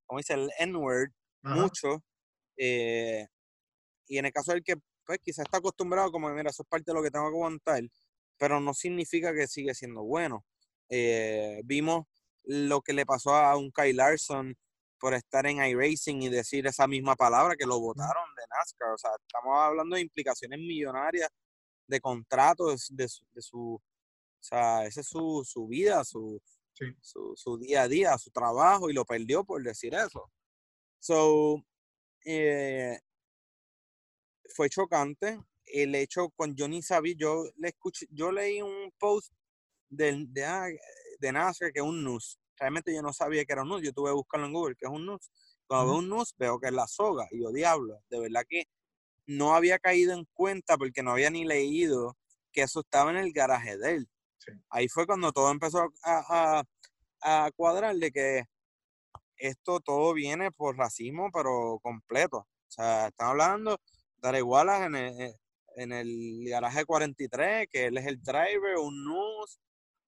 como 0.05 0.19
dice 0.19 0.35
el 0.35 0.51
N-word, 0.59 1.09
mucho, 1.41 2.05
eh, 2.59 3.27
y 4.07 4.19
en 4.19 4.27
el 4.27 4.33
caso 4.33 4.53
del 4.53 4.63
que 4.63 4.75
pues 5.07 5.19
quizás 5.23 5.47
está 5.47 5.57
acostumbrado, 5.57 6.13
como 6.13 6.29
mira, 6.35 6.51
eso 6.51 6.65
es 6.65 6.69
parte 6.69 6.91
de 6.91 6.95
lo 6.95 7.03
que 7.03 7.11
tengo 7.11 7.31
que 7.31 7.35
aguantar, 7.35 7.83
pero 8.37 8.61
no 8.61 8.75
significa 8.75 9.33
que 9.33 9.47
sigue 9.47 9.75
siendo 9.75 10.03
bueno. 10.03 10.45
Eh, 10.91 11.63
vimos 11.65 12.05
lo 12.45 12.83
que 12.83 12.93
le 12.93 13.07
pasó 13.07 13.35
a 13.35 13.57
un 13.57 13.71
Kyle 13.71 13.97
Larson 13.97 14.55
por 15.03 15.15
estar 15.15 15.45
en 15.47 15.57
iRacing 15.57 16.23
y 16.23 16.29
decir 16.29 16.65
esa 16.65 16.87
misma 16.87 17.17
palabra 17.17 17.57
que 17.57 17.67
lo 17.67 17.81
votaron 17.81 18.25
de 18.37 18.43
NASCAR. 18.49 18.93
O 18.93 18.99
sea, 18.99 19.11
estamos 19.21 19.59
hablando 19.59 19.97
de 19.97 20.03
implicaciones 20.03 20.61
millonarias 20.61 21.29
de 21.89 22.01
contratos 22.01 22.87
de 22.89 23.09
su, 23.09 23.27
de 23.33 23.43
su 23.43 23.75
o 23.75 24.45
sea, 24.45 24.87
esa 24.87 25.01
es 25.01 25.09
su, 25.09 25.43
su 25.45 25.67
vida, 25.67 26.05
su, 26.05 26.41
su, 27.01 27.33
su, 27.35 27.59
día 27.59 27.83
a 27.83 27.89
día, 27.89 28.17
su 28.17 28.31
trabajo 28.31 28.91
y 28.91 28.93
lo 28.93 29.05
perdió 29.05 29.43
por 29.43 29.61
decir 29.65 29.93
eso. 29.93 30.31
So, 31.01 31.65
eh, 32.25 32.97
fue 34.55 34.71
chocante. 34.71 35.41
El 35.67 35.97
hecho 35.97 36.31
con 36.31 36.55
Johnny 36.57 36.81
Sabi, 36.81 37.17
yo 37.17 37.45
le 37.57 37.71
escuché, 37.71 38.07
yo 38.11 38.31
leí 38.31 38.63
un 38.63 38.93
post 39.01 39.33
de, 39.89 40.27
de, 40.29 40.45
ah, 40.45 40.69
de 41.19 41.33
NASCAR 41.33 41.73
que 41.73 41.81
es 41.81 41.85
un 41.85 42.05
news. 42.05 42.39
Realmente 42.63 42.95
yo 42.95 43.03
no 43.03 43.13
sabía 43.13 43.45
que 43.45 43.55
era 43.55 43.63
un 43.63 43.71
news. 43.71 43.83
Yo 43.83 43.93
tuve 43.93 44.11
que 44.11 44.15
buscarlo 44.15 44.47
en 44.47 44.53
Google, 44.53 44.77
que 44.77 44.87
es 44.87 44.93
un 44.93 45.05
news. 45.05 45.33
Cuando 45.67 45.87
veo 45.87 45.99
un 45.99 46.09
news, 46.09 46.33
veo 46.39 46.61
que 46.61 46.69
es 46.69 46.73
la 46.73 46.87
soga. 46.87 47.27
Y 47.33 47.43
yo, 47.43 47.51
diablo, 47.51 48.01
de 48.09 48.21
verdad 48.21 48.45
que 48.49 48.67
no 49.27 49.57
había 49.57 49.81
caído 49.81 50.15
en 50.15 50.25
cuenta 50.33 50.77
porque 50.77 51.03
no 51.03 51.11
había 51.11 51.29
ni 51.29 51.45
leído 51.45 52.17
que 52.53 52.63
eso 52.63 52.81
estaba 52.81 53.11
en 53.11 53.17
el 53.17 53.33
garaje 53.33 53.77
de 53.79 53.97
él. 53.97 54.09
Ahí 54.71 54.87
fue 54.87 55.07
cuando 55.07 55.33
todo 55.33 55.51
empezó 55.51 55.81
a, 56.05 56.63
a, 57.21 57.45
a 57.47 57.51
cuadrar 57.51 57.97
de 57.97 58.13
que 58.13 58.45
esto 59.39 59.81
todo 59.81 60.15
viene 60.15 60.53
por 60.53 60.77
racismo, 60.77 61.31
pero 61.33 61.81
completo. 61.83 62.39
O 62.39 62.71
sea, 62.71 63.09
están 63.09 63.31
hablando 63.31 63.77
de 64.19 64.43
Wallace 64.43 64.85
en 64.85 64.95
el, 64.95 65.35
en 65.75 65.93
el 65.93 66.45
garaje 66.49 66.85
43, 66.85 67.67
que 67.69 67.87
él 67.87 67.99
es 67.99 68.07
el 68.07 68.23
driver, 68.23 68.79
un 68.79 69.05
news, 69.05 69.59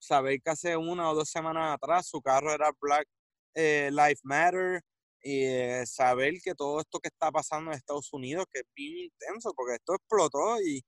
saber 0.05 0.41
que 0.41 0.51
hace 0.51 0.77
una 0.77 1.11
o 1.11 1.15
dos 1.15 1.31
semanas 1.31 1.75
atrás 1.75 2.07
su 2.09 2.21
carro 2.21 2.53
era 2.53 2.71
Black 2.81 3.07
eh, 3.55 3.91
Lives 3.91 4.21
Matter 4.25 4.83
y 5.23 5.45
eh, 5.45 5.87
saber 5.87 6.35
que 6.43 6.55
todo 6.55 6.81
esto 6.81 7.01
que 7.01 7.09
está 7.09 7.31
pasando 7.33 7.71
en 7.71 7.79
Estados 7.79 8.13
Unidos, 8.13 8.47
que 8.53 8.61
es 8.61 8.67
bien 8.75 9.11
intenso, 9.11 9.53
porque 9.55 9.77
esto 9.77 9.95
explotó 9.95 10.61
y, 10.61 10.85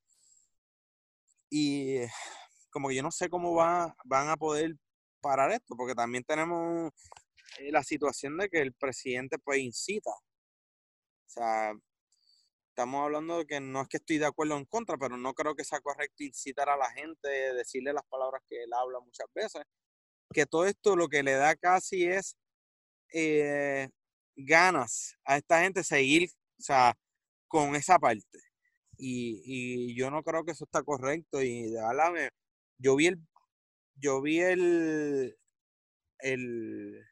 y 1.51 2.01
como 2.71 2.89
que 2.89 2.97
yo 2.97 3.03
no 3.03 3.11
sé 3.11 3.31
cómo 3.31 3.55
va, 3.55 3.95
van 4.05 4.29
a 4.29 4.37
poder 4.37 4.75
parar 5.21 5.53
esto, 5.53 5.75
porque 5.77 5.95
también 5.95 6.25
tenemos 6.25 6.93
eh, 7.59 7.73
la 7.73 7.83
situación 7.83 8.37
de 8.37 8.49
que 8.49 8.61
el 8.61 8.75
presidente 8.75 9.39
pues 9.39 9.59
incita. 9.61 10.11
O 10.11 11.29
sea, 11.29 11.73
estamos 12.77 13.03
hablando 13.03 13.39
de 13.39 13.47
que 13.47 13.59
no 13.59 13.81
es 13.81 13.89
que 13.89 13.97
estoy 13.97 14.18
de 14.18 14.27
acuerdo 14.27 14.55
en 14.59 14.66
contra, 14.66 14.99
pero 14.99 15.16
no 15.16 15.33
creo 15.33 15.55
que 15.55 15.64
sea 15.64 15.81
correcto 15.81 16.22
incitar 16.22 16.68
a 16.68 16.77
la 16.77 16.91
gente, 16.91 17.27
decirle 17.55 17.95
las 17.95 18.05
palabras 18.05 18.43
que 18.47 18.64
él 18.64 18.70
habla 18.74 19.01
muchas 19.01 19.27
veces, 19.35 19.62
que 20.31 20.45
todo 20.45 20.66
esto 20.66 20.95
lo 20.95 21.09
que 21.09 21.22
le 21.22 21.33
da 21.33 21.57
casi 21.57 22.05
es 22.05 22.37
eh, 23.14 23.89
ganas 24.37 25.16
a 25.24 25.39
esta 25.39 25.62
gente 25.62 25.83
seguir, 25.83 26.29
o 26.59 26.62
sea, 26.62 26.95
con 27.49 27.74
esa 27.77 27.99
parte. 27.99 28.39
Y, 28.99 29.41
y, 29.47 29.97
yo 29.97 30.11
no 30.11 30.22
creo 30.22 30.45
que 30.45 30.53
eso 30.53 30.64
está 30.64 30.83
correcto. 30.83 31.41
Y 31.41 31.70
de 31.70 32.31
yo 32.79 32.97
vi 32.97 33.07
el, 33.07 33.18
yo 33.95 34.20
vi 34.20 34.41
el, 34.41 35.39
el, 36.18 37.05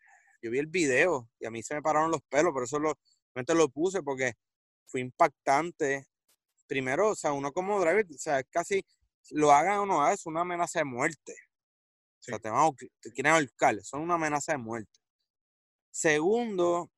yo 0.42 0.50
vi 0.50 0.58
el 0.58 0.66
video 0.66 1.30
y 1.40 1.46
a 1.46 1.50
mí 1.50 1.62
se 1.62 1.74
me 1.74 1.82
pararon 1.82 2.10
los 2.10 2.22
pelos, 2.28 2.52
pero 2.52 2.66
eso 2.66 2.78
lo, 2.78 2.98
lo 3.34 3.68
puse 3.70 4.02
porque 4.02 4.34
fue 4.86 5.00
impactante. 5.00 6.06
Primero, 6.66 7.10
o 7.10 7.16
sea, 7.16 7.32
uno 7.32 7.52
como 7.52 7.80
driver, 7.80 8.06
o 8.10 8.18
sea, 8.18 8.42
casi 8.44 8.84
lo 9.30 9.52
hagan 9.52 9.80
o 9.80 9.86
no 9.86 10.00
hagan, 10.02 10.14
es 10.14 10.26
una 10.26 10.42
amenaza 10.42 10.80
de 10.80 10.84
muerte. 10.84 11.34
O 12.20 12.22
sea, 12.22 12.38
te, 12.38 12.48
van 12.48 12.66
a, 12.66 12.70
te 13.00 13.12
quieren 13.12 13.32
ahorcar, 13.32 13.82
son 13.82 14.02
una 14.02 14.14
amenaza 14.14 14.52
de 14.52 14.58
muerte. 14.58 15.00
Segundo, 15.90 16.90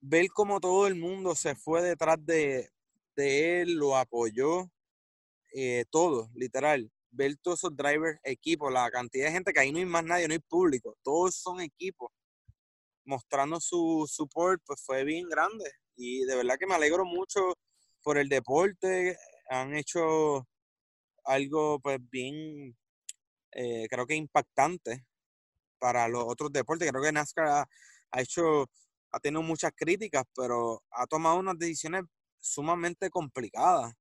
ver 0.00 0.28
cómo 0.28 0.60
todo 0.60 0.86
el 0.86 0.94
mundo 0.94 1.34
se 1.34 1.54
fue 1.54 1.82
detrás 1.82 2.18
de, 2.24 2.70
él, 3.16 3.74
lo 3.74 3.96
apoyó, 3.96 4.70
eh, 5.52 5.84
todo, 5.90 6.30
literal. 6.34 6.90
Ver 7.10 7.36
todos 7.42 7.60
esos 7.60 7.76
drivers, 7.76 8.18
equipos, 8.22 8.72
la 8.72 8.90
cantidad 8.90 9.26
de 9.26 9.32
gente 9.32 9.52
que 9.52 9.60
ahí 9.60 9.72
no 9.72 9.78
hay 9.78 9.84
más 9.84 10.04
nadie, 10.04 10.28
no 10.28 10.32
hay 10.32 10.38
público, 10.38 10.96
todos 11.02 11.34
son 11.34 11.60
equipos 11.60 12.10
mostrando 13.04 13.60
su 13.60 14.06
support, 14.08 14.62
pues 14.64 14.80
fue 14.82 15.04
bien 15.04 15.28
grande. 15.28 15.70
Y 16.02 16.24
de 16.24 16.34
verdad 16.34 16.56
que 16.58 16.66
me 16.66 16.74
alegro 16.74 17.04
mucho 17.04 17.52
por 18.02 18.16
el 18.16 18.30
deporte. 18.30 19.18
Han 19.50 19.76
hecho 19.76 20.48
algo 21.24 21.78
pues 21.78 21.98
bien, 22.10 22.74
eh, 23.52 23.86
creo 23.90 24.06
que 24.06 24.14
impactante 24.14 25.04
para 25.78 26.08
los 26.08 26.24
otros 26.26 26.50
deportes. 26.52 26.90
Creo 26.90 27.02
que 27.02 27.12
NASCAR 27.12 27.66
ha, 28.12 28.20
hecho 28.22 28.66
ha 29.12 29.20
tenido 29.20 29.42
muchas 29.42 29.72
críticas, 29.76 30.24
pero 30.34 30.82
ha 30.90 31.06
tomado 31.06 31.38
unas 31.38 31.58
decisiones 31.58 32.04
sumamente 32.38 33.10
complicadas 33.10 33.92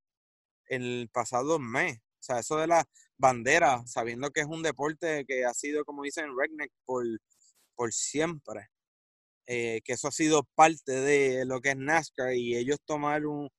en 0.68 0.82
el 0.82 1.10
pasado 1.12 1.60
mes. 1.60 1.98
O 1.98 2.24
sea, 2.24 2.40
eso 2.40 2.56
de 2.56 2.68
la 2.68 2.86
bandera, 3.18 3.86
sabiendo 3.86 4.32
que 4.32 4.40
es 4.40 4.48
un 4.48 4.64
deporte 4.64 5.26
que 5.28 5.44
ha 5.44 5.54
sido, 5.54 5.84
como 5.84 6.04
dicen, 6.04 6.28
redneck 6.38 6.72
por, 6.86 7.06
por 7.76 7.92
siempre, 7.92 8.70
eh, 9.52 9.82
que 9.84 9.94
eso 9.94 10.08
ha 10.10 10.12
sido 10.12 10.44
parte 10.56 10.92
de 10.92 11.44
lo 11.44 11.60
que 11.60 11.72
es 11.72 11.78
NASCAR 11.78 12.36
y 12.36 12.56
ellos 12.56 12.78
tomaron 12.86 13.50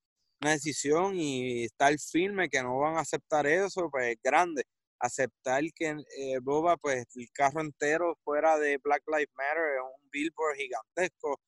una 0.41 0.53
decisión 0.53 1.19
y 1.19 1.65
estar 1.65 1.93
firme 1.99 2.49
que 2.49 2.63
no 2.63 2.79
van 2.79 2.97
a 2.97 3.01
aceptar 3.01 3.47
eso, 3.49 3.91
pues 3.91 4.17
grande. 4.23 4.63
Aceptar 5.01 5.65
que 5.75 5.97
eh, 6.17 6.39
Boba, 6.43 6.77
pues 6.77 7.07
el 7.17 7.29
carro 7.33 7.61
entero 7.61 8.17
fuera 8.25 8.57
de 8.59 8.79
Black 8.79 9.03
Lives 9.09 9.31
Matter, 9.35 9.81
un 9.83 10.11
billboard 10.13 10.57
gigantesco, 10.57 11.41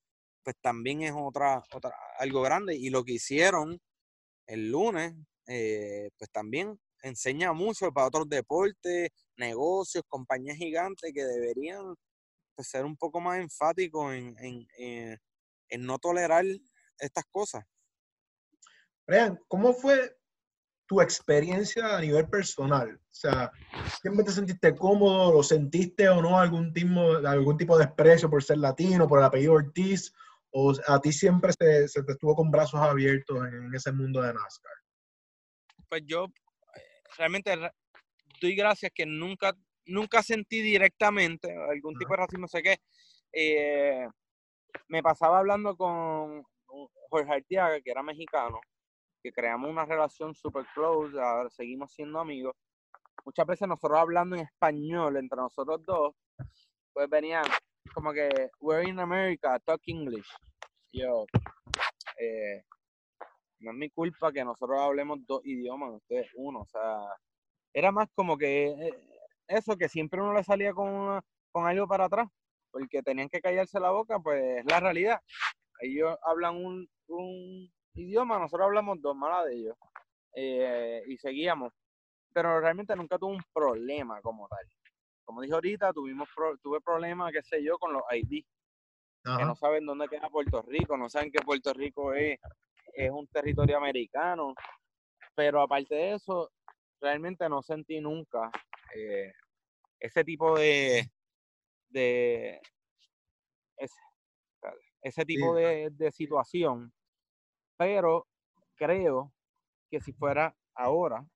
pues 0.43 0.57
también 0.61 1.03
es 1.03 1.13
otra, 1.17 1.63
otra, 1.73 1.95
algo 2.19 2.43
grande. 2.43 2.75
Y 2.77 2.91
lo 2.91 3.05
que 3.05 3.13
hicieron 3.15 3.79
el 4.49 4.71
lunes, 4.73 5.15
eh, 5.47 6.11
pues 6.19 6.31
también 6.33 6.79
enseña 7.03 7.53
mucho 7.53 7.93
para 7.93 8.09
otros 8.09 8.29
deportes, 8.29 9.11
negocios, 9.37 10.05
compañías 10.09 10.57
gigantes 10.57 11.13
que 11.15 11.25
deberían 11.25 11.95
pues, 12.55 12.69
ser 12.69 12.85
un 12.85 12.97
poco 12.97 13.21
más 13.21 13.39
enfáticos 13.39 14.15
en, 14.15 14.37
en, 14.39 15.19
en, 15.69 15.87
no 15.87 15.99
tolerar 15.99 16.45
estas 16.99 17.25
cosas. 17.31 17.65
Brian, 19.07 19.39
¿cómo 19.49 19.73
fue 19.73 20.17
tu 20.87 21.01
experiencia 21.01 21.97
a 21.97 22.01
nivel 22.01 22.29
personal? 22.29 22.95
O 22.95 23.15
sea, 23.15 23.51
¿siempre 24.01 24.25
te 24.25 24.33
sentiste 24.33 24.75
cómodo? 24.77 25.33
¿Lo 25.33 25.43
sentiste 25.43 26.09
o 26.09 26.21
no 26.23 26.39
algún 26.39 26.73
tipo, 26.73 27.17
algún 27.27 27.57
tipo 27.57 27.77
de 27.77 27.87
desprecio 27.87 28.31
por 28.31 28.43
ser 28.43 28.59
latino, 28.59 29.09
por 29.09 29.19
el 29.19 29.25
apellido 29.25 29.55
Ortiz? 29.55 30.13
¿O 30.51 30.75
a 30.87 31.01
ti 31.01 31.13
siempre 31.13 31.53
se, 31.59 31.89
se 31.89 32.03
te 32.03 32.13
estuvo 32.13 32.37
con 32.37 32.51
brazos 32.51 32.81
abiertos 32.81 33.39
en 33.49 33.75
ese 33.75 33.91
mundo 33.91 34.21
de 34.21 34.35
NASCAR? 34.35 34.73
Pues 35.89 36.03
yo 36.07 36.27
eh, 36.27 36.81
realmente 37.17 37.55
doy 38.41 38.55
gracias 38.55 38.93
que 38.95 39.07
nunca, 39.07 39.57
nunca 39.87 40.23
sentí 40.23 40.61
directamente 40.61 41.55
algún 41.55 41.97
tipo 41.99 42.13
de 42.13 42.17
racismo. 42.17 42.49
Sé 42.49 42.63
que 42.63 42.79
eh, 43.33 44.07
me 44.89 45.03
pasaba 45.03 45.39
hablando 45.39 45.77
con 45.77 46.43
Jorge 47.11 47.33
Artiaga, 47.33 47.81
que 47.81 47.91
era 47.91 48.03
mexicano, 48.03 48.61
que 49.23 49.33
creamos 49.33 49.71
una 49.71 49.85
relación 49.85 50.35
super 50.35 50.65
close, 50.75 51.19
ahora 51.21 51.51
seguimos 51.51 51.93
siendo 51.93 52.19
amigos. 52.19 52.55
Muchas 53.25 53.47
veces 53.47 53.69
nosotros 53.69 53.99
hablando 53.99 54.37
en 54.37 54.43
español 54.43 55.17
entre 55.17 55.37
nosotros 55.37 55.83
dos, 55.85 56.15
pues 56.93 57.09
venían 57.09 57.45
como 57.95 58.13
que, 58.13 58.51
we're 58.61 58.89
in 58.89 58.99
America, 58.99 59.59
talk 59.61 59.81
English. 59.87 60.27
Yo, 60.93 61.27
eh, 62.19 62.63
no 63.61 63.71
es 63.71 63.77
mi 63.77 63.91
culpa 63.91 64.33
que 64.33 64.45
nosotros 64.45 64.81
hablemos 64.81 65.19
dos 65.27 65.41
idiomas, 65.45 65.93
ustedes 65.93 66.29
uno, 66.35 66.61
o 66.61 66.67
sea, 66.67 66.99
era 67.73 67.93
más 67.93 68.09
como 68.15 68.37
que 68.37 68.67
eh, 68.67 69.12
eso, 69.49 69.77
que 69.77 69.89
siempre 69.89 70.21
uno 70.21 70.33
le 70.33 70.45
salía 70.45 70.73
con, 70.73 71.21
con 71.51 71.67
algo 71.67 71.87
para 71.87 72.07
atrás, 72.07 72.29
porque 72.71 73.03
tenían 73.03 73.29
que 73.29 73.41
callarse 73.41 73.79
la 73.81 73.91
boca, 73.91 74.19
pues 74.19 74.59
es 74.59 74.65
la 74.65 74.81
realidad. 74.81 75.21
Ellos 75.81 76.17
hablan 76.23 76.57
un, 76.57 76.89
un 77.09 77.73
idioma, 77.95 78.39
nosotros 78.39 78.67
hablamos 78.67 79.01
dos 79.01 79.17
malas 79.17 79.47
de 79.47 79.55
ellos, 79.55 79.77
eh, 80.35 81.03
y 81.07 81.19
seguíamos, 81.19 81.73
pero 82.33 82.61
realmente 82.61 82.97
nunca 82.97 83.19
tuve 83.19 83.35
un 83.35 83.43
problema 83.53 84.21
como 84.23 84.49
tal. 84.49 84.67
Como 85.25 85.43
dije 85.43 85.55
ahorita, 85.55 85.93
tuvimos 85.93 86.29
tuve 86.63 86.81
problemas, 86.81 87.33
qué 87.33 87.43
sé 87.43 87.63
yo, 87.63 87.79
con 87.79 87.93
los 87.93 88.03
ID, 88.11 88.45
que 89.25 89.45
no 89.45 89.55
saben 89.55 89.87
dónde 89.87 90.09
queda 90.09 90.29
Puerto 90.29 90.63
Rico, 90.63 90.97
no 90.97 91.09
saben 91.09 91.31
que 91.31 91.41
Puerto 91.45 91.73
Rico 91.73 92.13
es, 92.13 92.41
es 92.95 93.11
un 93.11 93.27
territorio 93.29 93.77
americano, 93.77 94.55
pero 95.35 95.61
aparte 95.61 95.95
de 95.95 96.15
eso, 96.15 96.51
realmente 97.01 97.49
no 97.49 97.63
sentí 97.63 98.01
nunca 98.01 98.51
eh, 98.95 99.33
ese 100.01 100.25
tipo 100.25 100.59
de, 100.59 101.11
de 101.91 102.61
ese, 105.03 105.25
tipo 105.25 105.55
de, 105.55 105.91
de 105.91 106.11
situación, 106.13 106.93
pero 107.77 108.27
creo 108.77 109.33
que 109.91 110.01
si 110.01 110.13
fuera 110.13 110.55
ahora, 110.75 111.27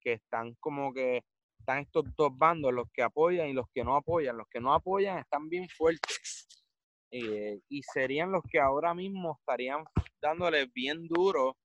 que 0.00 0.14
están 0.14 0.54
como 0.60 0.92
que 0.92 1.22
están 1.58 1.80
estos 1.80 2.04
dos 2.16 2.36
bandos, 2.36 2.72
los 2.72 2.90
que 2.92 3.02
apoyan 3.02 3.48
y 3.48 3.52
los 3.52 3.66
que 3.74 3.84
no 3.84 3.94
apoyan. 3.96 4.38
Los 4.38 4.48
que 4.48 4.60
no 4.60 4.72
apoyan 4.72 5.18
están 5.18 5.48
bien 5.48 5.68
fuertes. 5.68 6.46
Eh, 7.10 7.60
y 7.68 7.82
serían 7.82 8.32
los 8.32 8.42
que 8.50 8.58
ahora 8.58 8.94
mismo 8.94 9.36
estarían 9.38 9.84
dándole 10.20 10.66
bien 10.74 11.06
duro 11.06 11.56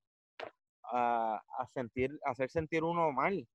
a, 0.92 1.42
sentir, 1.74 2.12
hacer 2.26 2.50
sentir 2.50 2.84
uno 2.84 3.12
mal. 3.12 3.48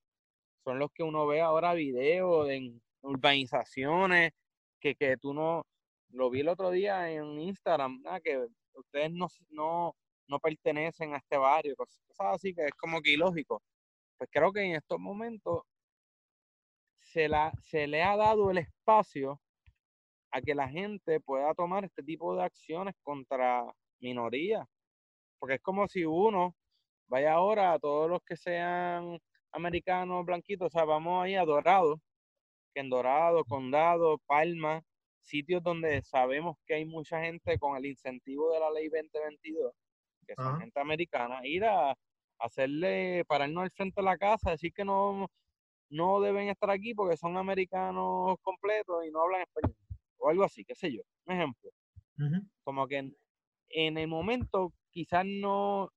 Son 0.69 0.79
los 0.79 0.93
que 0.93 1.03
uno 1.03 1.27
ve 1.27 1.41
ahora 1.41 1.73
videos 1.73 2.51
en 2.51 2.79
urbanizaciones 3.01 4.33
que, 4.79 4.95
que 4.95 5.17
tú 5.17 5.33
no, 5.33 5.65
lo 6.11 6.29
vi 6.29 6.41
el 6.41 6.49
otro 6.51 6.71
día 6.71 7.11
en 7.11 7.41
Instagram, 7.41 8.03
que 8.23 8.47
ustedes 8.75 9.11
no, 9.11 9.29
no, 9.49 9.97
no 10.27 10.39
pertenecen 10.39 11.15
a 11.15 11.17
este 11.17 11.39
barrio, 11.39 11.75
cosas 11.75 12.03
así 12.19 12.53
que 12.53 12.67
es 12.67 12.73
como 12.73 13.01
que 13.01 13.13
ilógico. 13.13 13.63
Pues 14.19 14.29
creo 14.31 14.53
que 14.53 14.61
en 14.61 14.75
estos 14.75 15.01
momentos 15.01 15.63
se, 17.01 17.31
la, 17.31 17.51
se 17.63 17.87
le 17.87 18.03
ha 18.03 18.15
dado 18.19 18.51
el 18.51 18.59
espacio 18.59 19.41
a 20.33 20.43
que 20.43 20.55
la 20.55 20.69
gente 20.69 21.19
pueda 21.19 21.55
tomar 21.55 21.87
este 21.87 22.03
tipo 22.03 22.37
de 22.37 22.43
acciones 22.43 22.95
contra 23.03 23.65
minorías. 24.01 24.67
Porque 25.39 25.55
es 25.55 25.63
como 25.63 25.89
si 25.89 26.05
uno 26.05 26.55
vaya 27.07 27.33
ahora 27.33 27.73
a 27.73 27.79
todos 27.79 28.11
los 28.11 28.21
que 28.23 28.37
sean 28.37 29.19
americanos 29.53 30.25
blanquitos, 30.25 30.67
o 30.67 30.71
sea, 30.71 30.85
vamos 30.85 31.25
ahí 31.25 31.35
a 31.35 31.45
Dorado, 31.45 32.01
que 32.75 32.81
en 32.81 32.91
Dorado, 32.91 33.45
Condado, 33.45 34.19
Palma, 34.27 34.83
sitios 35.21 35.63
donde 35.63 36.03
sabemos 36.03 36.57
que 36.67 36.75
hay 36.75 36.85
mucha 36.85 37.21
gente 37.21 37.59
con 37.59 37.77
el 37.77 37.87
incentivo 37.87 38.53
de 38.53 38.61
la 38.61 38.71
ley 38.71 38.89
2022, 38.89 39.73
que 40.27 40.35
son 40.35 40.61
gente 40.61 40.81
americana, 40.81 41.41
ir 41.45 41.65
a 41.65 41.97
hacerle, 42.39 43.25
pararnos 43.27 43.65
al 43.65 43.71
frente 43.71 44.01
de 44.01 44.05
la 44.05 44.19
casa, 44.19 44.51
decir 44.51 44.73
que 44.73 44.85
no 44.85 45.29
no 45.91 46.21
deben 46.21 46.49
estar 46.49 46.71
aquí 46.71 46.95
porque 46.95 47.17
son 47.17 47.37
americanos 47.37 48.37
completos 48.43 49.05
y 49.07 49.11
no 49.11 49.23
hablan 49.23 49.43
español. 49.43 49.77
O 50.19 50.29
algo 50.29 50.45
así, 50.45 50.65
qué 50.65 50.75
sé 50.75 50.93
yo. 50.93 51.03
Un 51.27 51.35
ejemplo. 51.35 51.71
Como 52.65 52.87
que 52.89 52.99
en, 52.99 53.17
en, 53.71 53.99
el 53.99 54.09
momento 54.09 54.73
quizás 54.91 55.25
no, 55.25 55.91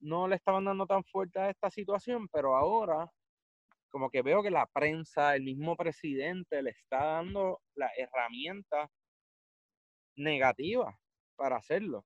no 0.00 0.28
le 0.28 0.36
estaban 0.36 0.64
dando 0.64 0.86
tan 0.86 1.04
fuerte 1.04 1.38
a 1.40 1.50
esta 1.50 1.70
situación, 1.70 2.28
pero 2.28 2.56
ahora 2.56 3.10
como 3.90 4.10
que 4.10 4.22
veo 4.22 4.42
que 4.42 4.50
la 4.50 4.66
prensa, 4.66 5.34
el 5.34 5.42
mismo 5.42 5.76
presidente 5.76 6.62
le 6.62 6.70
está 6.70 7.04
dando 7.04 7.60
la 7.74 7.90
herramienta 7.96 8.90
negativa 10.16 10.98
para 11.36 11.56
hacerlo. 11.56 12.00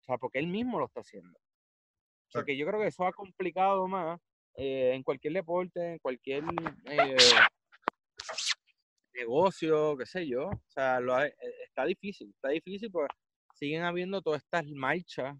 O 0.00 0.04
sea, 0.04 0.18
porque 0.18 0.38
él 0.38 0.46
mismo 0.46 0.78
lo 0.78 0.86
está 0.86 1.00
haciendo. 1.00 1.38
O 2.28 2.30
sea, 2.30 2.44
que 2.44 2.56
yo 2.56 2.66
creo 2.66 2.80
que 2.80 2.88
eso 2.88 3.06
ha 3.06 3.12
complicado 3.12 3.86
más 3.88 4.20
eh, 4.56 4.92
en 4.94 5.02
cualquier 5.02 5.32
deporte, 5.32 5.92
en 5.92 5.98
cualquier 5.98 6.44
eh, 6.84 7.16
negocio, 9.14 9.96
qué 9.96 10.06
sé 10.06 10.26
yo. 10.26 10.48
O 10.48 10.62
sea, 10.68 11.00
lo, 11.00 11.20
eh, 11.22 11.34
está 11.64 11.84
difícil, 11.84 12.30
está 12.30 12.48
difícil 12.50 12.90
porque 12.90 13.14
siguen 13.54 13.82
habiendo 13.82 14.20
todas 14.20 14.42
estas 14.42 14.66
marchas 14.66 15.36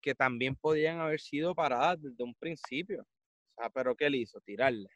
que 0.00 0.14
también 0.14 0.56
podían 0.56 1.00
haber 1.00 1.20
sido 1.20 1.54
paradas 1.54 2.00
desde 2.02 2.24
un 2.24 2.34
principio. 2.34 3.02
O 3.02 3.60
sea, 3.60 3.70
pero 3.70 3.94
¿qué 3.96 4.08
le 4.08 4.18
hizo? 4.18 4.40
Tirarle. 4.40 4.88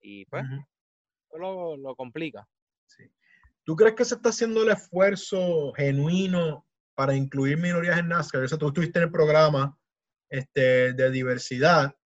Y 0.00 0.26
pues, 0.26 0.44
eso 1.30 1.76
lo, 1.76 1.96
complica. 1.96 2.46
¿Tú 3.64 3.74
crees 3.74 3.94
que 3.94 4.04
se 4.04 4.16
está 4.16 4.28
haciendo 4.28 4.62
el 4.62 4.70
esfuerzo 4.70 5.72
genuino 5.72 6.66
para 6.94 7.14
incluir 7.14 7.56
minorías 7.56 7.98
en 7.98 8.08
NASCAR? 8.08 8.44
Eso 8.44 8.58
tú 8.58 8.68
estuviste 8.68 8.98
en 8.98 9.04
el 9.04 9.10
programa 9.10 9.78
este, 10.28 10.92
de 10.92 11.10
diversidad. 11.10 11.96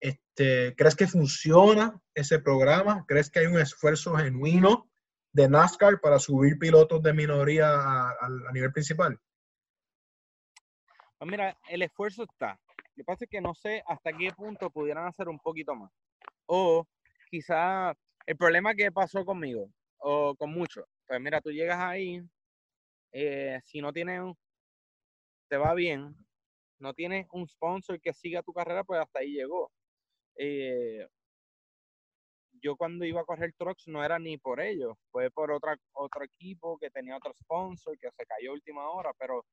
Este, 0.00 0.74
¿Crees 0.76 0.94
que 0.94 1.06
funciona 1.06 2.00
ese 2.14 2.38
programa? 2.38 3.04
¿Crees 3.08 3.30
que 3.30 3.40
hay 3.40 3.46
un 3.46 3.58
esfuerzo 3.58 4.14
genuino 4.16 4.90
de 5.32 5.48
NASCAR 5.48 6.00
para 6.00 6.18
subir 6.18 6.58
pilotos 6.58 7.02
de 7.02 7.12
minoría 7.12 7.68
a, 7.70 8.52
nivel 8.52 8.72
principal? 8.72 9.18
Pues 11.18 11.30
mira, 11.30 11.56
el 11.68 11.82
esfuerzo 11.82 12.22
está. 12.22 12.58
Lo 12.76 13.02
que 13.02 13.04
pasa 13.04 13.24
es 13.24 13.30
que 13.30 13.40
no 13.40 13.54
sé 13.54 13.82
hasta 13.86 14.12
qué 14.12 14.30
punto 14.32 14.70
pudieran 14.70 15.06
hacer 15.06 15.28
un 15.28 15.38
poquito 15.38 15.74
más. 15.74 15.90
O 16.46 16.86
quizá 17.30 17.94
el 18.26 18.36
problema 18.36 18.74
que 18.74 18.92
pasó 18.92 19.24
conmigo, 19.24 19.68
o 19.98 20.34
con 20.36 20.50
muchos, 20.52 20.84
pues 21.06 21.20
mira, 21.20 21.40
tú 21.40 21.50
llegas 21.50 21.78
ahí, 21.80 22.22
eh, 23.12 23.60
si 23.64 23.80
no 23.80 23.92
tienes, 23.92 24.22
te 25.48 25.56
va 25.56 25.74
bien, 25.74 26.14
no 26.78 26.94
tienes 26.94 27.26
un 27.32 27.48
sponsor 27.48 28.00
que 28.00 28.12
siga 28.12 28.42
tu 28.42 28.52
carrera, 28.52 28.84
pues 28.84 29.00
hasta 29.00 29.20
ahí 29.20 29.32
llegó. 29.32 29.72
Eh, 30.36 31.06
yo 32.62 32.76
cuando 32.76 33.04
iba 33.04 33.20
a 33.20 33.24
correr 33.24 33.52
trucks 33.56 33.88
no 33.88 34.04
era 34.04 34.18
ni 34.18 34.36
por 34.38 34.60
ellos, 34.60 34.96
fue 35.10 35.30
por 35.30 35.50
otra, 35.52 35.76
otro 35.92 36.24
equipo 36.24 36.78
que 36.78 36.90
tenía 36.90 37.16
otro 37.16 37.32
sponsor 37.34 37.98
que 37.98 38.10
se 38.12 38.26
cayó 38.26 38.52
última 38.52 38.90
hora, 38.90 39.12
pero 39.18 39.44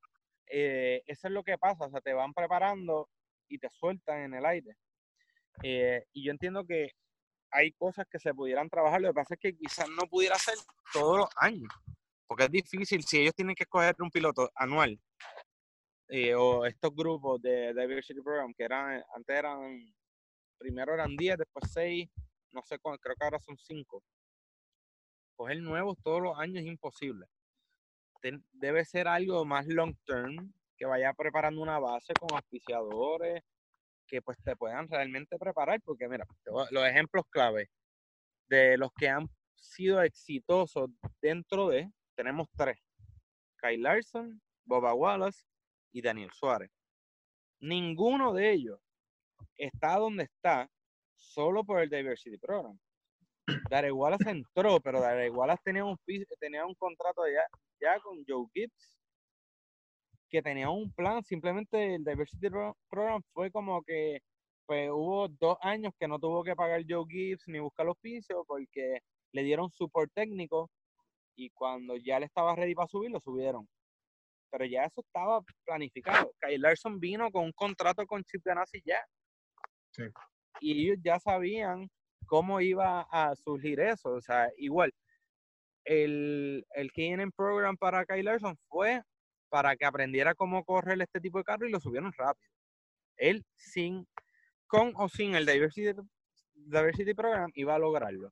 eh, 0.47 1.03
eso 1.05 1.27
es 1.27 1.33
lo 1.33 1.43
que 1.43 1.57
pasa, 1.57 1.85
o 1.85 1.89
sea, 1.89 2.01
te 2.01 2.13
van 2.13 2.33
preparando 2.33 3.09
y 3.47 3.59
te 3.59 3.69
sueltan 3.71 4.21
en 4.21 4.33
el 4.35 4.45
aire. 4.45 4.75
y 5.63 6.23
yo 6.23 6.31
entiendo 6.31 6.65
que 6.65 6.91
hay 7.51 7.71
cosas 7.73 8.05
que 8.09 8.19
se 8.19 8.33
pudieran 8.33 8.69
trabajar, 8.69 9.01
lo 9.01 9.09
que 9.09 9.13
pasa 9.13 9.33
es 9.35 9.39
que 9.39 9.55
quizás 9.55 9.87
no 9.89 10.07
pudiera 10.07 10.37
ser 10.37 10.55
todos 10.91 11.19
los 11.19 11.29
años, 11.37 11.71
porque 12.27 12.45
es 12.45 12.51
difícil 12.51 13.03
si 13.03 13.21
ellos 13.21 13.33
tienen 13.35 13.55
que 13.55 13.63
escoger 13.63 13.95
un 13.99 14.09
piloto 14.09 14.51
anual 14.55 14.99
eh, 16.07 16.35
o 16.35 16.65
estos 16.65 16.93
grupos 16.93 17.41
de 17.41 17.73
Diversity 17.73 18.21
Program 18.21 18.53
que 18.53 18.63
eran, 18.63 19.03
antes 19.15 19.35
eran, 19.35 19.93
primero 20.57 20.93
eran 20.93 21.15
10, 21.15 21.37
después 21.37 21.71
6, 21.71 22.07
no 22.51 22.61
sé 22.63 22.77
creo 22.79 23.15
que 23.15 23.23
ahora 23.23 23.39
son 23.39 23.57
5. 23.57 24.03
Coger 25.35 25.61
nuevos 25.61 25.97
todos 26.03 26.21
los 26.21 26.37
años 26.37 26.63
es 26.63 26.67
imposible. 26.67 27.25
Debe 28.53 28.85
ser 28.85 29.07
algo 29.07 29.45
más 29.45 29.67
long 29.67 29.95
term, 30.05 30.53
que 30.77 30.85
vaya 30.85 31.13
preparando 31.13 31.61
una 31.61 31.79
base 31.79 32.13
con 32.13 32.29
auspiciadores, 32.33 33.43
que 34.07 34.21
pues 34.21 34.37
te 34.43 34.55
puedan 34.55 34.87
realmente 34.87 35.37
preparar, 35.37 35.81
porque 35.81 36.07
mira, 36.07 36.25
los 36.71 36.87
ejemplos 36.87 37.25
clave 37.29 37.69
de 38.47 38.77
los 38.77 38.91
que 38.93 39.09
han 39.09 39.27
sido 39.55 40.01
exitosos 40.01 40.89
dentro 41.21 41.69
de, 41.69 41.91
tenemos 42.15 42.47
tres, 42.55 42.79
Kyle 43.61 43.81
Larson, 43.81 44.41
Boba 44.63 44.93
Wallace 44.93 45.43
y 45.91 46.01
Daniel 46.01 46.31
Suárez. 46.31 46.71
Ninguno 47.59 48.33
de 48.33 48.51
ellos 48.51 48.79
está 49.57 49.97
donde 49.97 50.23
está 50.23 50.69
solo 51.15 51.63
por 51.63 51.81
el 51.81 51.89
Diversity 51.89 52.37
Program. 52.37 52.77
Darek 53.69 53.95
Wallace 53.95 54.29
entró, 54.29 54.79
pero 54.79 54.99
Darek 54.99 55.35
Wallace 55.35 55.61
tenía 55.63 55.85
un, 55.85 55.97
tenía 56.39 56.65
un 56.65 56.75
contrato 56.75 57.23
ya, 57.27 57.45
ya 57.79 57.99
con 57.99 58.23
Joe 58.27 58.45
Gibbs 58.53 58.95
que 60.29 60.41
tenía 60.41 60.69
un 60.69 60.91
plan, 60.91 61.23
simplemente 61.23 61.95
el 61.95 62.03
Diversity 62.03 62.49
Program 62.89 63.21
fue 63.33 63.51
como 63.51 63.81
que 63.83 64.19
pues 64.65 64.89
hubo 64.91 65.27
dos 65.27 65.57
años 65.61 65.93
que 65.99 66.07
no 66.07 66.19
tuvo 66.19 66.43
que 66.43 66.55
pagar 66.55 66.83
Joe 66.87 67.05
Gibbs 67.07 67.47
ni 67.47 67.59
buscar 67.59 67.85
los 67.85 67.97
pisos 67.99 68.43
porque 68.47 68.99
le 69.31 69.43
dieron 69.43 69.69
support 69.69 70.11
técnico 70.13 70.69
y 71.35 71.49
cuando 71.51 71.95
ya 71.97 72.19
le 72.19 72.25
estaba 72.25 72.55
ready 72.55 72.73
para 72.73 72.87
subir, 72.87 73.11
lo 73.11 73.19
subieron. 73.19 73.67
Pero 74.49 74.65
ya 74.65 74.85
eso 74.85 75.01
estaba 75.01 75.41
planificado. 75.65 76.31
Kyle 76.39 76.61
Larson 76.61 76.99
vino 76.99 77.29
con 77.31 77.45
un 77.45 77.51
contrato 77.51 78.05
con 78.05 78.23
Chip 78.23 78.41
Ganassi 78.43 78.81
ya. 78.85 79.03
Y 80.61 80.85
ellos 80.85 80.97
ya 81.03 81.19
sabían 81.19 81.89
cómo 82.25 82.61
iba 82.61 83.01
a 83.11 83.35
surgir 83.35 83.81
eso. 83.81 84.11
O 84.11 84.21
sea, 84.21 84.49
igual, 84.57 84.93
el, 85.85 86.65
el 86.71 86.91
KNN 86.91 87.31
Program 87.31 87.77
para 87.77 88.05
Kyle 88.05 88.25
Larson 88.25 88.57
fue 88.67 89.01
para 89.49 89.75
que 89.75 89.85
aprendiera 89.85 90.35
cómo 90.35 90.63
correr 90.65 91.01
este 91.01 91.21
tipo 91.21 91.37
de 91.37 91.43
carro 91.43 91.67
y 91.67 91.71
lo 91.71 91.79
subieron 91.79 92.11
rápido. 92.13 92.51
Él 93.17 93.45
sin, 93.55 94.05
con 94.67 94.93
o 94.95 95.07
sin 95.07 95.35
el 95.35 95.45
Diversity, 95.45 95.97
Diversity 96.53 97.13
Program 97.13 97.51
iba 97.53 97.75
a 97.75 97.79
lograrlo. 97.79 98.31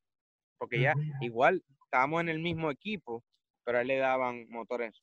Porque 0.57 0.81
ya 0.81 0.93
igual 1.21 1.63
estábamos 1.85 2.21
en 2.21 2.29
el 2.29 2.39
mismo 2.39 2.71
equipo, 2.71 3.23
pero 3.63 3.77
a 3.77 3.81
él 3.81 3.87
le 3.87 3.97
daban 3.97 4.47
motores 4.49 5.01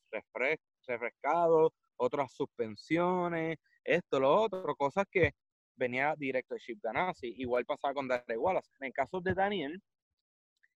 refrescados, 0.85 1.71
otras 1.97 2.31
suspensiones, 2.33 3.57
esto, 3.83 4.19
lo 4.19 4.35
otro, 4.41 4.75
cosas 4.75 5.05
que 5.09 5.33
venía 5.75 6.15
directo 6.17 6.55
de 6.55 6.61
Chip 6.61 6.79
Ganassi. 6.81 7.33
Igual 7.37 7.65
pasaba 7.65 7.93
con 7.93 8.07
Darrell 8.07 8.37
Wallace. 8.37 8.69
En 8.79 8.87
el 8.87 8.93
caso 8.93 9.21
de 9.21 9.33
Daniel, 9.33 9.81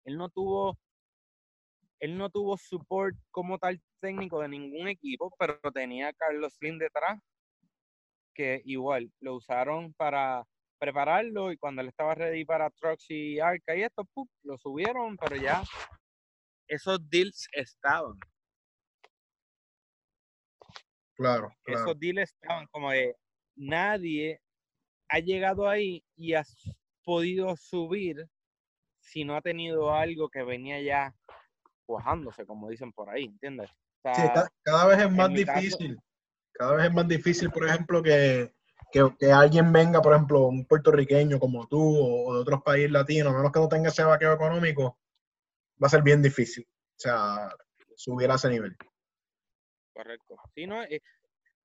él 0.05 0.17
no 0.17 0.29
tuvo 0.29 0.79
él 2.01 2.19
no 2.19 2.31
tuvo 2.31 2.57
support 2.57 3.17
como 3.31 3.59
tal 3.59 3.81
técnico 4.01 4.41
de 4.41 4.49
ningún 4.49 4.89
equipo, 4.89 5.35
pero 5.39 5.59
tenía 5.73 6.09
a 6.09 6.13
Carlos 6.13 6.55
Slim 6.55 6.79
detrás, 6.79 7.21
que 8.35 8.63
igual 8.65 9.13
lo 9.21 9.37
usaron 9.37 9.95
para 9.95 10.45
prepararlo 10.79 11.53
y 11.53 11.57
cuando 11.57 11.83
él 11.83 11.89
estaba 11.89 12.15
ready 12.15 12.45
para 12.45 12.71
Trucks 12.71 13.07
y 13.09 13.39
Arca 13.39 13.77
y 13.77 13.83
esto, 13.83 14.07
lo 14.43 14.59
subieron, 14.59 15.17
pero 15.17 15.37
ya 15.37 15.63
esos 16.69 16.99
deals 17.09 17.49
estaban. 17.53 18.19
Claro, 21.17 21.49
Esos 21.65 21.99
deals 21.99 22.33
estaban 22.33 22.67
como 22.67 22.91
de 22.91 23.15
nadie 23.55 24.41
ha 25.09 25.21
llegado 25.21 25.69
ahí 25.69 26.05
y 26.17 26.35
ha 26.35 26.43
podido 27.05 27.57
subir 27.57 28.27
si 29.01 29.25
no 29.25 29.37
ha 29.37 29.43
tenido 29.43 29.95
algo 29.95 30.29
que 30.29 30.43
venía 30.43 30.81
ya 30.81 31.15
cuajándose, 31.85 32.47
como 32.47 32.69
dicen 32.69 32.93
por 32.93 33.11
ahí, 33.11 33.25
¿entiendes? 33.25 33.71
sí, 34.15 34.23
cada, 34.63 34.87
vez 34.87 34.99
es 35.01 35.11
más 35.11 35.33
difícil. 35.33 35.99
Cada 36.53 36.77
vez 36.77 36.87
es 36.87 36.93
más 36.93 37.09
difícil, 37.09 37.51
por 37.51 37.67
ejemplo, 37.67 38.03
que, 38.03 38.55
que, 38.93 39.33
alguien 39.33 39.73
venga, 39.73 40.01
por 40.01 40.13
ejemplo, 40.13 40.47
un 40.47 40.67
puertorriqueño 40.67 41.39
como 41.39 41.67
tú 41.67 41.81
o 41.81 42.35
de 42.35 42.41
otros 42.41 42.63
países 42.63 42.91
latinos, 42.91 43.33
a 43.33 43.37
menos 43.37 43.53
que 43.53 43.61
no 43.61 43.69
tenga 43.69 43.89
ese 43.89 44.05
vaqueo 44.05 44.35
económico, 44.35 44.99
va 45.83 45.87
a 45.87 45.91
ser 45.91 46.03
bien 46.03 46.23
difícil. 46.23 46.65
O 46.67 46.99
sea, 46.99 47.51
subir 47.97 48.31
a 48.31 48.37
ese 48.37 48.51
nivel. 48.51 48.77
Correcto. 49.93 50.37
Sí, 50.55 50.67
no, 50.67 50.83
eh, 50.83 51.01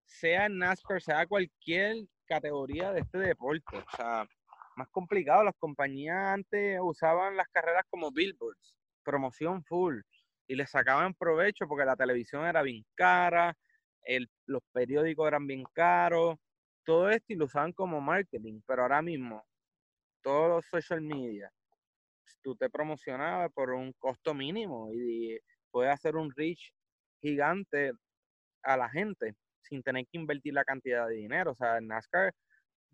sea 0.05 0.49
NASCAR, 0.49 1.01
sea 1.01 1.27
cualquier 1.27 1.97
categoría 2.25 2.91
de 2.91 3.01
este 3.01 3.19
deporte, 3.19 3.77
o 3.77 3.95
sea, 3.95 4.27
más 4.75 4.87
complicado. 4.89 5.43
Las 5.43 5.55
compañías 5.57 6.15
antes 6.15 6.79
usaban 6.81 7.37
las 7.37 7.47
carreras 7.49 7.85
como 7.89 8.11
billboards 8.11 8.75
promoción 9.03 9.63
full 9.63 10.01
y 10.49 10.55
le 10.55 10.65
sacaban 10.65 11.13
provecho 11.13 11.67
porque 11.67 11.85
la 11.85 11.95
televisión 11.95 12.43
era 12.43 12.63
bien 12.63 12.83
cara, 12.95 13.55
el, 14.01 14.27
los 14.47 14.63
periódicos 14.73 15.27
eran 15.27 15.45
bien 15.45 15.63
caros, 15.73 16.37
todo 16.83 17.07
esto 17.11 17.33
y 17.33 17.35
lo 17.35 17.45
usaban 17.45 17.71
como 17.71 18.01
marketing, 18.01 18.59
pero 18.65 18.81
ahora 18.81 18.99
mismo 19.03 19.45
todos 20.23 20.49
los 20.49 20.65
social 20.65 21.01
media, 21.01 21.51
tú 22.41 22.55
te 22.55 22.67
promocionabas 22.67 23.51
por 23.53 23.69
un 23.69 23.93
costo 23.93 24.33
mínimo 24.33 24.89
y 24.91 25.39
puedes 25.69 25.93
hacer 25.93 26.15
un 26.15 26.33
reach 26.35 26.73
gigante 27.21 27.91
a 28.63 28.75
la 28.75 28.89
gente 28.89 29.35
sin 29.61 29.83
tener 29.83 30.07
que 30.07 30.17
invertir 30.17 30.55
la 30.55 30.65
cantidad 30.65 31.07
de 31.07 31.15
dinero. 31.15 31.51
O 31.51 31.55
sea, 31.55 31.79
NASCAR 31.79 32.33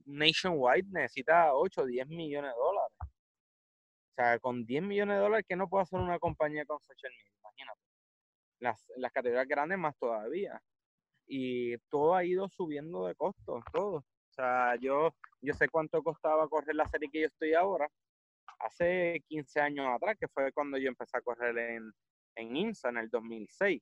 nationwide 0.06 0.88
necesita 0.90 1.54
8 1.54 1.82
o 1.82 1.86
10 1.86 2.06
millones 2.08 2.52
de 2.52 2.58
dólares 2.58 2.75
sea, 4.16 4.40
con 4.40 4.66
10 4.66 4.84
millones 4.84 5.18
de 5.18 5.22
dólares, 5.22 5.46
¿qué 5.48 5.56
no 5.56 5.68
puede 5.68 5.84
hacer 5.84 6.00
una 6.00 6.20
compañía 6.20 6.66
con 6.66 6.80
social 6.80 7.12
media? 7.12 7.32
Imagínate. 7.40 7.82
Las, 8.60 8.86
las 8.98 9.12
categorías 9.12 9.48
grandes 9.48 9.78
más 9.78 9.96
todavía. 9.98 10.62
Y 11.28 11.78
todo 11.90 12.16
ha 12.16 12.24
ido 12.24 12.48
subiendo 12.50 13.08
de 13.08 13.16
costo, 13.16 13.62
todo. 13.74 13.98
O 13.98 14.34
sea, 14.36 14.76
yo, 14.78 15.16
yo 15.42 15.54
sé 15.54 15.68
cuánto 15.70 16.04
costaba 16.04 16.48
correr 16.48 16.76
la 16.76 16.88
serie 16.88 17.10
que 17.12 17.22
yo 17.22 17.28
estoy 17.28 17.54
ahora. 17.54 17.88
Hace 18.60 19.22
15 19.28 19.60
años 19.60 19.88
atrás, 19.88 20.18
que 20.20 20.28
fue 20.28 20.52
cuando 20.52 20.78
yo 20.78 20.88
empecé 20.88 21.18
a 21.18 21.22
correr 21.22 21.58
en, 21.58 21.92
en 22.36 22.56
IMSA 22.56 22.90
en 22.90 22.98
el 22.98 23.10
2006. 23.10 23.82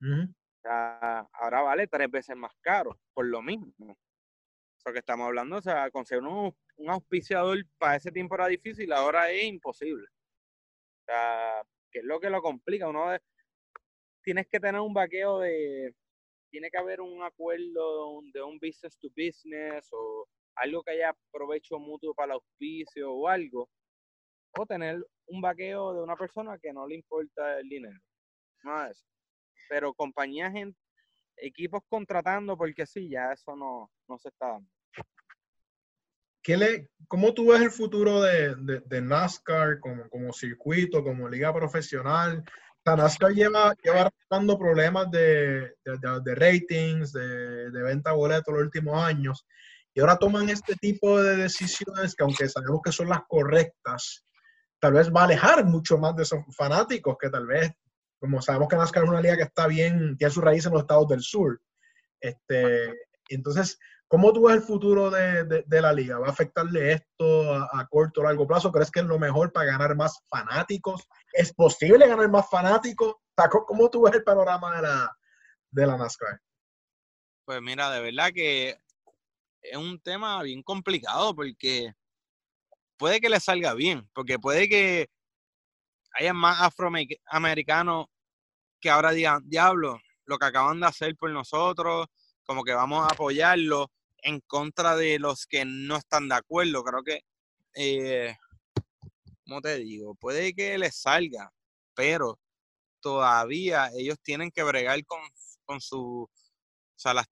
O 0.00 0.60
sea, 0.60 1.20
ahora 1.32 1.62
vale 1.62 1.86
tres 1.86 2.10
veces 2.10 2.36
más 2.36 2.52
caro, 2.60 2.98
por 3.14 3.26
lo 3.26 3.42
mismo. 3.42 3.96
Eso 4.78 4.92
que 4.92 5.00
estamos 5.00 5.26
hablando, 5.26 5.56
o 5.56 5.62
sea, 5.62 5.90
conseguir 5.90 6.22
un, 6.24 6.54
un 6.76 6.90
auspiciador 6.90 7.58
para 7.78 7.96
ese 7.96 8.12
tiempo 8.12 8.36
era 8.36 8.46
difícil, 8.46 8.92
ahora 8.92 9.30
es 9.30 9.44
imposible. 9.44 10.06
O 11.00 11.04
sea, 11.06 11.62
que 11.90 11.98
es 12.00 12.04
lo 12.04 12.20
que 12.20 12.30
lo 12.30 12.40
complica. 12.40 12.88
Uno 12.88 13.10
de, 13.10 13.20
tienes 14.22 14.46
que 14.46 14.60
tener 14.60 14.80
un 14.80 14.94
vaqueo 14.94 15.40
de, 15.40 15.94
tiene 16.50 16.70
que 16.70 16.78
haber 16.78 17.00
un 17.00 17.22
acuerdo 17.22 18.20
de 18.32 18.42
un 18.42 18.58
business 18.58 18.96
to 18.98 19.08
business 19.16 19.88
o 19.92 20.26
algo 20.56 20.82
que 20.82 20.92
haya 20.92 21.16
provecho 21.30 21.78
mutuo 21.78 22.14
para 22.14 22.26
el 22.26 22.32
auspicio 22.32 23.12
o 23.12 23.28
algo, 23.28 23.68
o 24.56 24.66
tener 24.66 25.04
un 25.26 25.40
vaqueo 25.40 25.94
de 25.94 26.02
una 26.02 26.16
persona 26.16 26.58
que 26.58 26.72
no 26.72 26.86
le 26.86 26.96
importa 26.96 27.60
el 27.60 27.68
dinero. 27.68 27.98
No 28.64 28.84
es 28.84 28.92
eso. 28.92 29.06
Pero 29.68 29.94
compañías, 29.94 30.52
equipos 31.40 31.82
contratando, 31.88 32.56
porque 32.56 32.86
sí, 32.86 33.08
ya 33.08 33.32
eso 33.32 33.56
no, 33.56 33.90
no 34.08 34.18
se 34.18 34.28
está 34.28 34.48
dando. 34.48 34.68
¿Qué 36.42 36.56
le, 36.56 36.90
¿Cómo 37.08 37.34
tú 37.34 37.50
ves 37.50 37.60
el 37.60 37.70
futuro 37.70 38.22
de, 38.22 38.54
de, 38.56 39.00
NASCAR 39.02 39.80
como, 39.80 40.08
como, 40.08 40.32
circuito, 40.32 41.02
como 41.02 41.28
liga 41.28 41.52
profesional? 41.52 42.42
O 42.86 42.96
NASCAR 42.96 43.32
lleva, 43.32 43.74
lleva 43.82 44.10
dando 44.30 44.58
problemas 44.58 45.10
de, 45.10 45.74
de 45.84 46.34
ratings, 46.34 47.12
de, 47.12 47.82
venta 47.82 48.12
boletos 48.12 48.54
los 48.54 48.62
últimos 48.62 49.02
años, 49.02 49.46
y 49.92 50.00
ahora 50.00 50.16
toman 50.16 50.48
este 50.48 50.74
tipo 50.76 51.20
de 51.20 51.36
decisiones 51.36 52.14
que 52.14 52.22
aunque 52.22 52.48
sabemos 52.48 52.80
que 52.82 52.92
son 52.92 53.08
las 53.08 53.22
correctas, 53.28 54.24
tal 54.78 54.92
vez 54.92 55.10
va 55.12 55.22
a 55.22 55.24
alejar 55.24 55.64
mucho 55.64 55.98
más 55.98 56.14
de 56.16 56.22
esos 56.22 56.40
fanáticos 56.56 57.16
que 57.20 57.28
tal 57.28 57.46
vez, 57.46 57.72
como 58.20 58.42
sabemos 58.42 58.68
que 58.68 58.76
NASCAR 58.76 59.04
es 59.04 59.10
una 59.10 59.20
liga 59.20 59.36
que 59.36 59.44
está 59.44 59.66
bien, 59.66 60.16
tiene 60.16 60.32
su 60.32 60.40
raíz 60.40 60.66
en 60.66 60.72
los 60.72 60.82
estados 60.82 61.08
del 61.08 61.22
sur. 61.22 61.60
Este, 62.20 62.94
entonces, 63.28 63.78
¿cómo 64.08 64.32
tú 64.32 64.46
ves 64.46 64.56
el 64.56 64.62
futuro 64.62 65.10
de, 65.10 65.44
de, 65.44 65.80
la 65.80 65.92
liga? 65.92 66.18
¿Va 66.18 66.26
a 66.26 66.30
afectarle 66.30 66.92
esto 66.92 67.54
a, 67.54 67.86
corto 67.88 68.20
o 68.20 68.24
largo 68.24 68.46
plazo? 68.46 68.72
¿Crees 68.72 68.90
que 68.90 69.00
es 69.00 69.06
lo 69.06 69.18
mejor 69.18 69.52
para 69.52 69.66
ganar 69.66 69.94
más 69.94 70.18
fanáticos? 70.28 71.06
¿Es 71.32 71.52
posible 71.52 72.08
ganar 72.08 72.28
más 72.28 72.48
fanáticos? 72.50 73.14
¿Cómo 73.66 73.88
tú 73.88 74.02
ves 74.02 74.14
el 74.14 74.24
panorama 74.24 74.76
de 74.76 74.82
la, 74.82 75.16
de 75.70 75.86
la 75.86 75.96
NASCAR? 75.96 76.40
Pues 77.44 77.62
mira, 77.62 77.90
de 77.90 78.00
verdad 78.00 78.30
que 78.34 78.78
es 79.62 79.76
un 79.76 80.00
tema 80.00 80.42
bien 80.42 80.62
complicado 80.62 81.34
porque 81.34 81.94
puede 82.96 83.20
que 83.20 83.28
le 83.28 83.40
salga 83.40 83.74
bien, 83.74 84.08
porque 84.12 84.38
puede 84.38 84.68
que 84.68 85.08
haya 86.18 86.32
más 86.34 86.60
afroamericanos 86.60 88.06
que 88.80 88.90
ahora 88.90 89.12
digan, 89.12 89.48
diablo, 89.48 90.00
lo 90.26 90.38
que 90.38 90.46
acaban 90.46 90.80
de 90.80 90.86
hacer 90.86 91.16
por 91.16 91.30
nosotros, 91.30 92.06
como 92.44 92.64
que 92.64 92.72
vamos 92.72 93.04
a 93.04 93.12
apoyarlo 93.12 93.90
en 94.22 94.40
contra 94.40 94.96
de 94.96 95.18
los 95.18 95.46
que 95.46 95.64
no 95.64 95.96
están 95.96 96.28
de 96.28 96.34
acuerdo. 96.34 96.82
Creo 96.82 97.02
que, 97.02 97.20
eh, 97.74 98.36
¿cómo 99.46 99.60
te 99.60 99.76
digo? 99.76 100.14
Puede 100.16 100.54
que 100.54 100.76
les 100.76 100.96
salga, 101.00 101.52
pero 101.94 102.38
todavía 103.00 103.90
ellos 103.94 104.18
tienen 104.22 104.50
que 104.50 104.62
bregar 104.64 105.04
con, 105.06 105.20
con 105.64 105.80
su, 105.80 106.22
o 106.22 106.30
sea, 106.96 107.14
las, 107.14 107.26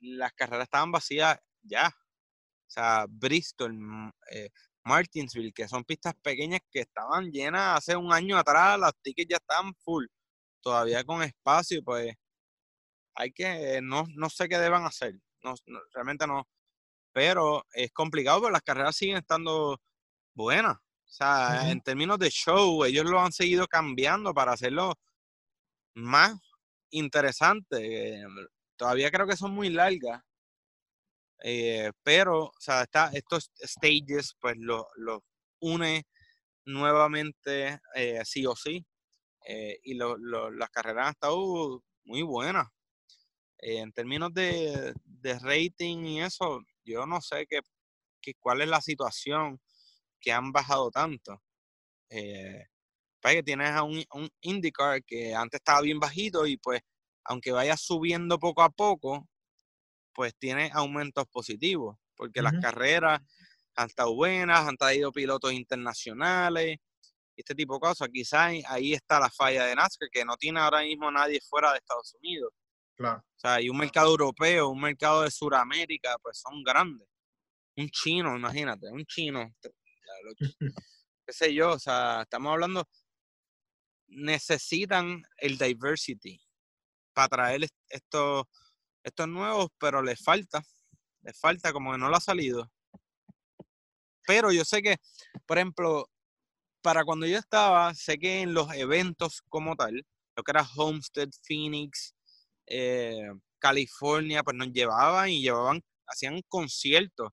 las 0.00 0.32
carreras 0.32 0.64
estaban 0.64 0.90
vacías 0.90 1.38
ya. 1.62 1.88
O 1.88 2.70
sea, 2.72 3.06
Bristol, 3.08 3.74
mm, 3.74 4.10
eh, 4.32 4.50
Martinsville, 4.84 5.52
que 5.52 5.68
son 5.68 5.84
pistas 5.84 6.14
pequeñas 6.22 6.60
que 6.70 6.80
estaban 6.80 7.30
llenas 7.30 7.78
hace 7.78 7.96
un 7.96 8.12
año 8.12 8.36
atrás, 8.36 8.78
las 8.78 8.92
tickets 9.02 9.28
ya 9.30 9.36
estaban 9.36 9.74
full, 9.74 10.06
todavía 10.60 11.04
con 11.04 11.22
espacio, 11.22 11.82
pues 11.82 12.14
hay 13.14 13.32
que, 13.32 13.80
no, 13.82 14.04
no 14.14 14.30
sé 14.30 14.48
qué 14.48 14.58
deban 14.58 14.84
hacer, 14.84 15.14
no, 15.42 15.54
realmente 15.92 16.26
no, 16.26 16.46
pero 17.12 17.66
es 17.72 17.92
complicado, 17.92 18.40
pero 18.40 18.52
las 18.52 18.62
carreras 18.62 18.96
siguen 18.96 19.18
estando 19.18 19.80
buenas. 20.34 20.76
O 20.76 21.12
sea, 21.12 21.70
en 21.70 21.80
términos 21.80 22.18
de 22.20 22.30
show, 22.30 22.84
ellos 22.84 23.04
lo 23.04 23.20
han 23.20 23.32
seguido 23.32 23.66
cambiando 23.66 24.32
para 24.32 24.52
hacerlo 24.52 24.94
más 25.94 26.38
interesante. 26.90 28.24
Todavía 28.76 29.10
creo 29.10 29.26
que 29.26 29.36
son 29.36 29.50
muy 29.50 29.70
largas, 29.70 30.22
eh, 31.42 31.92
pero, 32.02 32.44
o 32.46 32.60
sea, 32.60 32.86
estos 33.12 33.50
stages, 33.62 34.34
pues 34.40 34.56
los 34.58 34.84
lo 34.96 35.24
une 35.60 36.04
nuevamente 36.64 37.80
eh, 37.94 38.20
sí 38.24 38.46
o 38.46 38.56
sí. 38.56 38.84
Eh, 39.46 39.78
y 39.84 39.94
las 39.94 40.70
carreras 40.70 41.06
han 41.06 41.12
estado 41.12 41.82
muy 42.04 42.22
buenas. 42.22 42.68
en 43.58 43.92
términos 43.92 44.32
de, 44.34 44.94
de, 45.04 45.38
rating 45.38 45.98
y 46.06 46.22
eso, 46.22 46.62
yo 46.84 47.06
no 47.06 47.20
sé 47.20 47.46
qué, 47.46 47.60
cuál 48.38 48.62
es 48.62 48.68
la 48.68 48.80
situación 48.80 49.60
que 50.20 50.32
han 50.32 50.52
bajado 50.52 50.90
tanto. 50.90 51.42
Eh, 52.10 52.66
pues 53.20 53.34
que 53.36 53.42
tienes 53.42 53.70
a 53.70 53.82
un, 53.82 54.04
un 54.14 54.30
IndyCar 54.42 55.04
que 55.04 55.34
antes 55.34 55.60
estaba 55.60 55.82
bien 55.82 56.00
bajito 56.00 56.46
y 56.46 56.56
pues 56.58 56.82
aunque 57.24 57.52
vaya 57.52 57.76
subiendo 57.76 58.38
poco 58.38 58.62
a 58.62 58.70
poco, 58.70 59.28
pues 60.14 60.34
tiene 60.38 60.70
aumentos 60.72 61.26
positivos, 61.28 61.96
porque 62.16 62.42
las 62.42 62.54
carreras 62.60 63.20
han 63.76 63.88
estado 63.88 64.14
buenas, 64.14 64.66
han 64.66 64.76
traído 64.76 65.12
pilotos 65.12 65.52
internacionales, 65.52 66.78
este 67.36 67.54
tipo 67.54 67.74
de 67.74 67.80
cosas. 67.80 68.08
Quizás 68.12 68.52
ahí 68.66 68.92
está 68.94 69.18
la 69.18 69.30
falla 69.30 69.64
de 69.64 69.74
NASCAR, 69.74 70.08
que 70.10 70.24
no 70.24 70.36
tiene 70.36 70.60
ahora 70.60 70.82
mismo 70.82 71.10
nadie 71.10 71.40
fuera 71.40 71.72
de 71.72 71.78
Estados 71.78 72.14
Unidos. 72.22 72.52
Claro. 72.94 73.18
O 73.18 73.38
sea, 73.38 73.60
y 73.60 73.70
un 73.70 73.78
mercado 73.78 74.10
europeo, 74.10 74.68
un 74.68 74.80
mercado 74.80 75.22
de 75.22 75.30
Sudamérica, 75.30 76.16
pues 76.22 76.38
son 76.38 76.62
grandes. 76.62 77.08
Un 77.76 77.88
chino, 77.88 78.36
imagínate, 78.36 78.90
un 78.90 79.04
chino. 79.06 79.50
qué 81.26 81.32
sé 81.32 81.54
yo, 81.54 81.72
o 81.72 81.78
sea, 81.78 82.22
estamos 82.22 82.52
hablando, 82.52 82.86
necesitan 84.08 85.22
el 85.38 85.56
diversity 85.56 86.38
para 87.14 87.28
traer 87.28 87.68
estos 87.88 88.44
estos 89.02 89.28
nuevos, 89.28 89.68
pero 89.78 90.02
les 90.02 90.22
falta, 90.22 90.62
les 91.22 91.38
falta 91.38 91.72
como 91.72 91.92
que 91.92 91.98
no 91.98 92.08
lo 92.08 92.16
ha 92.16 92.20
salido. 92.20 92.70
Pero 94.26 94.52
yo 94.52 94.64
sé 94.64 94.82
que, 94.82 94.96
por 95.46 95.58
ejemplo, 95.58 96.08
para 96.82 97.04
cuando 97.04 97.26
yo 97.26 97.38
estaba, 97.38 97.94
sé 97.94 98.18
que 98.18 98.42
en 98.42 98.54
los 98.54 98.72
eventos 98.74 99.42
como 99.48 99.76
tal, 99.76 100.06
lo 100.36 100.42
que 100.42 100.52
era 100.52 100.66
Homestead, 100.76 101.28
Phoenix, 101.42 102.14
eh, 102.66 103.30
California, 103.58 104.42
pues 104.42 104.56
nos 104.56 104.72
llevaban 104.72 105.28
y 105.30 105.42
llevaban, 105.42 105.82
hacían 106.06 106.40
conciertos 106.48 107.30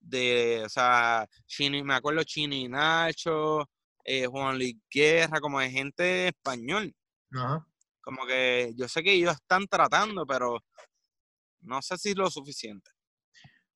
de, 0.00 0.62
o 0.64 0.68
sea, 0.68 1.26
Chino, 1.46 1.82
me 1.84 1.94
acuerdo 1.94 2.24
Chino 2.24 2.54
y 2.54 2.68
Nacho, 2.68 3.68
eh, 4.04 4.26
Juan 4.26 4.56
Luis 4.56 4.76
Guerra, 4.90 5.40
como 5.40 5.60
de 5.60 5.70
gente 5.70 6.28
español. 6.28 6.94
Ajá. 7.32 7.66
Como 8.08 8.26
que 8.26 8.72
yo 8.74 8.88
sé 8.88 9.02
que 9.02 9.12
ellos 9.12 9.34
están 9.34 9.66
tratando, 9.66 10.24
pero 10.24 10.64
no 11.60 11.82
sé 11.82 11.98
si 11.98 12.12
es 12.12 12.16
lo 12.16 12.30
suficiente. 12.30 12.90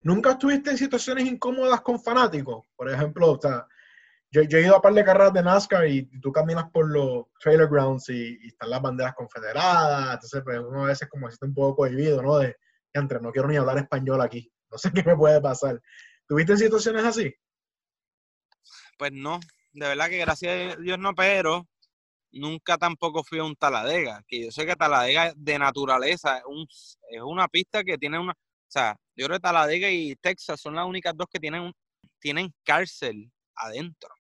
¿Nunca 0.01 0.31
estuviste 0.31 0.71
en 0.71 0.79
situaciones 0.79 1.27
incómodas 1.27 1.83
con 1.83 2.03
fanáticos? 2.03 2.65
Por 2.75 2.91
ejemplo, 2.91 3.33
o 3.33 3.39
sea, 3.39 3.67
yo, 4.31 4.41
he 4.41 4.63
ido 4.63 4.75
a 4.75 4.81
par 4.81 4.95
de 4.95 5.05
carreras 5.05 5.35
de 5.35 5.43
NASCAR 5.43 5.87
y, 5.87 6.09
tú 6.19 6.33
caminas 6.33 6.71
por 6.71 6.91
los 6.91 7.27
trailer 7.41 7.69
grounds 7.69 8.09
y, 8.09 8.39
están 8.47 8.71
las 8.71 8.81
banderas 8.81 9.13
confederadas, 9.15 10.15
entonces 10.15 10.41
pues 10.43 10.61
uno 10.61 10.85
a 10.85 10.89
veces 10.89 11.11
como 11.11 11.29
está 11.29 11.45
un 11.45 11.53
poco 11.53 11.77
cohibido, 11.77 12.23
¿no? 12.23 12.39
De, 12.39 12.57
entre, 12.95 13.21
no 13.21 13.33
quiero 13.33 13.49
ni 13.49 13.59
hablar 13.59 13.77
español 13.77 14.23
aquí, 14.23 14.51
no 14.71 14.79
sé 14.79 14.91
qué 14.95 15.03
me 15.03 15.15
puede 15.15 15.43
pasar. 15.43 15.79
¿Tuviste 16.27 16.53
en 16.53 16.59
situaciones 16.59 17.05
así? 17.05 17.35
Pues 18.97 19.13
no, 19.13 19.41
de 19.73 19.89
verdad 19.89 20.09
que 20.09 20.21
gracias 20.21 20.75
a 20.75 20.81
Dios 20.81 20.99
no, 20.99 21.15
pero 21.15 21.69
nunca 22.33 22.79
tampoco 22.79 23.23
fui 23.25 23.39
a 23.39 23.45
un 23.45 23.57
Taladega, 23.57 24.23
que 24.27 24.45
yo 24.45 24.51
sé 24.51 24.67
que 24.67 24.77
Taladega 24.77 25.33
de 25.37 25.59
naturaleza 25.59 26.39
es, 26.39 26.45
un, 26.47 26.67
una 27.25 27.49
pista 27.49 27.85
que 27.85 27.99
tiene 27.99 28.19
una, 28.19 28.33
o 28.33 28.37
sea, 28.69 28.97
yo 29.17 29.27
creo 29.27 29.37
que 29.39 29.43
Taladega 29.43 29.91
y 29.91 30.17
Texas 30.17 30.61
son 30.61 30.75
las 30.75 30.87
únicas 30.87 31.15
dos 31.17 31.27
que 31.31 31.39
tienen, 31.39 31.73
tienen 32.19 32.55
cárcel 32.65 33.31
adentro. 33.55 34.11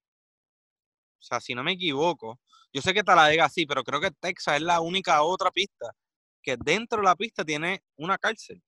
O 1.20 1.24
sea, 1.24 1.40
si 1.40 1.54
no 1.54 1.62
me 1.62 1.72
equivoco, 1.72 2.40
yo 2.72 2.82
sé 2.82 2.92
que 2.92 3.02
Taladega 3.04 3.48
sí, 3.48 3.66
pero 3.66 3.84
creo 3.84 4.00
que 4.00 4.10
Texas 4.10 4.56
es 4.56 4.62
la 4.62 4.80
única 4.80 5.22
otra 5.22 5.50
pista 5.50 5.94
que 6.42 6.56
dentro 6.56 6.98
de 6.98 7.04
la 7.04 7.16
pista 7.16 7.44
tiene 7.44 7.82
una 7.96 8.18
cárcel. 8.18 8.62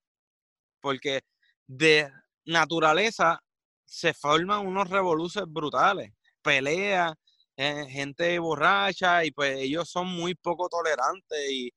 Porque 0.81 1.23
de 1.67 2.11
naturaleza 2.45 3.43
se 3.85 4.15
forman 4.15 4.67
unos 4.67 4.89
revoluciones 4.89 5.53
brutales. 5.53 6.13
peleas, 6.43 7.15
gente 7.57 8.39
borracha 8.39 9.25
y 9.25 9.31
pues 9.31 9.59
ellos 9.59 9.89
son 9.89 10.09
muy 10.09 10.35
poco 10.35 10.69
tolerantes 10.69 11.51
y 11.51 11.71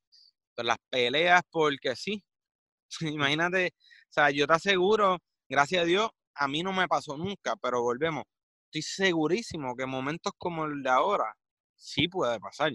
pues, 0.56 0.68
las 0.68 0.78
peleas 0.90 1.42
porque 1.52 1.96
sí. 1.96 2.24
Imagínate, 3.02 3.74
o 4.10 4.14
sea, 4.14 4.32
yo 4.32 4.48
te 4.48 4.54
aseguro, 4.54 5.20
gracias 5.50 5.84
a 5.84 5.86
Dios, 5.86 6.10
a 6.36 6.48
mí 6.48 6.64
no 6.64 6.74
me 6.74 6.88
pasó 6.88 7.18
nunca, 7.18 7.56
pero 7.62 7.82
volvemos. 7.82 8.24
Estoy 8.66 8.82
segurísimo 8.82 9.76
que 9.76 9.86
momentos 9.86 10.34
como 10.38 10.66
el 10.66 10.84
de 10.84 10.90
ahora 10.90 11.34
sí 11.76 12.08
puede 12.08 12.40
pasar. 12.40 12.74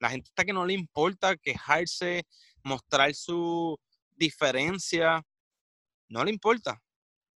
La 0.00 0.10
gente 0.10 0.28
está 0.28 0.44
que 0.44 0.52
no 0.52 0.66
le 0.66 0.74
importa 0.74 1.36
quejarse, 1.36 2.24
mostrar 2.64 3.14
su 3.14 3.78
diferencia, 4.16 5.22
no 6.08 6.24
le 6.24 6.30
importa. 6.32 6.80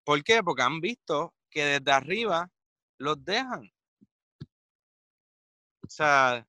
¿Por 0.04 0.22
qué? 0.24 0.42
Porque 0.42 0.62
han 0.62 0.80
visto 0.80 1.34
que 1.50 1.64
desde 1.64 1.92
arriba 1.92 2.50
los 2.98 3.22
dejan. 3.24 3.70
O 5.94 5.96
sea, 5.96 6.44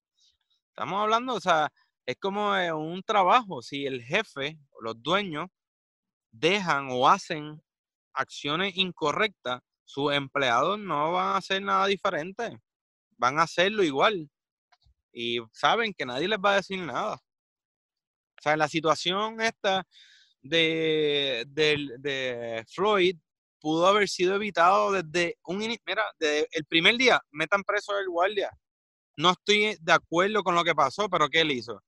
estamos 0.69 1.03
hablando, 1.03 1.35
o 1.35 1.39
sea, 1.39 1.71
es 2.03 2.17
como 2.19 2.49
un 2.75 3.03
trabajo. 3.03 3.61
Si 3.61 3.85
el 3.85 4.01
jefe 4.01 4.57
o 4.71 4.81
los 4.81 5.03
dueños 5.03 5.49
dejan 6.31 6.87
o 6.89 7.07
hacen 7.07 7.61
acciones 8.13 8.75
incorrectas, 8.75 9.61
sus 9.83 10.11
empleados 10.13 10.79
no 10.79 11.11
van 11.11 11.27
a 11.27 11.37
hacer 11.37 11.61
nada 11.61 11.85
diferente. 11.85 12.59
Van 13.17 13.37
a 13.37 13.43
hacerlo 13.43 13.83
igual. 13.83 14.31
Y 15.13 15.37
saben 15.53 15.93
que 15.93 16.07
nadie 16.07 16.27
les 16.27 16.39
va 16.39 16.53
a 16.53 16.55
decir 16.55 16.79
nada. 16.79 17.13
O 17.13 18.41
sea, 18.41 18.57
la 18.57 18.67
situación 18.67 19.39
esta 19.41 19.85
de, 20.41 21.45
de, 21.49 22.65
Floyd 22.67 23.15
pudo 23.59 23.85
haber 23.85 24.09
sido 24.09 24.33
evitado 24.35 24.91
desde 24.91 25.37
un 25.45 25.59
mira, 25.59 26.03
desde 26.17 26.47
el 26.51 26.65
primer 26.65 26.97
día, 26.97 27.21
metan 27.29 27.63
preso 27.63 27.93
al 27.93 28.09
guardia. 28.09 28.49
No 29.17 29.31
estoy 29.31 29.77
de 29.79 29.93
acuerdo 29.93 30.43
con 30.43 30.55
lo 30.55 30.63
que 30.63 30.75
pasó, 30.75 31.09
pero 31.09 31.29
¿qué 31.29 31.41
él 31.41 31.51
hizo? 31.51 31.81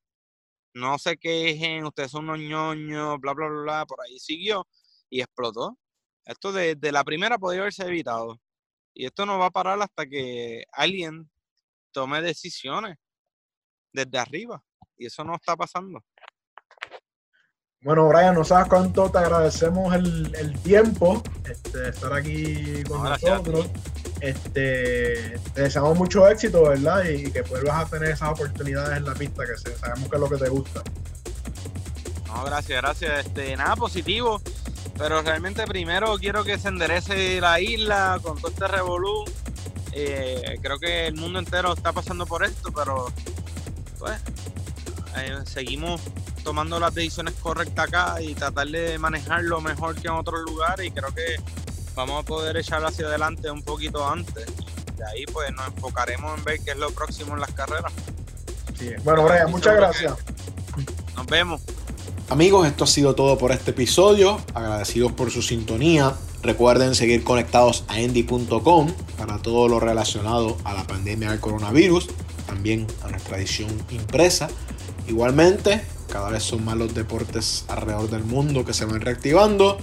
No 0.73 0.97
se 0.97 1.17
quejen, 1.17 1.85
ustedes 1.85 2.11
son 2.11 2.25
unos 2.25 2.39
ñoños, 2.39 3.19
bla, 3.19 3.33
bla, 3.33 3.47
bla, 3.47 3.61
bla, 3.61 3.85
por 3.85 3.99
ahí 4.01 4.17
siguió 4.19 4.67
y 5.09 5.21
explotó. 5.21 5.77
Esto 6.25 6.51
de, 6.51 6.77
la 6.91 7.03
primera 7.03 7.37
podría 7.37 7.61
haberse 7.61 7.83
evitado. 7.83 8.39
Y 8.93 9.05
esto 9.05 9.25
no 9.25 9.39
va 9.39 9.47
a 9.47 9.51
parar 9.51 9.81
hasta 9.81 10.05
que 10.05 10.65
alguien 10.71 11.29
tome 11.91 12.21
decisiones 12.21 12.97
desde 13.93 14.17
arriba. 14.17 14.63
Y 14.97 15.05
eso 15.05 15.23
no 15.23 15.35
está 15.35 15.55
pasando. 15.55 16.03
Bueno, 17.81 18.07
Brian, 18.09 18.35
no 18.35 18.43
sabes 18.43 18.67
cuánto 18.67 19.09
te 19.09 19.19
agradecemos 19.19 19.93
el, 19.93 20.59
tiempo 20.63 21.21
este, 21.45 21.89
estar 21.89 22.11
aquí 22.13 22.83
con 22.83 23.03
nosotros. 23.03 23.69
Este, 24.19 25.39
te 25.53 25.61
deseamos 25.61 25.97
mucho 25.97 26.27
éxito, 26.27 26.63
¿verdad? 26.63 27.05
Y, 27.05 27.31
que 27.31 27.41
vuelvas 27.43 27.85
a 27.85 27.89
tener 27.89 28.11
esas 28.11 28.29
oportunidades 28.29 28.97
en 28.97 29.05
la 29.05 29.13
pista, 29.13 29.43
que 29.45 29.75
sabemos 29.77 30.09
que 30.09 30.15
es 30.15 30.21
lo 30.21 30.29
que 30.29 30.37
te 30.37 30.49
gusta. 30.49 30.83
No, 32.27 32.43
gracias, 32.43 32.81
gracias. 32.81 33.25
Este, 33.25 33.55
nada 33.55 33.75
positivo, 33.75 34.41
pero 34.97 35.21
realmente 35.21 35.65
primero 35.67 36.17
quiero 36.17 36.43
que 36.43 36.57
se 36.57 36.67
enderece 36.67 37.39
la 37.41 37.59
isla 37.59 38.19
con 38.21 38.37
todo 38.37 38.51
este 38.51 38.67
revolú. 38.67 39.25
Eh, 39.93 40.59
creo 40.61 40.79
que 40.79 41.07
el 41.07 41.15
mundo 41.15 41.39
entero 41.39 41.73
está 41.73 41.91
pasando 41.91 42.25
por 42.25 42.43
esto, 42.43 42.71
pero 42.71 43.11
pues 43.99 44.19
eh, 45.17 45.39
seguimos 45.45 46.01
tomando 46.43 46.79
las 46.79 46.93
decisiones 46.93 47.33
correctas 47.35 47.87
acá 47.87 48.21
y 48.21 48.33
tratar 48.35 48.67
de 48.67 48.97
manejarlo 48.97 49.59
mejor 49.59 49.95
que 49.95 50.07
en 50.07 50.13
otros 50.13 50.41
lugares 50.41 50.85
y 50.85 50.91
creo 50.91 51.13
que 51.13 51.35
vamos 51.97 52.21
a 52.21 52.23
poder 52.23 52.55
echar 52.55 52.85
hacia 52.85 53.07
adelante 53.07 53.49
un 53.49 53.63
poquito 53.63 54.07
antes. 54.07 54.45
De 54.95 55.05
ahí 55.05 55.25
pues 55.33 55.51
nos 55.51 55.67
enfocaremos 55.67 56.37
en 56.37 56.43
ver 56.45 56.59
qué 56.63 56.71
es 56.71 56.77
lo 56.77 56.91
próximo 56.91 57.33
en 57.33 57.41
las 57.41 57.51
carreras. 57.51 57.91
Bueno, 59.03 59.23
Brian, 59.23 59.49
muchas 59.49 59.75
gracias. 59.75 60.13
Nos 61.15 61.25
vemos. 61.25 61.61
Amigos, 62.29 62.67
esto 62.67 62.83
ha 62.83 62.87
sido 62.87 63.15
todo 63.15 63.39
por 63.39 63.51
este 63.51 63.71
episodio. 63.71 64.39
Agradecidos 64.53 65.11
por 65.13 65.31
su 65.31 65.41
sintonía. 65.41 66.13
Recuerden 66.43 66.93
seguir 66.93 67.23
conectados 67.23 67.83
a 67.87 67.99
endy.com 67.99 68.93
para 69.17 69.41
todo 69.41 69.67
lo 69.67 69.79
relacionado 69.79 70.55
a 70.65 70.75
la 70.75 70.85
pandemia 70.85 71.31
del 71.31 71.39
coronavirus, 71.39 72.09
también 72.45 72.85
a 73.03 73.07
nuestra 73.07 73.37
edición 73.37 73.69
impresa. 73.89 74.49
Igualmente, 75.07 75.81
cada 76.11 76.29
vez 76.29 76.43
son 76.43 76.63
más 76.63 76.77
los 76.77 76.93
deportes 76.93 77.65
alrededor 77.67 78.07
del 78.11 78.23
mundo 78.23 78.63
que 78.63 78.73
se 78.73 78.85
van 78.85 79.01
reactivando 79.01 79.79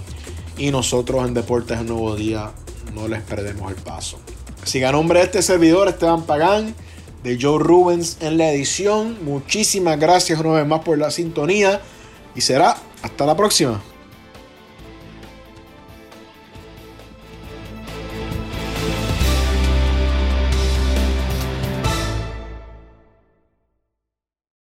y 0.57 0.71
nosotros 0.71 1.25
en 1.27 1.33
Deportes 1.33 1.79
El 1.79 1.87
Nuevo 1.87 2.15
Día 2.15 2.51
no 2.93 3.07
les 3.07 3.21
perdemos 3.21 3.71
el 3.71 3.77
paso. 3.77 4.19
Así 4.63 4.79
que 4.79 4.85
a 4.85 4.91
nombre 4.91 5.19
de 5.19 5.25
este 5.25 5.41
servidor, 5.41 5.87
Esteban 5.87 6.23
Pagán, 6.23 6.75
de 7.23 7.37
Joe 7.41 7.59
Rubens 7.59 8.17
en 8.21 8.37
la 8.37 8.51
edición, 8.51 9.17
muchísimas 9.23 9.99
gracias 9.99 10.39
una 10.39 10.53
vez 10.53 10.67
más 10.67 10.81
por 10.81 10.97
la 10.97 11.11
sintonía 11.11 11.81
y 12.35 12.41
será 12.41 12.77
hasta 13.01 13.25
la 13.25 13.35
próxima. 13.35 13.81